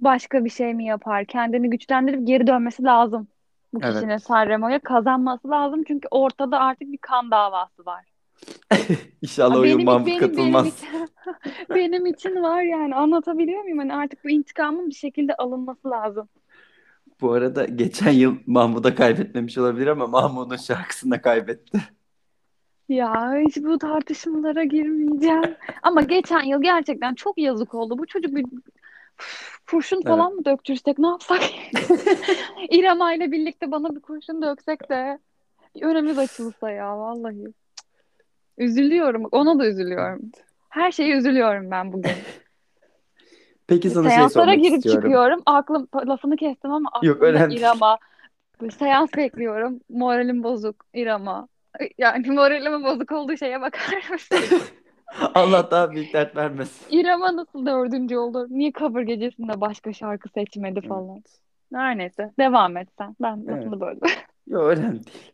Başka 0.00 0.44
bir 0.44 0.50
şey 0.50 0.74
mi 0.74 0.84
yapar? 0.86 1.24
Kendini 1.24 1.70
güçlendirip 1.70 2.26
geri 2.26 2.46
dönmesi 2.46 2.82
lazım. 2.82 3.28
Bu 3.74 3.80
kişinin 3.80 4.08
Evet. 4.08 4.22
Sanremo'ya 4.22 4.78
kazanması 4.78 5.50
lazım. 5.50 5.84
Çünkü 5.88 6.08
ortada 6.10 6.60
artık 6.60 6.92
bir 6.92 6.98
kan 6.98 7.30
davası 7.30 7.86
var. 7.86 8.04
İnşallah 9.22 9.56
o 9.56 9.64
yıl 9.64 9.74
benim 9.74 9.86
Mahmut 9.86 10.06
benim 10.06 10.20
benim 10.20 10.30
katılmaz. 10.30 10.66
için 10.66 10.88
benim 11.70 12.06
için 12.06 12.42
var 12.42 12.62
yani 12.62 12.94
anlatabiliyor 12.94 13.62
muyum? 13.62 13.78
Hani 13.78 13.94
artık 13.94 14.24
bu 14.24 14.30
intikamın 14.30 14.88
bir 14.88 14.94
şekilde 14.94 15.34
alınması 15.34 15.90
lazım. 15.90 16.28
Bu 17.20 17.32
arada 17.32 17.64
geçen 17.64 18.10
yıl 18.10 18.36
Mahmut'a 18.46 18.94
kaybetmemiş 18.94 19.58
olabilir 19.58 19.86
ama 19.86 20.06
Mahmut'un 20.06 20.56
şarkısında 20.56 21.22
kaybetti. 21.22 21.80
Ya 22.88 23.34
hiç 23.46 23.56
bu 23.56 23.78
tartışmalara 23.78 24.64
girmeyeceğim. 24.64 25.56
Ama 25.82 26.02
geçen 26.02 26.40
yıl 26.40 26.62
gerçekten 26.62 27.14
çok 27.14 27.38
yazık 27.38 27.74
oldu. 27.74 27.98
Bu 27.98 28.06
çocuk 28.06 28.34
bir 28.34 28.44
kurşun 29.70 29.96
Evet. 29.96 30.06
falan 30.06 30.34
mı 30.34 30.44
döktürsek 30.44 30.98
ne 30.98 31.06
yapsak? 31.06 31.40
İrem 32.70 33.16
ile 33.20 33.32
birlikte 33.32 33.70
bana 33.70 33.96
bir 33.96 34.00
kurşun 34.00 34.42
döksek 34.42 34.90
de 34.90 35.18
önümüz 35.80 36.18
açılsa 36.18 36.70
ya 36.70 36.98
vallahi. 36.98 37.44
Üzülüyorum. 38.58 39.24
Ona 39.32 39.58
da 39.58 39.66
üzülüyorum. 39.66 40.22
Her 40.68 40.92
şeye 40.92 41.16
üzülüyorum 41.16 41.70
ben 41.70 41.92
bugün. 41.92 42.12
Peki 43.70 43.90
sana 43.90 44.08
şey 44.08 44.16
Seanslara 44.18 44.46
sormak 44.46 44.64
girip 44.64 44.76
istiyorum. 44.76 45.02
çıkıyorum. 45.02 45.42
Aklım 45.46 45.88
lafını 46.06 46.36
kestim 46.36 46.72
ama 46.72 46.90
Yok, 47.02 47.16
aklımda 47.16 47.38
önemli. 47.38 47.54
İrem'a. 47.56 47.98
Seans 48.78 49.10
bekliyorum. 49.16 49.80
Moralim 49.88 50.42
bozuk 50.42 50.76
İrem'a. 50.94 51.48
Yani 51.98 52.30
moralimin 52.30 52.84
bozuk 52.84 53.12
olduğu 53.12 53.36
şeye 53.36 53.60
bakar 53.60 54.10
mısın? 54.12 54.38
Allah 55.34 55.70
daha 55.70 55.90
büyük 55.92 56.12
dert 56.12 56.36
vermesin. 56.36 56.98
İrem'a 56.98 57.36
nasıl 57.36 57.66
dördüncü 57.66 58.16
olur? 58.16 58.46
Niye 58.50 58.72
cover 58.72 59.02
gecesinde 59.02 59.60
başka 59.60 59.92
şarkı 59.92 60.28
seçmedi 60.28 60.80
falan? 60.80 61.22
Her 61.74 61.98
neyse. 61.98 62.30
Devam 62.38 62.76
et 62.76 62.88
sen. 62.98 63.16
Ben 63.22 63.44
Evet. 63.48 63.66
lafını 63.66 63.80
böldüm. 63.80 64.08
Yok 64.46 64.62
önemli 64.62 65.06
değil. 65.06 65.32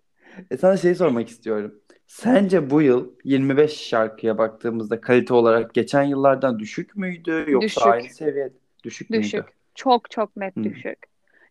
E 0.50 0.56
sana 0.56 0.76
şey 0.76 0.94
sormak 0.94 1.28
istiyorum. 1.28 1.74
Sence 2.06 2.70
bu 2.70 2.82
yıl 2.82 3.08
25 3.24 3.72
şarkıya 3.88 4.38
baktığımızda 4.38 5.00
kalite 5.00 5.34
olarak 5.34 5.74
geçen 5.74 6.02
yıllardan 6.02 6.58
düşük 6.58 6.96
müydü 6.96 7.44
yoksa 7.48 7.80
Düşük. 7.80 7.86
aynı 7.86 8.08
seviyede? 8.08 8.54
Düşük 8.84 9.10
müydü? 9.10 9.22
Düşük. 9.22 9.44
Çok 9.74 10.10
çok 10.10 10.36
net 10.36 10.56
Hmm. 10.56 10.64
düşük. 10.64 10.98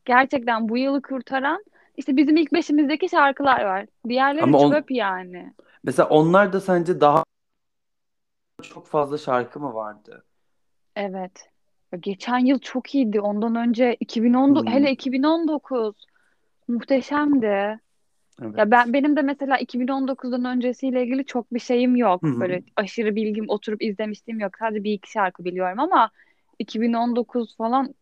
Gerçekten 0.06 0.70
bu 0.70 0.78
yılı 0.78 1.02
kurtaran 1.02 1.64
işte 1.98 2.18
bizim 2.18 2.38
ilk 2.38 2.54
beşimizdeki 2.54 3.10
şarkılar 3.10 3.64
var. 3.66 3.86
Diğerleri 4.10 4.44
Ama 4.44 4.58
on- 4.58 4.72
çöp 4.72 4.92
yani. 4.92 5.54
Mesela 5.84 6.10
onlar 6.10 6.54
da 6.54 6.62
sence 6.62 7.02
daha 7.02 7.24
çok 8.64 8.88
fazla 8.88 9.18
şarkı 9.18 9.60
mı 9.60 9.74
vardı? 9.74 10.26
Evet. 10.96 11.50
Geçen 12.00 12.40
yıl 12.40 12.60
çok 12.60 12.96
iyiydi. 12.96 13.22
Ondan 13.22 13.56
önce 13.56 13.96
2010 14.00 14.56
Hmm. 14.56 14.68
hele 14.68 14.92
2019 14.92 16.06
muhteşemdi. 16.68 17.80
Evet. 18.42 18.58
Ya 18.58 18.72
ben 18.72 18.94
benim 18.94 19.16
de 19.16 19.22
mesela 19.22 19.58
2019'dan 19.58 20.46
öncesiyle 20.46 21.04
ilgili 21.04 21.26
çok 21.26 21.54
bir 21.54 21.60
şeyim 21.60 21.96
yok. 21.96 22.24
Hı 22.24 22.28
hı. 22.28 22.40
Böyle 22.40 22.64
aşırı 22.76 23.16
bilgim 23.16 23.46
oturup 23.48 23.82
izlemişliğim 23.82 24.40
yok. 24.40 24.52
Sadece 24.60 24.84
bir 24.84 24.92
iki 24.94 25.12
şarkı 25.12 25.46
biliyorum 25.46 25.80
ama 25.80 26.10
2019 26.60 27.58
falan 27.58 27.94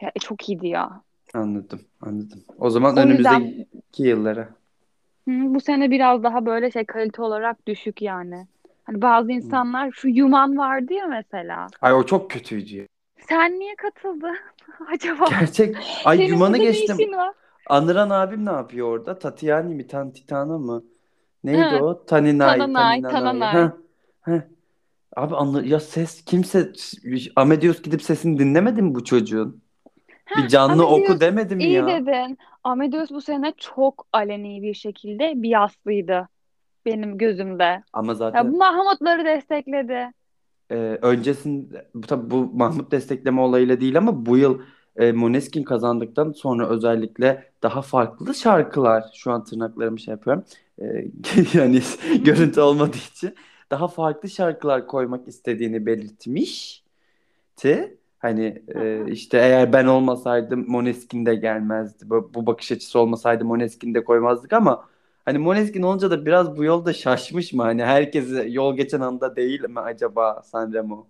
ya, 0.00 0.12
e, 0.16 0.18
çok 0.18 0.48
iyiydi 0.48 0.68
ya. 0.68 1.02
Anladım, 1.34 1.80
anladım. 2.00 2.44
O 2.58 2.70
zaman 2.70 2.96
O 2.96 3.00
önümüzdeki 3.00 3.42
yüzden 3.42 3.66
yıllara. 4.04 4.48
hı, 5.28 5.54
bu 5.54 5.60
sene 5.60 5.90
biraz 5.90 6.22
daha 6.22 6.46
böyle 6.46 6.70
şey 6.70 6.84
kalite 6.84 7.22
olarak 7.22 7.66
düşük 7.66 8.02
yani. 8.02 8.46
Hani 8.84 9.02
bazı 9.02 9.32
insanlar 9.32 9.92
şu 9.92 10.08
Yuman 10.08 10.56
vardı 10.56 10.92
ya 10.92 11.06
mesela. 11.06 11.66
Ay 11.80 11.94
o 11.94 12.02
çok 12.06 12.30
kötüydü. 12.30 12.86
Sen 13.28 13.58
niye 13.58 13.74
katıldın 13.76 14.36
acaba? 14.92 15.24
Gerçek. 15.30 15.76
Ay 16.04 16.16
Senin 16.16 16.28
Yuman'ı 16.28 16.58
geçtim. 16.58 16.96
Anıran 17.66 18.10
abim 18.10 18.46
ne 18.46 18.50
yapıyor 18.50 18.88
orada? 18.88 19.18
Tatiani 19.18 19.74
mi? 19.74 19.86
Tantitana 19.86 20.58
mı? 20.58 20.84
Neydi 21.44 21.62
Ha, 21.62 21.76
o? 21.76 22.06
Taninay, 22.06 22.58
Tananay. 22.58 23.02
Tananay. 23.02 23.54
Heh, 23.54 23.70
heh. 24.22 24.40
Abi 25.16 25.36
anla 25.36 25.62
ya 25.64 25.80
ses 25.80 26.24
kimse 26.24 26.72
Amadeus 27.36 27.82
gidip 27.82 28.02
sesini 28.02 28.38
dinlemedi 28.38 28.82
mi 28.82 28.94
bu 28.94 29.04
çocuğun? 29.04 29.62
Bir 30.36 30.42
Ha, 30.42 30.48
canlı 30.48 30.86
oku 30.88 30.96
Amadeus 31.12 31.20
demedi 31.20 31.56
mi 31.56 31.68
iyi 31.68 31.72
ya? 31.72 31.86
dedin. 31.86 32.38
Amadeus 32.64 33.10
bu 33.10 33.20
sene 33.20 33.52
çok 33.58 34.06
aleni 34.12 34.62
bir 34.62 34.74
şekilde 34.74 35.42
biaslıydı 35.42 36.28
benim 36.86 37.18
gözümde. 37.18 37.84
Ama 37.92 38.14
Ya 38.34 38.44
zaten 38.44 38.52
bu 38.52 38.58
Mahmutları 38.58 39.24
destekledi. 39.24 40.12
e, 40.70 40.74
öncesinde 41.02 41.90
bu 41.94 42.06
tabii 42.06 42.30
bu 42.30 42.36
Mahmut 42.54 42.92
destekleme 42.92 43.40
olayıyla 43.40 43.80
değil 43.80 43.98
ama 43.98 44.26
bu 44.26 44.36
yıl 44.38 44.62
e, 44.96 45.12
Måneskin 45.12 45.62
kazandıktan 45.64 46.32
sonra 46.32 46.68
özellikle 46.68 47.52
daha 47.62 47.82
farklı 47.82 48.34
şarkılar 48.34 49.04
şu 49.14 49.32
an 49.32 49.44
tırnaklarımı 49.44 49.98
şey 50.00 50.12
yapıyorum. 50.12 50.44
E, 50.78 50.84
yani 51.58 51.82
görüntü 52.24 52.60
olmadığı 52.60 52.96
için 52.96 53.34
daha 53.70 53.88
farklı 53.88 54.28
şarkılar 54.30 54.86
koymak 54.86 55.28
istediğini 55.28 55.86
belirtmişti. 55.86 56.82
Hani 58.18 58.62
e, 58.74 59.04
işte 59.12 59.38
eğer 59.38 59.72
ben 59.72 59.86
olmasaydım 59.86 60.70
Måneskin 60.70 61.26
de 61.26 61.34
gelmezdi. 61.34 62.10
Bu, 62.10 62.30
bu 62.34 62.46
bakış 62.46 62.72
açısı 62.72 62.98
olmasaydı 62.98 63.44
Måneskin 63.44 63.94
de 63.94 64.04
koymazdık 64.04 64.52
ama 64.52 64.88
hani 65.24 65.38
Måneskin 65.38 65.82
olunca 65.82 66.10
da 66.10 66.26
biraz 66.26 66.56
bu 66.56 66.64
yolda 66.64 66.92
şaşmış 66.92 67.52
mı? 67.52 67.62
Hani 67.62 67.84
herkese 67.84 68.42
yol 68.48 68.76
geçen 68.76 69.00
anda 69.00 69.36
değil 69.36 69.60
mi 69.68 69.80
acaba 69.80 70.42
Sanremo? 70.42 71.06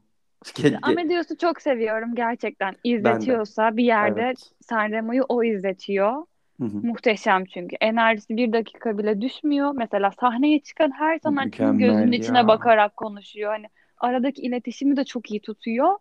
Amadeus'u 0.82 1.36
çok 1.36 1.62
seviyorum 1.62 2.14
gerçekten. 2.14 2.74
İzletiyorsa 2.84 3.76
bir 3.76 3.84
yerde 3.84 4.20
Evet. 4.22 4.50
Sanremo'yu 4.60 5.24
o 5.28 5.44
izletiyor. 5.44 6.12
Hı 6.60 6.64
hı. 6.64 6.86
Muhteşem 6.86 7.44
çünkü. 7.44 7.76
Enerjisi 7.80 8.36
bir 8.36 8.52
dakika 8.52 8.98
bile 8.98 9.20
düşmüyor. 9.20 9.72
Mesela 9.76 10.10
sahneye 10.20 10.60
çıkan 10.60 10.90
her 10.90 11.18
sanatçının 11.18 11.78
gözünün 11.78 12.00
Mükemmel 12.00 12.18
içine 12.18 12.38
ya. 12.38 12.48
bakarak 12.48 12.96
konuşuyor. 12.96 13.50
Hani 13.52 13.66
aradaki 13.98 14.42
iletişimi 14.42 14.96
de 14.96 15.04
çok 15.04 15.30
iyi 15.30 15.40
tutuyor. 15.40 15.98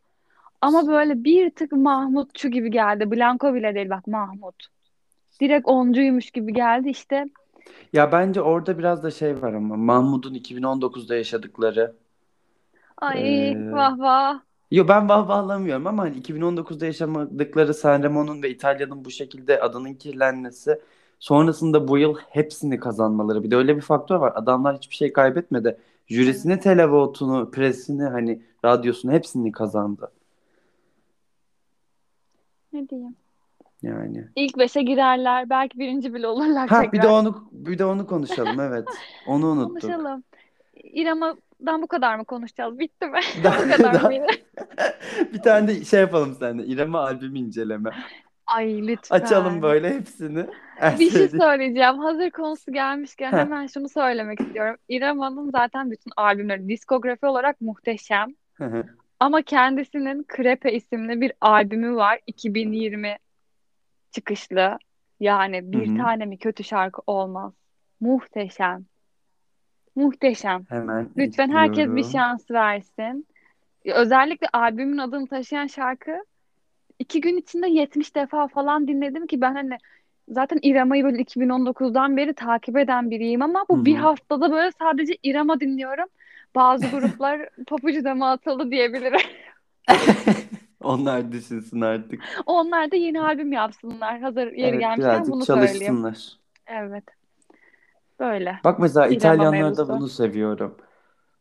Ama 0.61 0.87
böyle 0.87 1.23
bir 1.23 1.49
tık 1.49 1.71
Mahmutçu 1.71 2.49
gibi 2.49 2.71
geldi. 2.71 3.11
Blanco 3.11 3.53
bile 3.53 3.75
değil 3.75 3.89
bak 3.89 4.07
Mahmut. 4.07 4.67
Direkt 5.41 5.67
oncuymuş 5.67 6.31
gibi 6.31 6.53
geldi 6.53 6.89
işte. 6.89 7.25
Ya 7.93 8.11
bence 8.11 8.41
orada 8.41 8.77
biraz 8.77 9.03
da 9.03 9.11
şey 9.11 9.41
var 9.41 9.53
ama 9.53 9.75
Mahmut'un 9.75 10.33
2019'da 10.33 11.15
yaşadıkları. 11.15 11.95
Ay 12.97 13.51
Ee, 13.51 13.71
vah 13.71 13.99
vah. 13.99 14.39
yo 14.71 14.87
ben 14.87 15.09
vahvahlamıyorum 15.09 15.87
ama 15.87 16.03
hani 16.03 16.17
2019'da 16.17 16.85
yaşamadıkları 16.85 17.73
Sanremo'nun 17.73 18.43
ve 18.43 18.49
İtalya'nın 18.49 19.05
bu 19.05 19.11
şekilde 19.11 19.61
adının 19.61 19.93
kirlenmesi 19.93 20.81
sonrasında 21.19 21.87
bu 21.87 21.97
yıl 21.97 22.15
hepsini 22.29 22.79
kazanmaları. 22.79 23.43
Bir 23.43 23.51
de 23.51 23.55
öyle 23.55 23.75
bir 23.75 23.81
faktör 23.81 24.15
var. 24.15 24.31
Adamlar 24.35 24.75
hiçbir 24.77 24.95
şey 24.95 25.13
kaybetmedi. 25.13 25.67
Evet. 25.67 25.79
Jürisini, 26.07 26.59
televotunu, 26.59 27.51
presini, 27.51 28.03
hani 28.03 28.41
radyosunu 28.65 29.11
hepsini 29.11 29.51
kazandı. 29.51 30.11
Ne 32.73 32.89
diyeyim? 32.89 33.15
Yani. 33.81 34.27
İlk 34.35 34.57
beşe 34.57 34.81
girerler. 34.81 35.49
Belki 35.49 35.79
birinci 35.79 36.13
bile 36.13 36.27
olurlar 36.27 36.69
Ha 36.69 36.81
bir 36.81 36.87
de 36.87 36.91
tekrar. 36.91 37.09
onu 37.09 37.49
bir 37.51 37.79
de 37.79 37.85
onu 37.85 38.07
konuşalım 38.07 38.59
evet. 38.59 38.87
Onu 39.27 39.45
unuttuk. 39.51 39.81
Konuşalım. 39.81 40.23
İrem'den 41.65 41.81
bu 41.81 41.87
kadar 41.87 42.15
mı 42.15 42.25
konuşacağız? 42.25 42.79
Bitti 42.79 43.05
mi? 43.05 43.19
Bu 43.39 43.43
Daha, 43.43 43.57
kadar 43.57 43.93
daha 43.93 44.07
mıydı? 44.07 44.27
bir 45.33 45.41
tane 45.41 45.67
de 45.67 45.85
şey 45.85 45.99
yapalım 45.99 46.35
seninle. 46.39 46.65
İrem'e 46.65 46.97
albüm 46.97 47.35
inceleme. 47.35 47.89
Ay 48.47 48.97
Açalım 49.09 49.45
lütfen. 49.45 49.61
böyle 49.61 49.93
hepsini. 49.93 50.45
Her 50.75 50.99
Bir 50.99 51.11
şey 51.11 51.29
söyleyeceğim. 51.29 51.97
Hazır 51.99 52.29
konusu 52.29 52.73
gelmişken 52.73 53.31
Heh. 53.31 53.37
hemen 53.37 53.67
şunu 53.67 53.89
söylemek 53.89 54.41
istiyorum. 54.41 54.75
İrem 54.89 55.19
Hanım 55.19 55.51
zaten 55.51 55.91
bütün 55.91 56.11
albümleri 56.17 56.69
diskografi 56.69 57.25
olarak 57.25 57.61
muhteşem. 57.61 58.27
Ama 59.19 59.41
kendisinin 59.41 60.25
Krepe 60.27 60.71
isimli 60.71 61.21
bir 61.21 61.33
albümü 61.41 61.95
var. 61.95 62.19
2020 62.27 63.17
çıkışlı. 64.11 64.77
Yani 65.19 65.71
bir 65.71 65.87
hı. 65.87 65.97
tane 65.97 66.25
mi 66.25 66.37
kötü 66.37 66.63
şarkı 66.63 67.01
olmaz. 67.07 67.53
Muhteşem. 67.99 68.85
Muhteşem. 69.95 70.63
Hemen 70.69 71.09
Lütfen 71.17 71.49
herkes 71.49 71.77
bir 71.77 71.81
ekliyorum. 71.81 72.11
şans 72.11 72.51
versin. 72.51 73.27
Özellikle 73.85 74.47
albümün 74.53 74.97
adını 74.97 75.27
taşıyan 75.27 75.67
şarkı 75.67 76.11
iki 76.99 77.21
gün 77.21 77.37
içinde 77.37 77.69
70 77.69 78.15
defa 78.15 78.47
falan 78.47 78.87
dinledim 78.87 79.27
ki 79.27 79.41
ben 79.41 79.53
hani 79.53 79.77
zaten 80.29 80.59
İrema'yı 80.61 81.03
böyle 81.03 81.21
2019'dan 81.21 82.17
beri 82.17 82.33
takip 82.33 82.77
eden 82.77 83.11
biriyim 83.11 83.41
ama 83.41 83.65
bu 83.69 83.85
bir 83.85 83.95
hı. 83.95 84.01
haftada 84.01 84.51
böyle 84.51 84.71
sadece 84.79 85.17
İrema 85.23 85.59
dinliyorum. 85.59 86.05
Bazı 86.55 86.87
gruplar 86.87 87.49
papucu 87.67 88.03
dama 88.03 88.37
diyebilirim. 88.71 89.21
Onlar 90.83 91.31
düşünsün 91.31 91.81
artık. 91.81 92.23
Onlar 92.45 92.91
da 92.91 92.95
yeni 92.95 93.21
albüm 93.21 93.51
yapsınlar. 93.51 94.19
Hazır 94.19 94.47
yeri 94.47 94.55
Evet 94.55 94.79
gelmişken 94.79 95.11
birazcık 95.11 95.33
bunu 95.33 95.45
söyleyeyim. 95.45 95.77
çalışsınlar. 95.79 96.33
Evet. 96.67 97.03
Böyle. 98.19 98.59
Bak 98.63 98.79
mesela 98.79 99.05
İrema 99.07 99.15
İtalyanlarda 99.17 99.65
mevzusu. 99.67 99.89
bunu 99.89 100.07
seviyorum. 100.09 100.77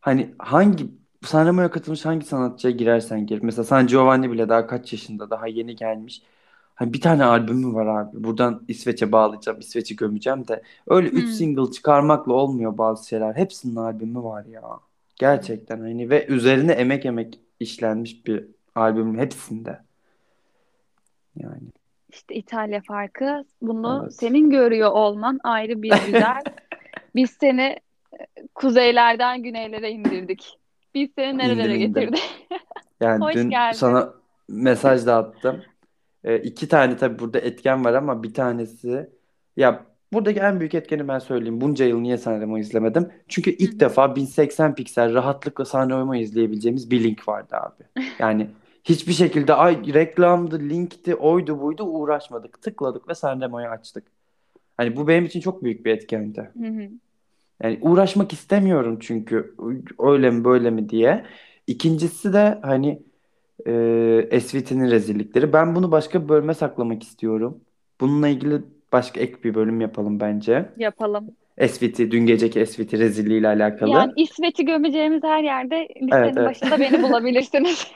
Hani 0.01 0.35
hangi 0.39 0.87
Sanremo'ya 1.25 1.71
katılmış 1.71 2.05
hangi 2.05 2.27
sanatçıya 2.27 2.73
girersen 2.75 3.27
gir. 3.27 3.43
Mesela 3.43 3.65
San 3.65 3.87
Giovanni 3.87 4.33
bile 4.33 4.49
daha 4.49 4.67
kaç 4.67 4.93
yaşında 4.93 5.31
daha 5.31 5.47
yeni 5.47 5.77
gelmiş. 5.77 6.23
Hani 6.75 6.93
bir 6.93 7.01
tane 7.01 7.25
albümü 7.25 7.75
var 7.75 7.87
abi. 7.87 8.25
Buradan 8.25 8.65
İsveç'e 8.69 9.13
bağlayacağım. 9.13 9.59
İsveç'i 9.61 9.97
gömeceğim 9.97 10.49
de. 10.49 10.63
Öyle 10.89 11.09
3 11.09 11.25
Hmm. 11.25 11.31
single 11.33 11.71
çıkarmakla 11.73 12.33
olmuyor 12.33 12.79
bazı 12.79 13.09
şeyler. 13.09 13.35
Hepsinin 13.37 13.77
albümü 13.77 14.23
var 14.23 14.45
ya. 14.45 14.63
Gerçekten 15.17 15.81
hani 15.81 16.11
ve 16.11 16.27
üzerine 16.27 16.73
emek 16.73 17.07
emek 17.07 17.41
işlenmiş 17.61 18.27
bir 18.27 18.45
albümün 18.75 19.19
hepsinde. 19.19 19.81
Yani 21.37 21.63
İşte 22.13 22.35
İtalya 22.35 22.81
farkı. 22.81 23.45
Bunu 23.63 24.01
Evet. 24.03 24.15
senin 24.15 24.51
görüyor 24.51 24.91
olman 24.91 25.41
ayrı 25.45 25.83
bir 25.83 25.93
güzel. 26.07 26.43
Biz 27.15 27.31
seni 27.31 27.63
e, 27.63 28.47
kuzeylerden 28.55 29.43
güneylere 29.43 29.91
indirdik. 29.91 30.59
Biz 30.95 31.11
seni 31.19 31.39
nerelere 31.39 31.79
İndim, 31.79 31.79
getirdik? 31.79 32.47
yani 33.01 33.25
Hoş 33.25 33.35
dün 33.35 33.51
geldin. 33.51 33.77
sana 33.79 34.15
mesaj 34.49 35.07
da 35.07 35.17
attım. 35.17 35.63
Ee, 36.25 36.39
iki 36.39 36.69
tane 36.69 36.97
tabii 36.97 37.19
burada 37.19 37.39
etken 37.39 37.85
var 37.85 37.95
ama 37.95 38.23
bir 38.23 38.35
tanesi 38.35 39.11
ya 39.57 39.87
buradaki 40.13 40.41
en 40.41 40.61
büyük 40.61 40.75
etkeni 40.75 41.09
ben 41.09 41.19
söyleyeyim. 41.19 41.61
Bunca 41.61 41.85
yıl 41.85 42.01
niye 42.01 42.19
Sanremo 42.19 42.59
izlemedim? 42.59 43.13
Çünkü 43.29 43.51
ilk 43.51 43.75
hı. 43.75 43.81
defa 43.81 44.17
1080 44.17 44.75
piksel 44.75 45.15
rahatlıkla 45.15 45.65
Sanremo 45.65 46.15
izleyebileceğimiz 46.15 46.91
bir 46.91 47.05
link 47.05 47.29
vardı 47.29 47.57
abi. 47.57 48.05
Yani 48.19 48.51
hiçbir 48.85 49.13
şekilde 49.13 49.55
ay 49.55 49.95
reklamdı, 49.95 50.61
linkti, 50.61 51.15
oydu 51.15 51.61
buydu 51.61 51.83
uğraşmadık. 51.85 52.63
Tıkladık 52.63 53.09
ve 53.09 53.15
Sanremo'yu 53.15 53.69
açtık. 53.69 54.14
Hani 54.77 54.97
bu 54.97 55.09
benim 55.09 55.25
için 55.25 55.41
çok 55.41 55.65
büyük 55.65 55.85
bir 55.85 55.91
etkendi. 55.91 56.51
Hı 56.59 56.69
hı. 56.69 56.89
Yani 57.63 57.79
uğraşmak 57.83 58.33
istemiyorum 58.33 58.99
çünkü 59.01 59.55
öyle 59.99 60.31
mi 60.31 60.45
böyle 60.45 60.71
mi 60.71 60.89
diye. 60.89 61.25
İkincisi 61.67 62.33
de 62.33 62.59
hani 62.63 63.03
e, 63.67 64.41
SVT'nin 64.41 64.91
rezillikleri. 64.91 65.53
Ben 65.53 65.75
bunu 65.75 65.93
başka 65.93 66.23
bir 66.23 66.29
bölüme 66.29 66.55
saklamak 66.55 67.03
istiyorum. 67.03 67.61
Bununla 68.01 68.29
ilgili 68.29 68.63
başka 68.93 69.21
ek 69.21 69.35
bir 69.45 69.55
bölüm 69.55 69.81
yapalım 69.81 70.21
bence. 70.21 70.69
Yapalım. 70.77 71.31
SVT, 71.69 71.99
dün 71.99 72.27
geceki 72.27 72.67
SVT 72.67 72.95
rezilliğiyle 72.95 73.49
alakalı. 73.49 73.91
Yani 73.91 74.13
İsveç'i 74.17 74.65
gömeceğimiz 74.65 75.23
her 75.23 75.43
yerde 75.43 75.89
listenin 75.89 76.11
Evet, 76.13 76.35
evet. 76.37 76.49
başında 76.49 76.81
beni 76.81 77.03
bulabilirsiniz. 77.03 77.87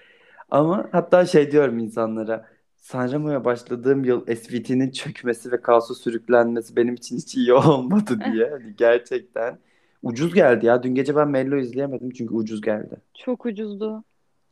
Ama 0.50 0.88
hatta 0.92 1.26
şey 1.26 1.52
diyorum 1.52 1.78
insanlara. 1.78 2.46
Sanremo'ya 2.84 3.44
başladığım 3.44 4.04
yıl 4.04 4.26
SVT'nin 4.26 4.90
çökmesi 4.90 5.52
ve 5.52 5.60
kaosu 5.60 5.94
sürüklenmesi 5.94 6.76
benim 6.76 6.94
için 6.94 7.16
hiç 7.16 7.34
iyi 7.34 7.52
olmadı 7.54 8.18
diye. 8.32 8.50
Hani 8.50 8.76
gerçekten 8.76 9.58
ucuz 10.02 10.34
geldi 10.34 10.66
ya. 10.66 10.82
Dün 10.82 10.94
gece 10.94 11.16
ben 11.16 11.28
Mello 11.28 11.56
izleyemedim 11.56 12.10
çünkü 12.10 12.34
ucuz 12.34 12.60
geldi. 12.60 12.96
Çok 13.14 13.46
ucuzdu. 13.46 14.04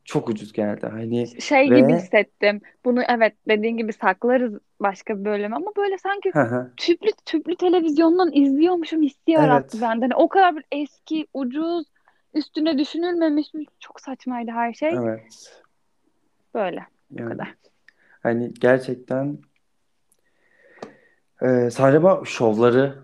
Çok 0.05 0.29
ucuz 0.29 0.53
geldi. 0.53 0.87
Hani 0.87 1.41
Şey 1.41 1.71
Ve- 1.71 1.81
gibi 1.81 1.93
hissettim. 1.95 2.61
Bunu 2.85 3.03
evet 3.09 3.35
dediğin 3.49 3.77
gibi 3.77 3.93
saklarız 3.93 4.55
başka 4.81 5.21
bir 5.21 5.25
bölüm 5.25 5.55
ama 5.55 5.71
böyle 5.77 5.99
sanki 5.99 6.33
tüplü 6.77 7.09
tüplü 7.27 7.57
televizyondan 7.57 8.33
izliyormuşum 8.33 9.03
hissi 9.03 9.31
yarattı 9.31 9.77
Evet. 9.77 9.83
bende. 9.83 10.05
Hani 10.05 10.15
o 10.15 10.29
kadar 10.29 10.57
bir 10.57 10.65
eski, 10.73 11.27
ucuz, 11.35 11.87
üstüne 12.35 12.79
düşünülmemiş, 12.79 13.47
çok 13.81 14.01
saçmaydı 14.01 14.51
her 14.51 14.73
şey. 14.73 14.89
Evet. 14.93 15.63
Böyle 16.55 16.87
bu 17.11 17.21
Yani 17.21 17.33
kadar. 17.33 17.55
Hani 18.23 18.55
gerçekten 18.55 19.39
e, 21.43 21.71
Sanremo 21.71 22.25
şovları 22.25 22.99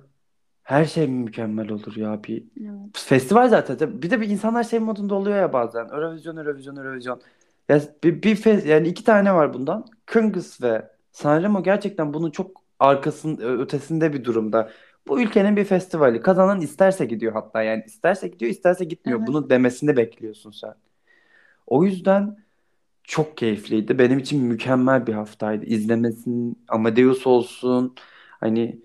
her 0.62 0.84
şey 0.84 1.06
mükemmel 1.08 1.70
olur 1.70 1.96
ya 1.96 2.24
bir 2.24 2.44
Evet. 2.60 2.78
festival 2.96 3.48
zaten. 3.48 4.02
Bir 4.02 4.10
de 4.10 4.20
bir 4.20 4.28
insanlar 4.28 4.64
şey 4.64 4.78
modunda 4.78 5.14
oluyor 5.14 5.36
ya 5.36 5.52
bazen. 5.52 5.84
Eurovision, 5.88 6.36
Eurovision, 6.36 6.76
Eurovision. 6.76 7.20
Ya 7.68 7.80
bir, 8.04 8.22
bir 8.22 8.36
fe- 8.36 8.66
yani 8.68 8.88
iki 8.88 9.04
tane 9.04 9.34
var 9.34 9.54
bundan. 9.54 9.86
Kırgız 10.06 10.62
ve 10.62 10.90
Sanremo 11.12 11.62
gerçekten 11.62 12.14
bunun 12.14 12.30
çok 12.30 12.50
arkasın 12.78 13.36
ötesinde 13.36 14.12
bir 14.12 14.24
durumda. 14.24 14.70
Bu 15.08 15.20
ülkenin 15.22 15.56
bir 15.56 15.64
festivali. 15.64 16.20
Kazanan 16.22 16.60
isterse 16.60 17.04
gidiyor 17.04 17.32
hatta 17.32 17.62
yani 17.62 17.84
isterse 17.86 18.28
gidiyor, 18.28 18.50
isterse 18.50 18.84
gitmiyor. 18.84 19.18
Evet. 19.18 19.28
Bunu 19.28 19.50
demesini 19.50 19.96
bekliyorsun 19.96 20.50
sen. 20.50 20.74
O 21.66 21.84
yüzden 21.84 22.36
çok 23.08 23.36
keyifliydi. 23.36 23.98
Benim 23.98 24.18
için 24.18 24.44
mükemmel 24.44 25.06
bir 25.06 25.12
haftaydı. 25.12 25.64
İzlemesin, 25.64 26.64
Amadeus 26.68 27.26
olsun. 27.26 27.94
Hani 28.40 28.78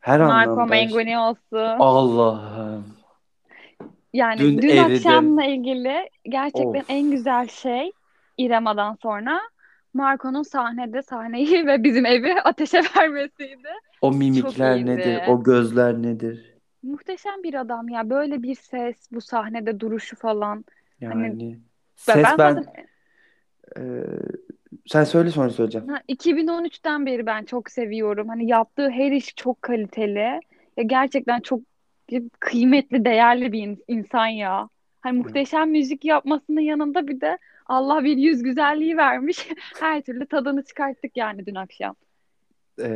her 0.00 0.20
Marco 0.20 0.50
anlamda. 0.50 0.64
Mengoni 0.64 1.18
olsun. 1.18 1.76
Allah'ım. 1.78 2.86
Yani 4.12 4.40
Dün 4.40 4.62
dün, 4.62 4.68
eridim. 4.68 4.94
akşamla 4.94 5.44
ilgili 5.44 6.10
gerçekten 6.24 6.80
Of. 6.80 6.84
en 6.90 7.10
güzel 7.10 7.48
şey 7.48 7.92
İrema'dan 8.38 8.94
sonra 9.02 9.40
Marco'nun 9.94 10.42
sahnede 10.42 11.02
sahneyi 11.02 11.66
ve 11.66 11.84
bizim 11.84 12.06
evi 12.06 12.40
ateşe 12.40 12.80
vermesiydi. 12.96 13.68
O 14.02 14.12
mimikler 14.12 14.86
nedir? 14.86 15.20
O 15.28 15.42
gözler 15.42 16.02
nedir? 16.02 16.54
Muhteşem 16.82 17.42
bir 17.42 17.54
adam 17.54 17.88
ya. 17.88 18.10
Böyle 18.10 18.42
bir 18.42 18.54
ses, 18.54 19.12
bu 19.12 19.20
sahnede 19.20 19.80
duruşu 19.80 20.16
falan. 20.16 20.64
Hani 21.04 21.26
Yani 21.26 21.52
Ve 21.52 21.58
ses 21.96 22.24
ben 22.24 22.38
ben 22.38 22.54
zaten 22.54 22.89
e, 23.76 23.82
sen 24.86 25.04
söyle 25.04 25.30
sonra 25.30 25.50
söyleyeceğim. 25.50 25.88
ha, 25.88 26.02
2013'ten 26.08 27.06
beri 27.06 27.26
ben 27.26 27.44
çok 27.44 27.70
seviyorum. 27.70 28.28
Hani 28.28 28.46
yaptığı 28.46 28.90
her 28.90 29.12
iş 29.12 29.34
çok 29.36 29.62
kaliteli. 29.62 30.40
Ya 30.76 30.82
gerçekten 30.86 31.40
çok 31.40 31.60
kıymetli, 32.40 33.04
değerli 33.04 33.52
bir 33.52 33.62
in- 33.62 33.84
insan 33.88 34.26
ya. 34.26 34.68
Hani 35.00 35.18
muhteşem 35.18 35.70
müzik 35.70 36.04
yapmasının 36.04 36.60
yanında 36.60 37.08
bir 37.08 37.20
de 37.20 37.38
Allah 37.66 38.04
bir 38.04 38.16
yüz 38.16 38.42
güzelliği 38.42 38.96
vermiş. 38.96 39.48
Her 39.80 40.02
türlü 40.02 40.26
tadını 40.26 40.64
çıkarttık 40.64 41.16
yani 41.16 41.46
dün 41.46 41.54
akşam. 41.54 41.94
E, 42.82 42.90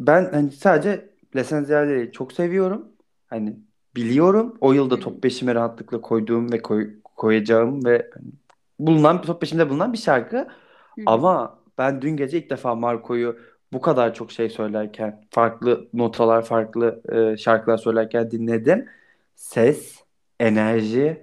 ben 0.00 0.30
hani 0.32 0.50
sadece 0.50 1.08
Lesenziale'yi 1.36 2.12
çok 2.12 2.32
seviyorum. 2.32 2.88
Hani 3.26 3.56
biliyorum. 3.96 4.56
O 4.60 4.72
yılda 4.72 5.00
top 5.00 5.24
5'ime 5.24 5.54
rahatlıkla 5.54 6.00
koyduğum 6.00 6.52
ve 6.52 6.62
koy, 6.62 6.90
koyacağım 7.04 7.84
ve 7.84 8.10
hani 8.14 8.26
bulunan 8.78 9.22
top 9.22 9.42
5'imde 9.42 9.70
bulunan 9.70 9.92
bir 9.92 9.98
şarkı. 9.98 10.36
Hı. 10.36 10.46
Ama 11.06 11.58
ben 11.78 12.02
dün 12.02 12.16
gece 12.16 12.38
ilk 12.38 12.50
defa 12.50 12.74
Marco'yu 12.74 13.38
bu 13.72 13.80
kadar 13.80 14.14
çok 14.14 14.32
şey 14.32 14.48
söylerken, 14.50 15.24
farklı 15.30 15.88
notalar, 15.92 16.44
farklı 16.44 17.02
e, 17.12 17.36
şarkılar 17.36 17.76
söylerken 17.76 18.30
dinledim. 18.30 18.86
Ses, 19.34 20.04
enerji, 20.40 21.22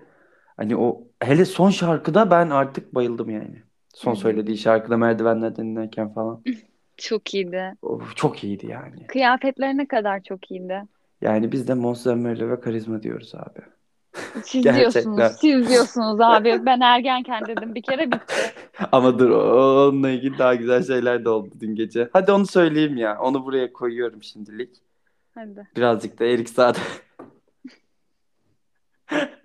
hani 0.58 0.78
o 0.78 1.04
hele 1.22 1.46
son 1.46 1.70
şarkıda 1.70 2.32
ben 2.32 2.50
artık 2.50 2.96
bayıldım 2.96 3.30
yani. 3.30 3.64
Son 3.94 4.14
söylediği 4.14 4.58
şarkıda 4.58 4.98
merdivenlerden 4.98 5.66
inerken 5.66 6.14
falan. 6.14 6.44
Çok 6.98 7.34
iyiydi. 7.34 7.74
Of, 7.82 8.16
çok 8.16 8.44
iyiydi 8.44 8.68
yani. 8.68 9.08
Kıyafetlerine 9.08 9.88
kadar 9.88 10.24
çok 10.24 10.52
iyiydi. 10.52 10.82
Yani 11.22 11.52
biz 11.52 11.68
de 11.68 11.74
Monster 11.74 12.16
Merlo 12.16 12.50
ve 12.50 12.60
karizma 12.60 13.04
diyoruz 13.04 13.36
abi. 13.36 13.60
Siz 14.44 14.64
Gerçekten. 14.64 14.76
diyorsunuz, 14.76 15.40
siz 15.42 15.70
diyorsunuz 15.70 16.20
abi. 16.22 16.66
Ben 16.66 16.80
ergenken 16.80 17.46
dedim 17.48 17.76
bir 17.76 17.82
kere 17.82 18.12
bitti. 18.12 18.36
Ama 18.92 19.20
dur 19.20 19.30
onunla 19.30 20.10
ilgili 20.10 20.38
daha 20.38 20.56
güzel 20.56 20.84
şeyler 20.84 21.26
de 21.26 21.30
oldu 21.30 21.50
dün 21.60 21.76
gece. 21.76 22.10
Hadi 22.14 22.32
onu 22.32 22.46
söyleyeyim 22.48 22.98
ya. 22.98 23.20
Onu 23.20 23.46
buraya 23.46 23.74
koyuyorum 23.74 24.24
şimdilik. 24.24 24.70
Hadi. 25.36 25.68
Birazcık 25.76 26.20
da 26.20 26.26
Erik 26.26 26.50
Saade. 26.50 26.78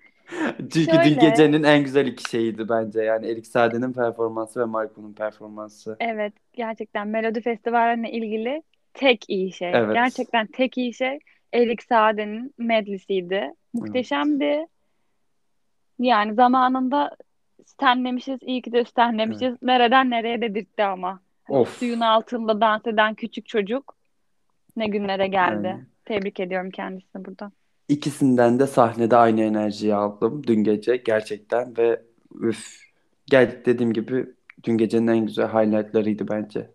Çünkü 0.73 0.93
dün 0.93 0.93
Şöyle. 0.93 1.15
gecenin 1.15 1.63
en 1.63 1.85
güzel 1.85 2.07
iki 2.07 2.31
şeyiydi 2.31 2.69
bence. 2.69 3.03
Yani 3.03 3.27
Erik 3.31 3.47
Saade'nin 3.47 3.93
performansı 3.93 4.61
ve 4.61 4.65
Marco'nun 4.65 5.13
performansı. 5.13 5.97
Evet, 6.01 6.33
gerçekten 6.53 7.09
Melodi 7.09 7.41
Festivali'ne 7.41 8.11
ilgili 8.11 8.63
tek 8.95 9.25
iyi 9.29 9.53
şey. 9.53 9.71
Evet. 9.75 9.95
Gerçekten 9.95 10.47
tek 10.47 10.79
iyi 10.79 10.95
şey 10.95 11.19
Erik 11.55 11.83
Saade'nin 11.83 12.55
medlisiydi. 12.59 13.55
Muhteşemdi. 13.73 14.67
Yani 15.99 16.35
zamanında 16.35 17.17
stenlemişiz, 17.67 18.39
iyi 18.43 18.63
ki 18.63 18.73
de 18.73 18.85
stenlemişiz. 18.85 19.55
Nereden 19.63 20.11
nereye 20.11 20.41
dedirtti 20.41 20.85
ama. 20.85 21.21
Of. 21.49 21.79
suyun 21.79 22.01
altında 22.01 22.61
dans 22.61 22.87
eden 22.87 23.15
küçük 23.15 23.47
çocuk 23.47 23.97
ne 24.77 24.87
günlere 24.87 25.27
geldi. 25.27 25.67
Yani. 25.67 25.85
Tebrik 26.05 26.41
ediyorum 26.41 26.71
kendisini 26.71 27.25
buradan. 27.25 27.53
İkisinden 27.89 28.59
de 28.59 28.67
sahnede 28.67 29.17
aynı 29.17 29.41
enerjiyi 29.41 29.95
aldım 29.95 30.43
dün 30.47 30.65
gece 30.65 30.97
gerçekten 30.97 31.77
ve 31.77 32.03
üf. 32.41 32.81
Gel 33.27 33.63
dediğim 33.65 33.93
gibi 33.93 34.27
dün 34.65 34.79
gecenin 34.79 35.07
en 35.07 35.27
güzel 35.27 35.49
highlightlarıydı 35.49 36.29
bence. 36.29 36.71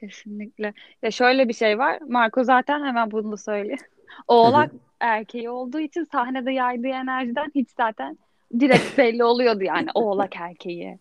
Kesinlikle. 0.00 0.74
Ya 1.02 1.10
şöyle 1.10 1.48
bir 1.48 1.52
şey 1.52 1.78
var. 1.78 1.98
Marco 2.08 2.44
zaten 2.44 2.84
hemen 2.84 3.10
bunu 3.10 3.32
da 3.32 3.36
söylüyor. 3.36 3.78
Oğlak 4.28 4.72
erkeği 5.00 5.50
olduğu 5.50 5.80
için 5.80 6.04
sahnede 6.04 6.52
yaydığı 6.52 6.88
enerjiden 6.88 7.50
hiç 7.54 7.68
zaten 7.76 8.18
direkt 8.60 8.98
belli 8.98 9.24
oluyordu 9.24 9.64
yani 9.64 9.88
oğlak 9.94 10.36
erkeği. 10.36 10.98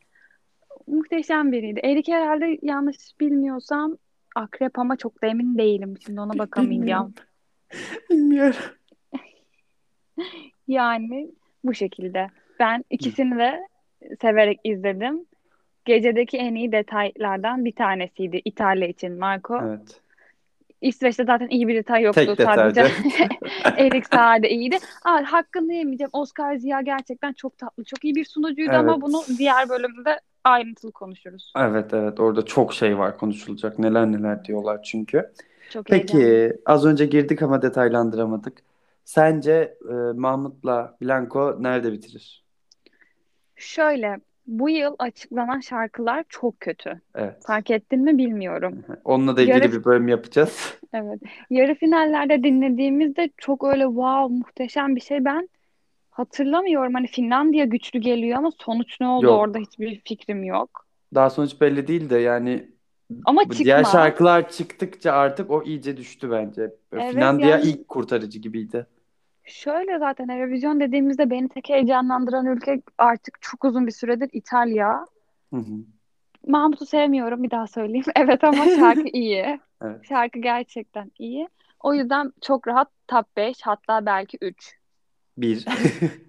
Muhteşem 0.88 1.52
biriydi. 1.52 1.80
Erik 1.84 2.08
herhalde 2.08 2.58
yanlış 2.62 2.98
bilmiyorsam 3.20 3.98
akrep 4.36 4.80
ama 4.80 4.96
çok 4.96 5.22
da 5.24 5.28
emin 5.28 5.58
değilim. 5.58 5.96
Şimdi 6.06 6.22
ona 6.22 6.38
bakamayacağım. 6.40 7.14
Bilmiyorum. 8.10 8.60
Yani 10.68 11.32
bu 11.64 11.74
şekilde. 11.74 12.28
Ben 12.60 12.84
ikisini 12.90 13.38
de 13.38 13.68
severek 14.22 14.60
izledim. 14.64 15.26
Gecedeki 15.88 16.38
en 16.38 16.56
iyi 16.56 16.72
detaylardan 16.72 17.66
bir 17.66 17.76
tanesiydi 17.76 18.42
İtalya 18.46 18.88
için 18.88 19.20
Marco. 19.20 19.60
Evet. 19.68 20.02
İsveç'te 20.82 21.24
zaten 21.24 21.48
iyi 21.48 21.68
bir 21.68 21.76
detay 21.76 22.04
yoktu. 22.04 22.36
Tek. 22.38 22.42
Sadece 22.42 22.82
Erik 23.78 24.06
Saade 24.06 24.50
iyiydi. 24.50 24.78
Aa, 25.06 25.24
hakkını 25.32 25.74
yemeyeceğim. 25.74 26.10
Oscar 26.14 26.56
Ziya 26.56 26.82
gerçekten 26.82 27.34
çok 27.34 27.58
tatlı, 27.58 27.84
çok 27.84 28.04
iyi 28.04 28.16
bir 28.16 28.26
sunucuydu 28.26 28.72
ama 28.72 28.92
Evet. 28.92 29.02
bunu 29.02 29.22
diğer 29.38 29.70
bölümde 29.70 30.20
ayrıntılı 30.44 30.92
konuşuruz. 30.92 31.54
Evet 31.58 31.94
evet 31.94 32.20
orada 32.20 32.46
çok 32.46 32.74
şey 32.74 32.98
var 32.98 33.18
konuşulacak. 33.18 33.80
Neler 33.80 34.12
neler 34.12 34.46
diyorlar 34.46 34.84
çünkü. 34.84 35.32
Çok 35.70 35.92
heyecanlı. 35.92 36.22
Peki 36.22 36.54
az 36.66 36.86
önce 36.86 37.06
girdik 37.06 37.42
ama 37.42 37.62
detaylandıramadık. 37.62 38.58
Sence 39.06 39.78
e, 39.90 39.94
Mahmut'la 40.16 40.98
Blanco 41.02 41.58
nerede 41.60 41.92
bitirir? 41.92 42.44
Şöyle, 43.56 44.20
bu 44.48 44.70
yıl 44.70 44.96
açıklanan 45.00 45.60
şarkılar 45.60 46.24
çok 46.30 46.60
kötü. 46.60 47.02
Evet. 47.16 47.36
Fark 47.48 47.72
ettin 47.72 48.00
mi 48.04 48.18
bilmiyorum. 48.18 48.86
Onunla 49.06 49.38
da 49.38 49.42
ilgili 49.42 49.58
Yarı- 49.58 49.72
bir 49.72 49.84
bölüm 49.84 50.08
yapacağız. 50.08 50.78
Evet. 50.94 51.20
Yarı 51.50 51.76
finallerde 51.76 52.44
dinlediğimizde 52.44 53.30
çok 53.38 53.64
öyle 53.64 53.84
wow 53.84 54.34
muhteşem 54.36 54.96
bir 54.96 55.02
şey 55.02 55.26
ben 55.26 55.50
hatırlamıyorum. 56.12 56.94
Hani 56.94 57.08
Finlandiya 57.08 57.66
güçlü 57.66 58.00
geliyor 58.00 58.38
ama 58.38 58.52
sonuç 58.60 59.02
ne 59.02 59.08
oldu 59.08 59.26
Yok. 59.26 59.40
orada 59.40 59.58
hiçbir 59.60 60.02
fikrim 60.06 60.44
yok. 60.44 60.86
Daha 61.16 61.30
sonuç 61.30 61.62
belli 61.62 61.88
değil 61.88 62.10
de 62.10 62.18
yani 62.18 62.66
Ama 63.26 63.42
bu 63.46 63.52
diğer 63.54 63.84
çıkma. 63.84 63.92
şarkılar 64.00 64.50
çıktıkça 64.50 65.12
artık 65.12 65.52
o 65.52 65.64
iyice 65.64 65.98
düştü 65.98 66.32
bence. 66.32 66.72
Evet, 66.94 67.12
Finlandiya 67.12 67.50
yani- 67.50 67.66
ilk 67.66 67.88
kurtarıcı 67.88 68.40
gibiydi. 68.40 68.86
Şöyle 69.48 70.00
zaten 70.00 70.28
Eurovision 70.30 70.80
dediğimizde 70.80 71.30
beni 71.30 71.50
tek 71.50 71.70
heyecanlandıran 71.70 72.46
ülke 72.46 72.82
artık 72.98 73.42
çok 73.42 73.66
uzun 73.66 73.88
bir 73.88 73.92
süredir 73.92 74.30
İtalya. 74.34 75.06
Hı 75.54 75.58
hı. 75.58 75.86
Mahmut'u 76.48 76.86
sevmiyorum 76.86 77.44
bir 77.44 77.52
daha 77.52 77.68
söyleyeyim. 77.68 78.06
Evet 78.16 78.44
ama 78.44 78.66
şarkı 78.76 79.08
iyi. 79.14 79.60
Evet. 79.82 80.06
Şarkı 80.10 80.40
gerçekten 80.40 81.12
iyi. 81.20 81.48
O 81.80 81.94
yüzden 81.94 82.34
çok 82.42 82.68
rahat 82.68 82.88
top 83.08 83.38
5 83.38 83.62
hatta 83.62 84.06
belki 84.06 84.38
3. 84.42 84.78
Bir. 85.38 85.66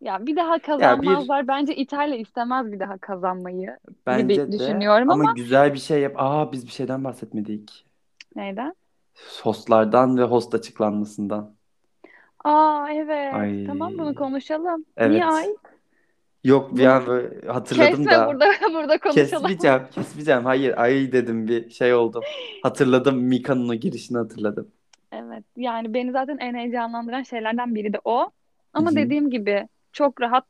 Ya 0.00 0.26
bir 0.26 0.36
daha 0.36 0.58
kazanmazlar. 0.58 1.48
Bence 1.48 1.76
İtalya 1.76 2.16
istemez 2.16 2.72
bir 2.72 2.80
daha 2.80 2.98
kazanmayı 2.98 3.78
Bence 4.06 4.48
gibi 4.48 4.52
de. 4.52 4.58
düşünüyorum 4.58 5.10
Ama 5.10 5.24
ama 5.24 5.32
güzel 5.32 5.74
bir 5.74 5.78
şey 5.78 6.00
yap. 6.00 6.12
Aa 6.16 6.52
biz 6.52 6.66
bir 6.66 6.70
şeyden 6.70 7.04
bahsetmedik. 7.04 7.86
neyden? 8.36 8.74
Hostlardan 9.42 10.18
ve 10.18 10.22
host 10.22 10.54
açıklanmasından. 10.54 11.53
Aa 12.44 12.86
evet. 12.92 13.34
Ay. 13.34 13.64
Tamam 13.66 13.92
bunu 13.98 14.14
konuşalım. 14.14 14.84
Evet. 14.96 15.10
Niye 15.10 15.24
ay? 15.24 15.46
Yok 16.44 16.76
bir 16.76 16.86
an 16.86 17.06
böyle 17.06 17.48
hatırladım 17.48 17.96
Kesme 17.96 18.12
da. 18.12 18.28
burada 18.28 18.46
burada 18.74 18.98
konuşalım. 18.98 19.28
Kesmeyeceğim, 19.30 19.82
kesmeyeceğim. 19.94 20.44
Hayır, 20.44 20.74
ay 20.76 21.12
dedim 21.12 21.48
bir 21.48 21.70
şey 21.70 21.94
oldum. 21.94 22.22
Hatırladım, 22.62 23.18
Mika'nın 23.18 23.68
o 23.68 23.74
girişini 23.74 24.18
hatırladım. 24.18 24.68
Evet. 25.12 25.44
Yani 25.56 25.94
beni 25.94 26.12
zaten 26.12 26.38
en 26.38 26.54
heyecanlandıran 26.54 27.22
şeylerden 27.22 27.74
biri 27.74 27.92
de 27.92 28.00
o. 28.04 28.30
Ama 28.72 28.90
Hı 28.90 28.92
hı. 28.92 28.96
dediğim 28.96 29.30
gibi 29.30 29.68
çok 29.92 30.20
rahat 30.20 30.44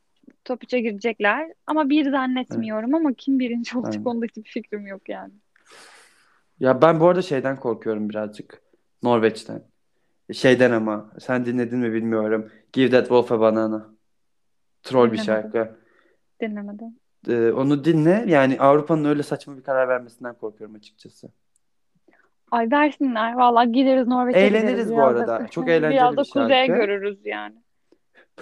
top 0.45 0.63
3'e 0.63 0.79
girecekler. 0.79 1.51
Ama 1.67 1.89
bir 1.89 2.11
zannetmiyorum 2.11 2.95
ama 2.95 3.13
kim 3.13 3.39
birinci 3.39 3.77
olacak 3.77 3.93
Aynen. 3.95 4.05
onda 4.05 4.25
hiçbir 4.25 4.49
fikrim 4.49 4.87
yok 4.87 5.09
yani. 5.09 5.33
Ya 6.59 6.81
ben 6.81 6.99
bu 6.99 7.07
arada 7.07 7.21
şeyden 7.21 7.59
korkuyorum 7.59 8.09
birazcık. 8.09 8.61
Norveç'ten. 9.03 9.63
Şeyden 10.33 10.71
ama 10.71 11.11
sen 11.19 11.45
dinledin 11.45 11.79
mi 11.79 11.93
bilmiyorum. 11.93 12.51
Give 12.73 12.89
That 12.89 13.01
Wolf 13.03 13.31
a 13.31 13.39
Banana. 13.39 13.95
Troll 14.83 15.11
bir 15.11 15.17
Dinlemedim. 15.17 15.25
şarkı. 15.51 15.75
Dinlemedim. 16.41 16.95
Ee, 17.29 17.51
onu 17.51 17.83
dinle. 17.85 18.23
Yani 18.27 18.59
Avrupa'nın 18.59 19.05
öyle 19.05 19.23
saçma 19.23 19.57
bir 19.57 19.63
karar 19.63 19.87
vermesinden 19.87 20.35
korkuyorum 20.35 20.75
açıkçası. 20.75 21.29
Ay 22.51 22.71
versinler. 22.71 23.33
Vallahi 23.33 23.71
gideriz 23.71 24.07
Norveç'e 24.07 24.39
Eğleniriz 24.39 24.69
gideriz. 24.71 24.89
bu 24.91 24.97
Biraz 24.97 25.15
arada. 25.15 25.27
da, 25.27 25.47
Çok 25.51 25.69
eğlenceli 25.69 25.91
biraz 25.91 26.17
da 26.17 26.23
bir 26.23 26.29
kuzey 26.29 26.67
şarkı. 26.67 26.73
görürüz 26.85 27.25
yani. 27.25 27.55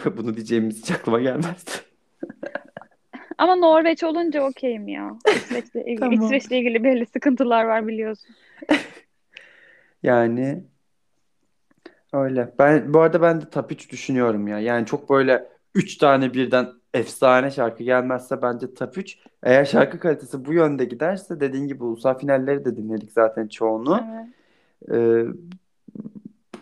Bunu 0.17 0.35
diyeceğimiz 0.35 0.81
hiç 0.81 0.91
aklıma 0.91 1.19
gelmezdi. 1.21 1.71
Ama 3.37 3.55
Norveç 3.55 4.03
olunca 4.03 4.43
okeyim 4.43 4.87
ya. 4.87 5.17
İsveç'le 5.35 5.75
ilgili, 5.75 5.99
Tamam. 5.99 6.21
İsveç'le 6.23 6.51
ilgili 6.51 6.83
belli 6.83 7.05
sıkıntılar 7.05 7.65
var 7.65 7.87
biliyorsun. 7.87 8.35
Yani 10.03 10.63
öyle. 12.13 12.53
Ben 12.59 12.93
bu 12.93 13.01
arada 13.01 13.21
ben 13.21 13.41
de 13.41 13.49
top 13.49 13.71
3 13.71 13.91
düşünüyorum 13.91 14.47
ya. 14.47 14.59
Yani 14.59 14.85
çok 14.85 15.09
böyle 15.09 15.47
3 15.75 15.97
tane 15.97 16.33
birden 16.33 16.67
efsane 16.93 17.51
şarkı 17.51 17.83
gelmezse 17.83 18.41
bence 18.41 18.73
top 18.73 18.97
3. 18.97 19.17
Eğer 19.43 19.65
şarkı 19.65 19.99
kalitesi 19.99 20.45
bu 20.45 20.53
yönde 20.53 20.85
giderse 20.85 21.39
dediğin 21.39 21.67
gibi 21.67 21.83
ulusal 21.83 22.17
finalleri 22.17 22.65
de 22.65 22.77
dinledik 22.77 23.11
zaten 23.11 23.47
çoğunu. 23.47 23.99
Evet. 24.13 24.27
Ee, 24.91 25.25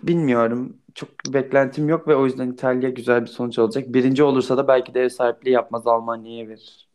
bilmiyorum. 0.03 0.77
Çok 0.95 1.09
beklentim 1.33 1.89
yok 1.89 2.07
ve 2.07 2.15
o 2.15 2.25
yüzden 2.25 2.51
İtalya 2.51 2.89
güzel 2.89 3.21
bir 3.21 3.27
sonuç 3.27 3.59
alacak. 3.59 3.93
Birinci 3.93 4.23
olursa 4.23 4.57
da 4.57 4.67
belki 4.67 4.93
de 4.93 5.01
ev 5.01 5.09
sahipliği 5.09 5.49
yapmaz 5.51 5.87
Almanya'ya 5.87 6.47
verir. 6.47 6.87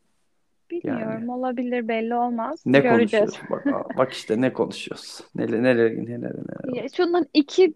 Bilmiyorum 0.70 1.12
Yani. 1.12 1.32
olabilir 1.32 1.88
belli 1.88 2.14
olmaz. 2.14 2.62
Ne 2.66 2.80
Göreceğiz. 2.80 3.30
konuşuyoruz? 3.30 3.74
Bak, 3.74 3.98
bak 3.98 4.12
işte 4.12 4.40
ne 4.40 4.52
konuşuyoruz. 4.52 5.20
Neler 5.34 5.62
neler 5.62 5.90
neler 5.96 6.32
neler. 6.32 6.82
Ya 6.82 6.88
şundan 6.96 7.26
iki 7.34 7.74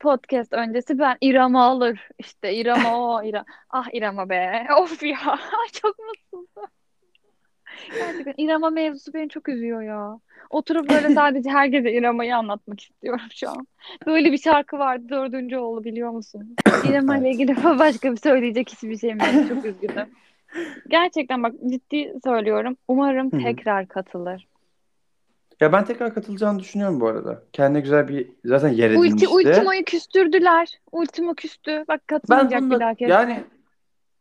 podcast 0.00 0.52
öncesi 0.52 0.98
ben 0.98 1.16
İrem'i 1.20 1.58
alır. 1.58 2.08
İşte 2.18 2.54
İrem'e 2.54 2.88
o 2.88 3.22
İrem. 3.24 3.44
Ah 3.70 3.86
İrem'e 3.92 4.28
be. 4.28 4.66
Of 4.78 5.02
ya. 5.02 5.18
Çok 5.72 5.96
mutsuzum. 5.98 6.66
Gerçekten 7.94 8.34
İrem'e 8.36 8.70
mevzusu 8.70 9.14
beni 9.14 9.28
çok 9.28 9.48
üzüyor 9.48 9.82
ya. 9.82 10.20
Oturup 10.50 10.90
böyle 10.90 11.14
sadece 11.14 11.50
herkese 11.50 11.92
İrem'i 11.92 12.34
anlatmak 12.34 12.80
istiyorum 12.80 13.20
şu 13.34 13.50
an. 13.50 13.66
Böyle 14.06 14.32
bir 14.32 14.38
şarkı 14.38 14.78
vardı 14.78 15.04
dördüncü 15.08 15.56
oğlu 15.56 15.84
biliyor 15.84 16.10
musun? 16.10 16.56
İrem'le 16.88 17.10
Evet. 17.10 17.34
ilgili 17.34 17.56
başka 17.64 18.12
bir 18.12 18.16
söyleyecek 18.16 18.70
hiçbir 18.70 18.98
şeyim 18.98 19.18
yok. 19.18 19.48
Çok 19.48 19.64
üzgünüm. 19.64 20.06
Gerçekten 20.88 21.42
bak 21.42 21.52
ciddi 21.70 22.14
söylüyorum. 22.24 22.76
Umarım 22.88 23.30
tekrar 23.30 23.88
katılır. 23.88 24.46
Ya 25.60 25.72
ben 25.72 25.84
tekrar 25.84 26.14
katılacağını 26.14 26.58
düşünüyorum 26.58 27.00
bu 27.00 27.06
arada. 27.08 27.42
Kendine 27.52 27.80
güzel 27.80 28.08
bir 28.08 28.30
zaten 28.44 28.68
yer 28.68 28.90
Ulti, 28.90 29.00
edinmişti. 29.06 29.28
Ultimo'yu 29.28 29.84
küstürdüler. 29.84 30.78
Ultimo 30.92 31.34
küstü. 31.34 31.84
Bak 31.88 32.00
Ben 32.08 32.18
katılmayacak 32.20 32.62
bir 32.62 32.70
da 32.70 32.80
daha 32.80 32.94
kez. 32.94 33.10
yani 33.10 33.44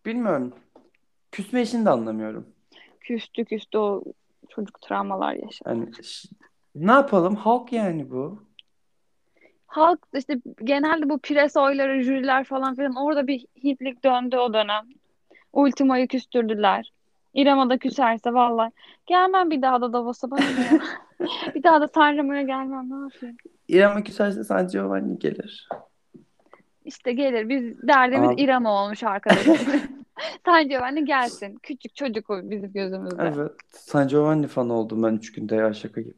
bilmiyorum. 0.06 0.54
Küsme 1.32 1.62
işini 1.62 1.86
de 1.86 1.90
anlamıyorum. 1.90 2.48
Küstü 3.02 3.46
küstü 3.46 3.78
o 3.78 4.04
çocuk 4.50 4.82
travmalar 4.82 5.34
yaşadı. 5.34 5.70
Yani 5.70 6.04
ş- 6.04 6.30
ne 6.76 6.92
yapalım? 6.92 7.36
Halk 7.36 7.74
yani 7.74 8.12
bu. 8.12 8.44
Halk 9.68 10.00
işte 10.14 10.38
genelde 10.64 11.10
bu 11.10 11.20
pres 11.20 11.58
oyları, 11.58 12.02
jüriler 12.04 12.44
falan 12.44 12.76
filan 12.76 12.96
orada 12.96 13.28
bir 13.28 13.46
Hintlik 13.64 14.04
döndü 14.04 14.38
o 14.38 14.54
dönem. 14.54 14.86
Ultimo'yu 15.54 16.08
küstürdüler. 16.08 16.94
İrem'a 17.34 17.70
da 17.70 17.78
küserse 17.78 18.34
vallahi. 18.34 18.72
Gelmem 19.06 19.50
bir 19.50 19.62
daha 19.62 19.82
da 19.82 19.94
Davos'a 19.94 20.32
bana 20.32 20.40
ne 20.40 20.66
ya. 20.76 20.80
Bir 21.56 21.64
daha 21.64 21.82
da 21.82 21.88
Sanremo'ya 21.88 22.42
gelmem 22.42 22.90
ne 22.90 23.04
yapayım. 23.04 23.38
İrem 23.68 24.04
küserse 24.04 24.44
San 24.44 24.68
Giovanni 24.68 25.20
gelir. 25.20 25.70
İşte 26.86 27.14
gelir 27.14 27.50
biz 27.50 27.88
derdimiz 27.88 28.30
Abi. 28.30 28.42
İrem 28.42 28.66
olmuş 28.66 29.04
arkadaşım. 29.04 29.58
San 30.46 30.70
Giovanni 30.70 31.06
gelsin. 31.06 31.56
Küçük 31.64 31.96
çocuk 31.96 32.30
o 32.30 32.50
bizim 32.50 32.74
gözümüzde. 32.74 33.34
Evet. 33.36 33.52
San 33.72 34.08
Giovanni 34.08 34.48
fan 34.48 34.70
oldum 34.70 35.04
ben 35.04 35.14
3 35.14 35.32
günde 35.32 35.56
ya 35.56 35.74
şaka 35.74 36.02
gibi. 36.02 36.14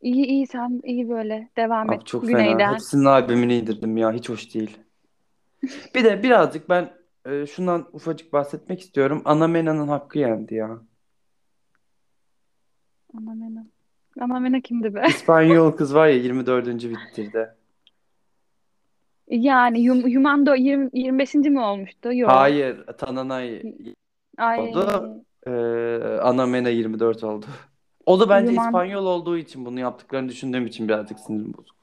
İyi 0.00 0.26
iyi 0.26 0.46
sen 0.46 0.80
iyi 0.84 1.08
böyle 1.08 1.48
devam 1.56 1.88
Abi 1.88 1.94
et 1.94 2.06
çok 2.06 2.26
fena. 2.26 2.40
güneyden. 2.42 2.72
Hepsinin 2.72 3.04
albümünü 3.04 3.52
indirdim 3.54 3.96
ya. 3.96 4.12
Hiç 4.12 4.28
hoş 4.28 4.54
değil. 4.54 4.78
Bir 5.94 6.04
de 6.04 6.22
birazcık 6.22 6.68
ben 6.68 6.90
e, 7.26 7.46
şundan 7.46 7.88
ufacık 7.92 8.32
bahsetmek 8.32 8.80
istiyorum. 8.80 9.22
Anamena'nın 9.24 9.88
hakkı 9.88 10.18
yendi 10.18 10.54
ya. 10.54 10.78
Anamena. 13.18 13.66
Anamena 14.20 14.60
kimdi 14.60 14.94
be? 14.94 15.04
İspanyol 15.08 15.72
kız 15.72 15.94
var 15.94 16.06
ya 16.08 16.14
24. 16.16 16.66
bitirdi. 16.66 17.48
Yani 19.28 19.80
Yum 19.80 20.08
Yumando 20.08 20.54
20, 20.54 20.90
25. 20.92 21.34
mi 21.34 21.60
olmuştu? 21.60 22.12
Yok. 22.14 22.30
Hayır, 22.30 22.86
Tananay 22.98 23.62
Ay. 24.38 24.60
oldu. 24.60 25.10
Ee, 25.46 25.50
Anamena 26.22 26.68
24 26.68 27.24
oldu. 27.24 27.46
O 28.06 28.20
da 28.20 28.28
bence 28.28 28.52
Yuman- 28.52 28.66
İspanyol 28.66 29.06
olduğu 29.06 29.36
için 29.38 29.64
bunu 29.66 29.80
yaptıklarını 29.80 30.28
düşündüğüm 30.28 30.66
için 30.66 30.88
birazcık 30.88 31.20
sinirim 31.20 31.54
bozuk. 31.58 31.76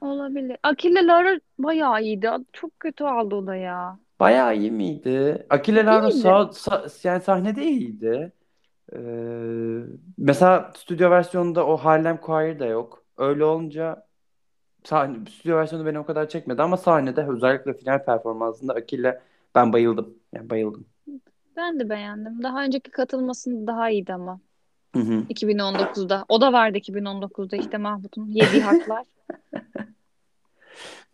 Olabilir. 0.00 0.56
Akile 0.62 1.06
Lara 1.06 1.40
bayağı 1.58 2.02
iyiydi. 2.02 2.30
Çok 2.52 2.80
kötü 2.80 3.04
aldı 3.04 3.34
o 3.34 3.46
da 3.46 3.56
ya. 3.56 3.98
Bayağı 4.20 4.56
iyi 4.56 4.70
miydi? 4.70 5.46
Akile 5.50 5.84
Lauro 5.84 6.08
İyiydi. 6.08 6.28
sah- 6.28 6.52
sa- 6.52 7.08
yani 7.08 7.20
sahnede 7.22 7.64
iyiydi. 7.64 8.32
Ee, 8.92 8.98
mesela 10.18 10.72
stüdyo 10.76 11.10
versiyonunda 11.10 11.66
o 11.66 11.76
Harlem 11.76 12.20
Choir 12.26 12.58
da 12.58 12.66
yok. 12.66 13.04
Öyle 13.18 13.44
olunca 13.44 14.06
sahne, 14.84 15.30
stüdyo 15.30 15.56
versiyonu 15.56 15.86
beni 15.86 15.98
o 15.98 16.06
kadar 16.06 16.28
çekmedi 16.28 16.62
ama 16.62 16.76
sahnede 16.76 17.26
özellikle 17.28 17.74
final 17.74 18.04
performansında 18.04 18.74
Akile 18.74 19.20
ben 19.54 19.72
bayıldım. 19.72 20.14
Yani 20.32 20.50
bayıldım. 20.50 20.86
Ben 21.56 21.80
de 21.80 21.90
beğendim. 21.90 22.42
Daha 22.42 22.64
önceki 22.64 22.90
katılmasında 22.90 23.66
daha 23.72 23.90
iyiydi 23.90 24.14
ama. 24.14 24.40
Hı 24.96 25.00
hı. 25.02 25.22
2019'da. 25.28 26.24
O 26.28 26.40
da 26.40 26.52
vardı 26.52 26.78
2019'da 26.78 27.56
işte 27.56 27.78
Mahmut'un 27.78 28.28
yediği 28.28 28.62
haklar. 28.62 29.04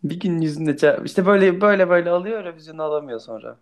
Bir 0.03 0.19
gün 0.19 0.41
yüzünde 0.41 1.01
işte 1.05 1.25
böyle 1.25 1.61
böyle 1.61 1.89
böyle 1.89 2.09
alıyor 2.09 2.45
Eurovision'u 2.45 2.83
alamıyor 2.83 3.19
sonra. 3.19 3.57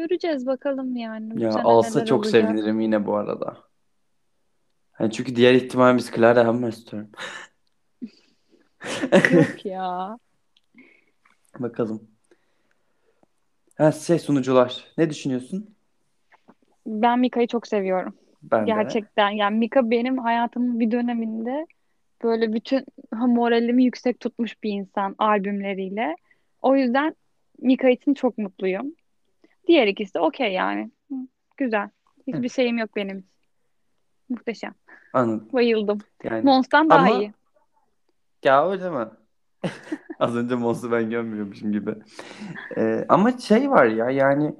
Göreceğiz 0.00 0.46
bakalım 0.46 0.96
yani. 0.96 1.36
Bu 1.36 1.40
Ya 1.40 1.52
sene 1.52 1.62
alsa 1.62 1.98
neler 1.98 2.06
çok 2.06 2.18
olacak. 2.24 2.30
sevinirim 2.30 2.80
yine 2.80 3.06
bu 3.06 3.16
arada. 3.16 3.56
Yani 5.00 5.12
çünkü 5.12 5.36
diğer 5.36 5.54
ihtimalimiz 5.54 6.10
Clara 6.16 6.46
Hammerstone. 6.46 7.06
Yok 9.32 9.64
ya. 9.66 10.18
Bakalım. 11.58 12.08
Ha 13.78 13.92
şey 13.92 14.18
sunucular. 14.18 14.84
Ne 14.98 15.10
düşünüyorsun? 15.10 15.74
Ben 16.86 17.18
Mika'yı 17.18 17.46
çok 17.46 17.66
seviyorum. 17.66 18.14
Ben 18.42 18.62
de. 18.62 18.66
Gerçekten 18.66 19.30
yani 19.30 19.58
Mika 19.58 19.90
benim 19.90 20.18
hayatımın 20.18 20.80
bir 20.80 20.90
döneminde 20.90 21.66
böyle 22.22 22.52
bütün 22.52 22.84
moralimi 23.12 23.84
yüksek 23.84 24.20
tutmuş 24.20 24.62
bir 24.62 24.70
insan 24.70 25.14
albümleriyle. 25.18 26.16
O 26.62 26.76
yüzden 26.76 27.16
Mika 27.58 27.88
için 27.88 28.14
çok 28.14 28.38
mutluyum. 28.38 28.94
Diğer 29.70 29.86
ikisi 29.86 30.14
de 30.14 30.20
okey 30.20 30.52
yani. 30.52 30.90
Güzel. 31.56 31.90
Hiçbir 32.26 32.48
şeyim 32.48 32.78
yok 32.78 32.96
benim 32.96 33.18
için. 33.18 33.30
Muhteşem. 34.28 34.74
Anladım. 35.12 35.48
Bayıldım. 35.52 35.98
Yani 36.24 36.42
Mons'tan 36.44 36.90
daha 36.90 36.98
Ama- 36.98 37.10
iyi. 37.18 37.32
ya 38.44 38.70
öyle 38.70 38.90
mi? 38.90 39.06
Az 40.18 40.36
önce 40.36 40.54
Mons'u 40.54 40.92
ben 40.92 41.10
görmüyormuşum 41.10 41.72
gibi. 41.72 41.94
Ee, 42.76 43.04
ama 43.08 43.38
şey 43.38 43.70
var 43.70 43.84
ya 43.86 44.10
yani 44.10 44.54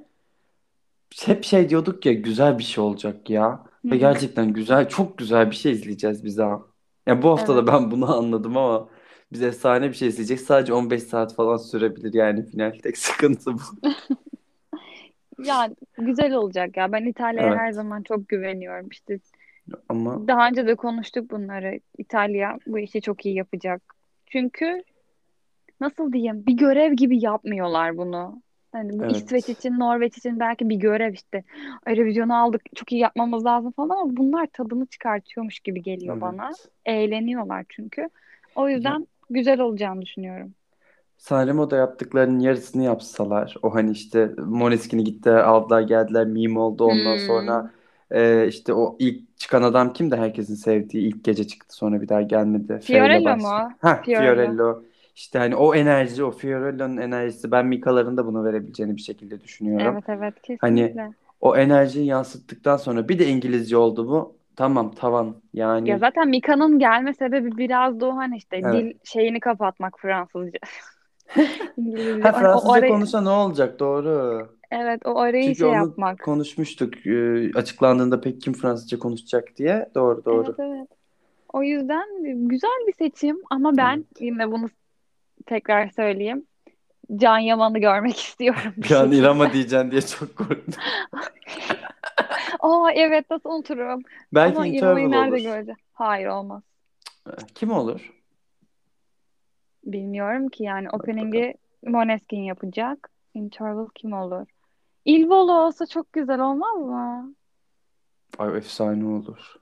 hep 1.25 1.43
şey 1.43 1.69
diyorduk 1.69 2.05
ya 2.05 2.13
güzel 2.13 2.57
bir 2.57 2.63
şey 2.63 2.83
olacak 2.83 3.29
ya. 3.29 3.63
Ve 3.85 3.97
gerçekten 3.97 4.53
güzel, 4.53 4.89
çok 4.89 5.17
güzel 5.17 5.51
bir 5.51 5.55
şey 5.55 5.71
izleyeceğiz 5.71 6.25
biz 6.25 6.39
ha. 6.39 6.61
Ya 7.07 7.21
bu 7.21 7.29
hafta 7.29 7.55
da 7.55 7.59
Evet. 7.59 7.69
ben 7.73 7.91
bunu 7.91 8.17
anladım 8.17 8.57
ama 8.57 8.89
biz 9.31 9.41
efsane 9.41 9.89
bir 9.89 9.93
şey 9.93 10.07
izleyecek. 10.07 10.41
Sadece 10.41 10.73
15 10.73 11.03
saat 11.03 11.35
falan 11.35 11.57
sürebilir 11.57 12.13
yani 12.13 12.45
final. 12.45 12.71
Tek 12.83 12.97
sıkıntı 13.07 13.53
bu. 13.53 13.59
Ya 15.45 15.69
güzel 15.97 16.33
olacak 16.33 16.77
ya. 16.77 16.91
Ben 16.91 17.05
İtalya'ya 17.05 17.47
Evet. 17.47 17.59
her 17.59 17.71
zaman 17.71 18.03
çok 18.03 18.29
güveniyorum. 18.29 18.87
İşte 18.91 19.19
Ama 19.89 20.27
daha 20.27 20.47
önce 20.47 20.67
de 20.67 20.75
konuştuk 20.75 21.31
bunları. 21.31 21.79
İtalya 21.97 22.57
bu 22.67 22.79
işi 22.79 23.01
çok 23.01 23.25
iyi 23.25 23.35
yapacak. 23.35 23.81
Çünkü 24.25 24.83
nasıl 25.81 26.13
diyeyim 26.13 26.45
bir 26.47 26.57
görev 26.57 26.93
gibi 26.93 27.23
yapmıyorlar 27.23 27.97
bunu. 27.97 28.41
Hani 28.71 28.99
bu 28.99 29.03
Evet. 29.03 29.15
İsveç 29.15 29.49
için, 29.49 29.79
Norveç 29.79 30.17
için 30.17 30.39
belki 30.39 30.69
bir 30.69 30.75
görev 30.75 31.13
işte. 31.13 31.43
Eurovision'u 31.87 32.35
aldık, 32.37 32.61
çok 32.75 32.91
iyi 32.91 33.01
yapmamız 33.01 33.45
lazım 33.45 33.71
falan 33.71 33.89
ama 33.89 34.17
bunlar 34.17 34.45
tadını 34.45 34.85
çıkartıyormuş 34.85 35.59
gibi 35.59 35.81
geliyor 35.81 36.21
bana. 36.21 36.47
evet. 36.47 36.69
Eğleniyorlar 36.85 37.65
çünkü. 37.69 38.09
O 38.55 38.69
yüzden 38.69 39.07
güzel 39.29 39.59
olacağını 39.59 40.01
düşünüyorum. 40.01 40.53
Sanremo'da 41.21 41.75
yaptıklarının 41.77 42.39
yarısını 42.39 42.83
yapsalar. 42.83 43.55
O 43.61 43.75
hani 43.75 43.91
işte 43.91 44.35
Måneskin'i 44.37 45.03
gittiler, 45.03 45.35
aldılar, 45.37 45.81
geldiler, 45.81 46.27
meme 46.27 46.59
oldu. 46.59 46.83
Ondan 46.85 47.15
Hmm. 47.15 47.17
sonra 47.17 47.73
e, 48.11 48.47
işte 48.47 48.73
o 48.73 48.95
ilk 48.99 49.37
çıkan 49.37 49.63
adam 49.63 49.93
kim 49.93 50.11
de 50.11 50.17
herkesin 50.17 50.55
sevdiği 50.55 51.07
ilk 51.07 51.23
gece 51.25 51.47
çıktı 51.47 51.75
sonra 51.75 52.01
bir 52.01 52.09
daha 52.09 52.21
gelmedi. 52.21 52.79
Fiorello 52.85 53.33
mu? 53.43 53.55
Ha, 53.81 54.03
Fiorello. 54.03 54.51
Fiorello. 54.51 54.83
İşte 55.15 55.39
hani 55.39 55.55
o 55.55 55.75
enerji, 55.75 56.23
o 56.23 56.31
Fiorello'nun 56.31 56.97
enerjisi 56.97 57.51
ben 57.51 57.65
Mika'ların 57.67 58.17
da 58.17 58.25
bunu 58.25 58.43
verebileceğini 58.45 58.95
bir 58.97 59.01
şekilde 59.01 59.41
düşünüyorum. 59.41 59.97
Evet 59.97 60.09
evet 60.09 60.41
Hani 60.57 60.97
kesinlikle. 60.97 61.13
o 61.41 61.57
enerjiyi 61.57 62.05
yansıttıktan 62.05 62.77
sonra 62.77 63.09
bir 63.09 63.19
de 63.19 63.27
İngilizce 63.27 63.77
oldu 63.77 64.07
bu. 64.07 64.37
Tamam 64.55 64.95
tavan 64.95 65.41
Ya 65.85 65.97
yani 65.97 65.99
zaten 65.99 66.27
Mika'nın 66.29 66.79
gelme 66.79 67.13
sebebi 67.13 67.57
biraz 67.57 67.99
da 67.99 68.05
o 68.07 68.15
hani 68.17 68.37
işte 68.37 68.63
Evet. 68.63 68.71
dil 68.71 68.93
şeyini 69.03 69.39
kapatmak 69.39 69.99
Fransızca. 69.99 70.59
Ha 72.23 72.29
o 72.29 72.33
Fransızca 72.33 72.73
arayı, 72.73 72.93
konuşsa 72.93 73.21
ne 73.21 73.29
olacak 73.29 73.79
doğru. 73.79 74.49
evet 74.71 75.01
o 75.05 75.19
arayı 75.19 75.43
Çünkü 75.43 75.59
şey 75.59 75.67
onu 75.67 75.75
yapmak. 75.75 76.19
konuşmuştuk 76.23 77.07
e, 77.07 77.51
açıklandığında 77.55 78.21
pek 78.21 78.41
kim 78.41 78.53
Fransızca 78.53 78.99
konuşacak 78.99 79.55
diye. 79.57 79.89
Doğru 79.95 80.25
doğru. 80.25 80.43
Evet 80.47 80.59
evet. 80.59 80.87
O 81.53 81.63
yüzden 81.63 82.23
güzel 82.47 82.87
bir 82.87 82.93
seçim 82.93 83.37
ama 83.49 83.77
ben 83.77 83.95
Evet. 83.95 84.21
yine 84.21 84.51
bunu 84.51 84.69
tekrar 85.45 85.89
söyleyeyim. 85.89 86.45
Can 87.15 87.37
Yaman'ı 87.39 87.79
görmek 87.79 88.17
istiyorum 88.27 88.73
bir 88.77 88.83
Bir 88.83 88.91
an 88.91 89.11
şekilde. 89.11 89.53
Diyeceksin 89.53 89.91
diye 89.91 90.01
çok 90.01 90.35
korktum. 90.35 90.73
Aa 92.59 92.91
evet 92.91 93.29
nasıl 93.29 93.49
unuturum. 93.49 94.01
Belki 94.33 94.57
Ama 94.57 94.67
Interval 94.67 94.97
İrema'yı 94.97 95.11
nerede 95.11 95.35
olur. 95.35 95.43
göreceğim? 95.43 95.77
Hayır 95.93 96.27
olmaz. 96.27 96.63
Kim 97.55 97.71
olur? 97.71 98.11
Bilmiyorum 99.83 100.49
ki 100.49 100.63
yani 100.63 100.89
opening'i 100.89 101.53
Måneskin 101.83 102.39
yapacak. 102.39 103.09
Interval 103.33 103.87
kim 103.95 104.13
olur? 104.13 104.47
İlvolo 105.05 105.51
olsa 105.53 105.85
çok 105.85 106.13
güzel 106.13 106.39
olmaz 106.39 106.77
mı? 106.77 107.33
Ay 108.37 108.57
efsane 108.57 109.05
olur. 109.05 109.55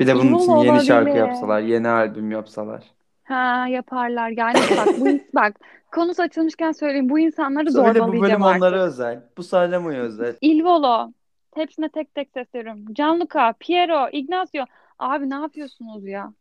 Bir 0.00 0.06
de 0.06 0.14
bunun 0.14 0.38
için 0.38 0.56
yeni 0.56 0.84
şarkı 0.84 1.10
olabilir. 1.10 1.26
yapsalar, 1.26 1.60
yeni 1.60 1.88
albüm 1.88 2.30
yapsalar. 2.30 2.84
Ha 3.24 3.66
yaparlar. 3.68 4.28
Yani 4.36 4.58
bak 4.76 4.88
bu 5.00 5.06
bak 5.34 5.56
konusu 5.92 6.22
açılmışken 6.22 6.72
söyleyeyim 6.72 7.08
bu 7.08 7.18
insanları 7.18 7.70
Söyle 7.72 7.88
bu 7.88 7.94
zorbalayacağım 7.94 8.42
bölüm 8.42 8.56
onlara 8.56 8.76
artık. 8.82 8.92
özel. 8.92 9.22
Bu 9.36 9.42
Sanremo'ya 9.42 10.02
özel. 10.02 10.36
Ilvolo. 10.40 11.12
Hepsine 11.54 11.88
tek 11.88 12.14
tek 12.14 12.30
sesleniyorum. 12.30 12.94
Gianluca, 12.94 13.54
Piero, 13.60 14.08
Ignacio. 14.12 14.64
Abi 14.98 15.30
ne 15.30 15.34
yapıyorsunuz 15.34 16.06
ya? 16.06 16.32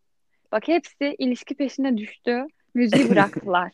Bak 0.52 0.68
hepsi 0.68 1.16
ilişki 1.20 1.56
peşine 1.56 1.98
düştü. 1.98 2.46
Müziği 2.74 3.10
bıraktılar. 3.10 3.72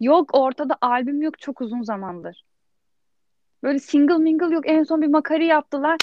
Yok 0.00 0.30
ortada 0.32 0.76
albüm 0.80 1.22
yok 1.22 1.38
çok 1.38 1.60
uzun 1.60 1.82
zamandır. 1.82 2.44
Böyle 3.62 3.78
single 3.78 4.18
mingle 4.18 4.54
yok. 4.54 4.64
En 4.66 4.82
son 4.82 5.02
bir 5.02 5.06
makari 5.06 5.46
yaptılar. 5.46 5.98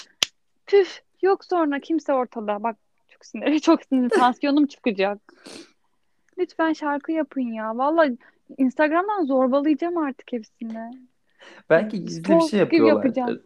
Püf 0.65 1.01
yok 1.21 1.45
sonra 1.45 1.79
kimse 1.79 2.13
ortada. 2.13 2.63
Bak 2.63 2.75
çok 3.09 3.25
sinirli 3.25 3.61
çok 3.61 3.83
sinirli. 3.83 4.09
Tansiyonum 4.09 4.67
çıkacak. 4.67 5.33
Lütfen 6.37 6.73
şarkı 6.73 7.11
yapın 7.11 7.41
ya. 7.41 7.77
Vallahi 7.77 8.17
Instagram'dan 8.57 9.25
zorbalayacağım 9.25 9.97
artık 9.97 10.33
hepsini. 10.33 10.91
Belki 11.69 12.05
gizli 12.05 12.35
bir 12.35 12.39
şey 12.41 12.59
yapıyorlar. 12.59 12.93
yapacağım. 12.95 13.43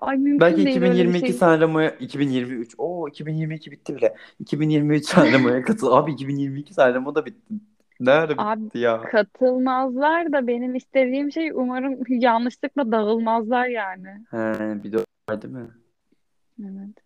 Ay 0.00 0.16
mümkün 0.16 0.40
Belki 0.40 0.56
değil 0.56 0.68
öyle 0.68 0.80
bir 0.80 0.86
2022 0.86 1.26
şey. 1.26 1.36
Sanremo'ya 1.36 1.90
2023. 1.90 2.74
Oo 2.78 3.08
2022 3.08 3.70
bitti 3.70 3.96
bile. 3.96 4.14
2023 4.40 5.04
Sanremo'ya 5.04 5.62
katıl. 5.66 5.92
Abi 5.92 6.12
2022 6.12 6.74
Sanremo 6.74 7.14
da 7.14 7.26
bitti. 7.26 7.54
Nerede 8.00 8.34
Abi 8.36 8.64
bitti 8.64 8.78
ya? 8.78 9.02
katılmazlar 9.02 10.32
da 10.32 10.46
benim 10.46 10.74
istediğim 10.74 11.32
şey 11.32 11.50
umarım 11.50 11.98
yanlışlıkla 12.08 12.92
dağılmazlar 12.92 13.66
yani. 13.66 14.08
He, 14.30 14.84
bir 14.84 14.92
de 14.92 14.98
o 14.98 15.04
var 15.30 15.42
değil 15.42 15.54
mi? 15.54 15.68
Evet. 16.62 16.96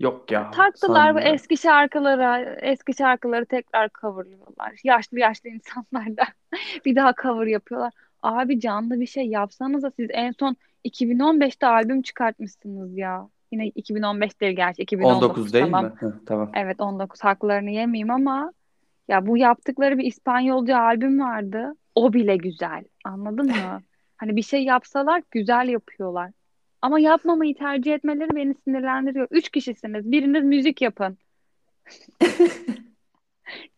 Yok 0.00 0.30
ya. 0.30 0.50
Taktılar 0.50 1.14
bu 1.14 1.18
sanmıyorum. 1.18 1.34
eski 1.34 1.56
şarkılara, 1.56 2.40
eski 2.54 2.94
şarkıları 2.94 3.46
tekrar 3.46 3.90
coverlıyorlar. 4.00 4.80
Yaşlı 4.84 5.18
yaşlı 5.18 5.48
insanlar 5.48 6.16
da 6.16 6.24
bir 6.84 6.96
daha 6.96 7.14
cover 7.22 7.46
yapıyorlar. 7.46 7.92
Abi 8.22 8.60
canlı 8.60 9.00
bir 9.00 9.06
şey 9.06 9.26
yapsanıza 9.26 9.90
siz 9.90 10.08
en 10.12 10.32
son 10.32 10.56
2015'te 10.84 11.66
albüm 11.66 12.02
çıkartmışsınız 12.02 12.96
ya. 12.98 13.28
Yine 13.52 13.66
2015 13.66 14.40
değil 14.40 14.56
gerçi 14.56 14.82
2019 14.82 15.28
19 15.28 15.52
değil 15.52 15.64
tamam. 15.64 15.84
mi? 15.84 15.92
Heh, 16.00 16.06
tamam. 16.26 16.50
Evet 16.54 16.80
19 16.80 17.20
haklarını 17.24 17.70
yemeyeyim 17.70 18.10
ama 18.10 18.52
ya 19.08 19.26
bu 19.26 19.36
yaptıkları 19.36 19.98
bir 19.98 20.04
İspanyolca 20.04 20.78
albüm 20.78 21.20
vardı. 21.20 21.76
O 21.94 22.12
bile 22.12 22.36
güzel. 22.36 22.84
Anladın 23.04 23.46
mı? 23.46 23.82
Hani 24.16 24.36
bir 24.36 24.42
şey 24.42 24.64
yapsalar 24.64 25.22
güzel 25.30 25.68
yapıyorlar. 25.68 26.30
Ama 26.82 27.00
yapmamayı 27.00 27.54
tercih 27.54 27.94
etmeleri 27.94 28.36
beni 28.36 28.54
sinirlendiriyor. 28.64 29.26
Üç 29.30 29.48
kişisiniz. 29.50 30.10
Biriniz 30.10 30.44
müzik 30.44 30.82
yapın. 30.82 31.18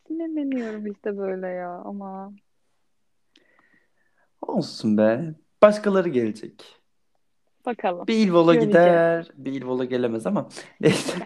Sinirleniyorum 0.06 0.86
işte 0.86 1.18
böyle 1.18 1.46
ya 1.46 1.70
ama. 1.70 2.32
Olsun 4.42 4.98
be. 4.98 5.34
Başkaları 5.62 6.08
gelecek. 6.08 6.83
Bakalım. 7.66 8.06
Bir 8.06 8.14
İlvol'a 8.26 8.54
Göreceğiz. 8.54 8.68
gider. 8.68 9.28
Bir 9.34 9.52
İlvol'a 9.52 9.84
gelemez 9.84 10.26
ama 10.26 10.48
neyse. 10.80 11.18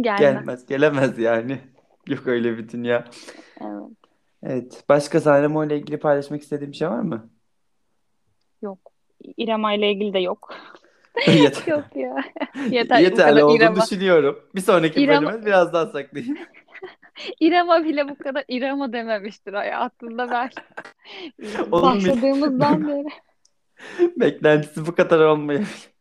Gelmez. 0.00 0.20
Gelmez. 0.20 0.66
Gelemez 0.66 1.18
yani. 1.18 1.58
Yok 2.08 2.26
öyle 2.26 2.58
bir 2.58 2.68
dünya. 2.68 3.04
Evet. 3.60 3.82
Evet. 4.42 4.84
Başka 4.88 5.20
Sanremo 5.20 5.64
ile 5.64 5.76
ilgili 5.78 5.96
paylaşmak 5.98 6.42
istediğim 6.42 6.72
bir 6.72 6.76
şey 6.76 6.88
var 6.88 7.00
mı? 7.00 7.30
Yok. 8.62 8.78
İrema 9.36 9.72
ile 9.74 9.90
ilgili 9.92 10.12
de 10.14 10.18
yok. 10.18 10.54
Yeter. 11.26 11.66
Yok 11.72 11.84
ya. 11.96 12.16
Yeter 12.70 12.98
Yeterli 13.00 13.44
olduğunu 13.44 13.56
İrema. 13.56 13.76
düşünüyorum. 13.82 14.38
Bir 14.54 14.60
sonraki 14.60 15.00
İrem- 15.00 15.26
bölüme 15.26 15.46
biraz 15.46 15.72
daha 15.72 15.86
saklayayım. 15.86 16.36
İrema 17.40 17.84
bile 17.84 18.08
bu 18.08 18.18
kadar 18.18 18.44
İrema 18.48 18.92
dememiştir 18.92 19.52
hayatında 19.52 20.26
mu? 20.26 21.82
Başladığımızdan 21.82 22.88
beri. 22.88 23.04
Beklentisi 24.16 24.86
bu 24.86 24.94
kadar 24.94 25.20
olmayabilir. 25.20 25.94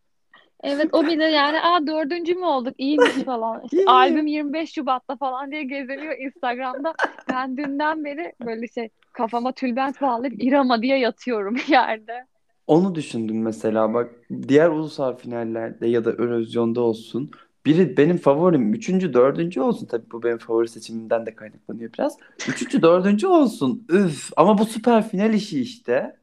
Evet 0.64 0.90
o 0.92 1.06
bile 1.06 1.26
yani 1.26 1.62
aa 1.62 1.88
dördüncü 1.88 2.36
mü 2.36 2.46
olduk 2.46 2.74
iyiymiş 2.78 3.14
falan. 3.26 3.62
İşte 3.64 3.86
albüm 3.88 4.28
25 4.28 4.74
Şubat'ta 4.74 5.16
falan 5.16 5.52
diye 5.52 5.64
geziniyor 5.64 6.18
Instagram'da. 6.18 6.94
Ben 7.30 7.58
dünden 7.58 8.06
beri 8.06 8.34
böyle 8.46 8.68
şey 8.68 8.90
kafama 9.14 9.52
tülbent 9.52 10.02
bağlayıp 10.02 10.44
İrama 10.44 10.82
diye 10.82 11.00
yatıyorum 11.00 11.56
yerde. 11.68 12.26
Onu 12.68 12.96
düşündüm 12.96 13.42
mesela 13.42 13.94
bak 13.94 14.12
diğer 14.48 14.70
ulusal 14.70 15.16
finallerde 15.16 15.88
ya 15.88 16.06
da 16.06 16.12
Eurovision'da 16.12 16.82
olsun. 16.82 17.32
Biri 17.66 17.98
benim 17.98 18.18
favorim 18.18 18.74
üçüncü, 18.74 19.14
dördüncü 19.14 19.62
olsun. 19.62 19.86
Tabii 19.86 20.12
bu 20.12 20.24
benim 20.24 20.38
favori 20.38 20.68
seçimimden 20.68 21.26
de 21.26 21.36
kaynaklanıyor 21.36 21.94
biraz. 21.94 22.18
Üçüncü, 22.50 22.82
dördüncü 22.82 23.28
olsun. 23.28 23.86
Üf. 23.90 24.30
Ama 24.38 24.58
bu 24.58 24.66
süper 24.66 25.10
final 25.10 25.34
işi 25.34 25.62
işte 25.62 26.16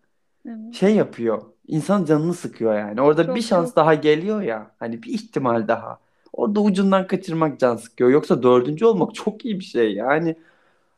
Evet. 0.46 0.74
şey 0.74 0.94
yapıyor. 0.94 1.42
İnsan 1.66 2.04
canını 2.04 2.34
sıkıyor 2.34 2.78
yani. 2.78 3.00
Orada 3.00 3.26
Çok 3.26 3.36
bir 3.36 3.42
şans 3.42 3.66
çok. 3.66 3.76
daha 3.76 3.94
geliyor 3.94 4.42
ya. 4.42 4.70
Hani 4.78 5.02
bir 5.02 5.14
ihtimal 5.14 5.68
daha. 5.68 5.98
Orada 6.32 6.60
ucundan 6.60 7.06
kaçırmak 7.06 7.60
can 7.60 7.76
sıkıyor. 7.76 8.10
Yoksa 8.10 8.42
dördüncü 8.42 8.84
olmak 8.84 9.14
çok 9.14 9.44
iyi 9.44 9.58
bir 9.58 9.64
şey 9.64 9.94
yani. 9.94 10.36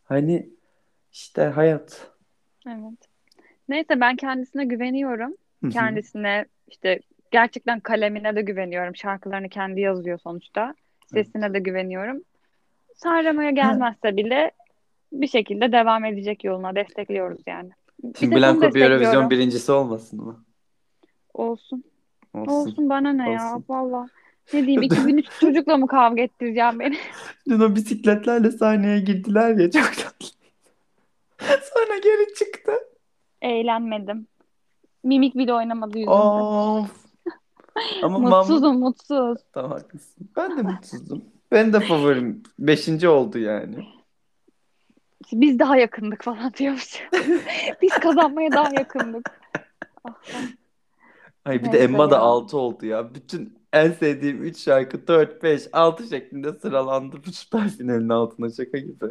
Hani 0.04 0.48
işte 1.12 1.42
hayat. 1.42 2.10
Evet. 2.66 3.08
Neyse 3.68 4.00
ben 4.00 4.16
kendisine 4.16 4.64
güveniyorum. 4.64 5.34
Kendisine 5.72 6.44
işte 6.68 7.00
gerçekten 7.30 7.80
kalemine 7.80 8.36
de 8.36 8.42
güveniyorum. 8.42 8.96
Şarkılarını 8.96 9.48
kendi 9.48 9.80
yazıyor 9.80 10.18
sonuçta. 10.18 10.74
Sesine 11.06 11.54
de 11.54 11.58
güveniyorum. 11.58 12.22
Sanremo'ya 12.94 13.50
gelmezse 13.50 14.16
bile 14.16 14.50
bir 15.12 15.26
şekilde 15.26 15.72
devam 15.72 16.04
edecek 16.04 16.44
yoluna 16.44 16.74
destekliyoruz 16.74 17.40
yani. 17.46 17.70
Şimdi 18.18 18.36
Blanco 18.36 18.74
bir 18.74 18.80
Eurovision 18.80 19.30
birincisi 19.30 19.72
olmasın 19.72 20.20
mı? 20.20 20.44
Olsun. 21.34 21.84
Olsun. 22.34 22.52
Olsun 22.52 22.88
bana 22.88 23.12
ne 23.12 23.30
ya 23.32 23.54
Olsun. 23.54 23.64
valla. 23.68 24.06
Ne 24.52 24.60
diyeyim 24.66 24.82
2003 24.82 25.26
çocukla 25.40 25.76
mı 25.76 25.86
kavga 25.86 26.22
ettireceğim 26.22 26.78
beni? 26.78 26.96
Dün 27.48 27.60
o 27.60 27.74
bisikletlerle 27.74 28.50
sahneye 28.50 29.00
girdiler 29.00 29.56
ya 29.56 29.70
çok 29.70 29.96
tatlı. 29.96 30.26
Sonra 31.74 31.98
geri 31.98 32.34
çıktı. 32.34 32.72
Eğlenmedim. 33.42 34.26
Mimik 35.04 35.34
bile 35.34 35.54
oynamadı 35.54 35.98
yüzümde. 35.98 36.14
Of. 36.14 37.02
Ama 38.02 38.18
Mutsuzum 38.18 38.78
mutsuz. 38.78 39.38
Tamam 39.52 39.70
haklısın. 39.70 40.30
Ben 40.36 40.58
de 40.58 40.62
mutsuzdum. 40.62 41.24
Ben 41.50 41.72
de 41.72 41.80
favorim. 41.80 42.42
Beşinci 42.58 43.08
oldu 43.08 43.38
yani. 43.38 43.76
Biz 45.32 45.58
daha 45.58 45.76
yakındık 45.76 46.22
falan 46.22 46.52
diyormuş. 46.58 47.02
Biz 47.82 47.92
kazanmaya 47.92 48.52
daha 48.52 48.70
yakındık. 48.74 49.40
Ah. 50.04 50.14
Ay 51.44 51.64
bir 51.64 51.72
de 51.72 51.78
Emma 51.78 52.10
da 52.10 52.14
ya. 52.14 52.20
6 52.20 52.58
oldu 52.58 52.86
ya. 52.86 53.14
Bütün 53.14 53.58
en 53.72 53.90
sevdiğim 53.90 54.42
3 54.42 54.56
şarkı 54.58 55.06
4, 55.06 55.42
5, 55.42 55.68
6 55.72 56.06
şeklinde 56.06 56.52
sıralandı 56.52 57.16
bu 57.26 57.32
süper 57.32 57.68
finalin 57.68 58.08
altına 58.08 58.50
şaka 58.50 58.78
gibi. 58.78 59.06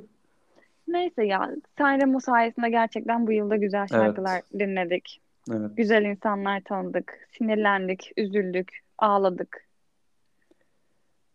Neyse 0.88 1.26
ya. 1.26 1.52
Sanremo 1.78 2.20
sayesinde 2.20 2.70
gerçekten 2.70 3.28
bu 3.28 3.32
yılda 3.32 3.56
güzel 3.56 3.88
şarkılar 3.88 4.42
dinledik. 4.60 5.22
Evet. 5.52 5.78
Güzel 5.78 6.06
insanlar 6.06 6.62
tanıdık. 6.62 7.28
Sinirlendik, 7.38 8.12
üzüldük, 8.18 8.80
ağladık. 8.98 9.66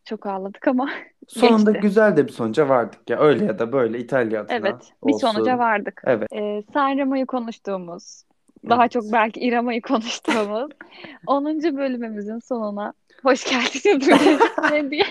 Çok 0.07 0.26
ağladık 0.26 0.68
ama 0.68 0.90
Sonunda 1.28 1.70
geçti. 1.70 1.86
güzel 1.86 2.16
de 2.16 2.26
bir 2.26 2.32
sonuca 2.32 2.68
vardık 2.68 3.11
ya. 3.11 3.18
Öyle 3.18 3.44
ya 3.44 3.59
da 3.59 3.72
böyle 3.72 3.98
İtalya 3.98 4.40
adına 4.40 4.54
Evet, 4.57 4.92
bir 5.07 5.12
olsun. 5.14 5.28
sonuca 5.32 5.59
vardık. 5.59 6.02
Evet. 6.07 6.32
Ee, 6.32 6.62
Sanremo'yu 6.74 7.26
konuştuğumuz, 7.26 8.22
daha 8.68 8.82
Evet. 8.82 8.92
çok 8.92 9.02
belki 9.12 9.40
İrema'yı 9.40 9.82
konuştuğumuz 9.82 10.70
10. 11.26 11.46
bölümümüzün 11.76 12.38
sonuna 12.38 12.92
hoş 13.22 13.44
geldiniz 13.44 14.09
ne 14.72 14.90
diye. 14.90 15.04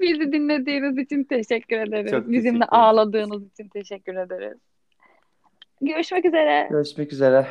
Bizi 0.00 0.32
dinlediğiniz 0.32 0.98
için 0.98 1.24
teşekkür 1.24 1.76
ederiz. 1.78 2.10
Çok 2.10 2.28
Bizimle 2.30 2.58
teşekkür 2.58 2.76
ağladığınız 2.76 3.46
için 3.46 3.68
teşekkür 3.68 4.14
ederiz. 4.16 4.58
Görüşmek 5.80 6.24
üzere. 6.24 6.68
Görüşmek 6.70 7.12
üzere. 7.12 7.46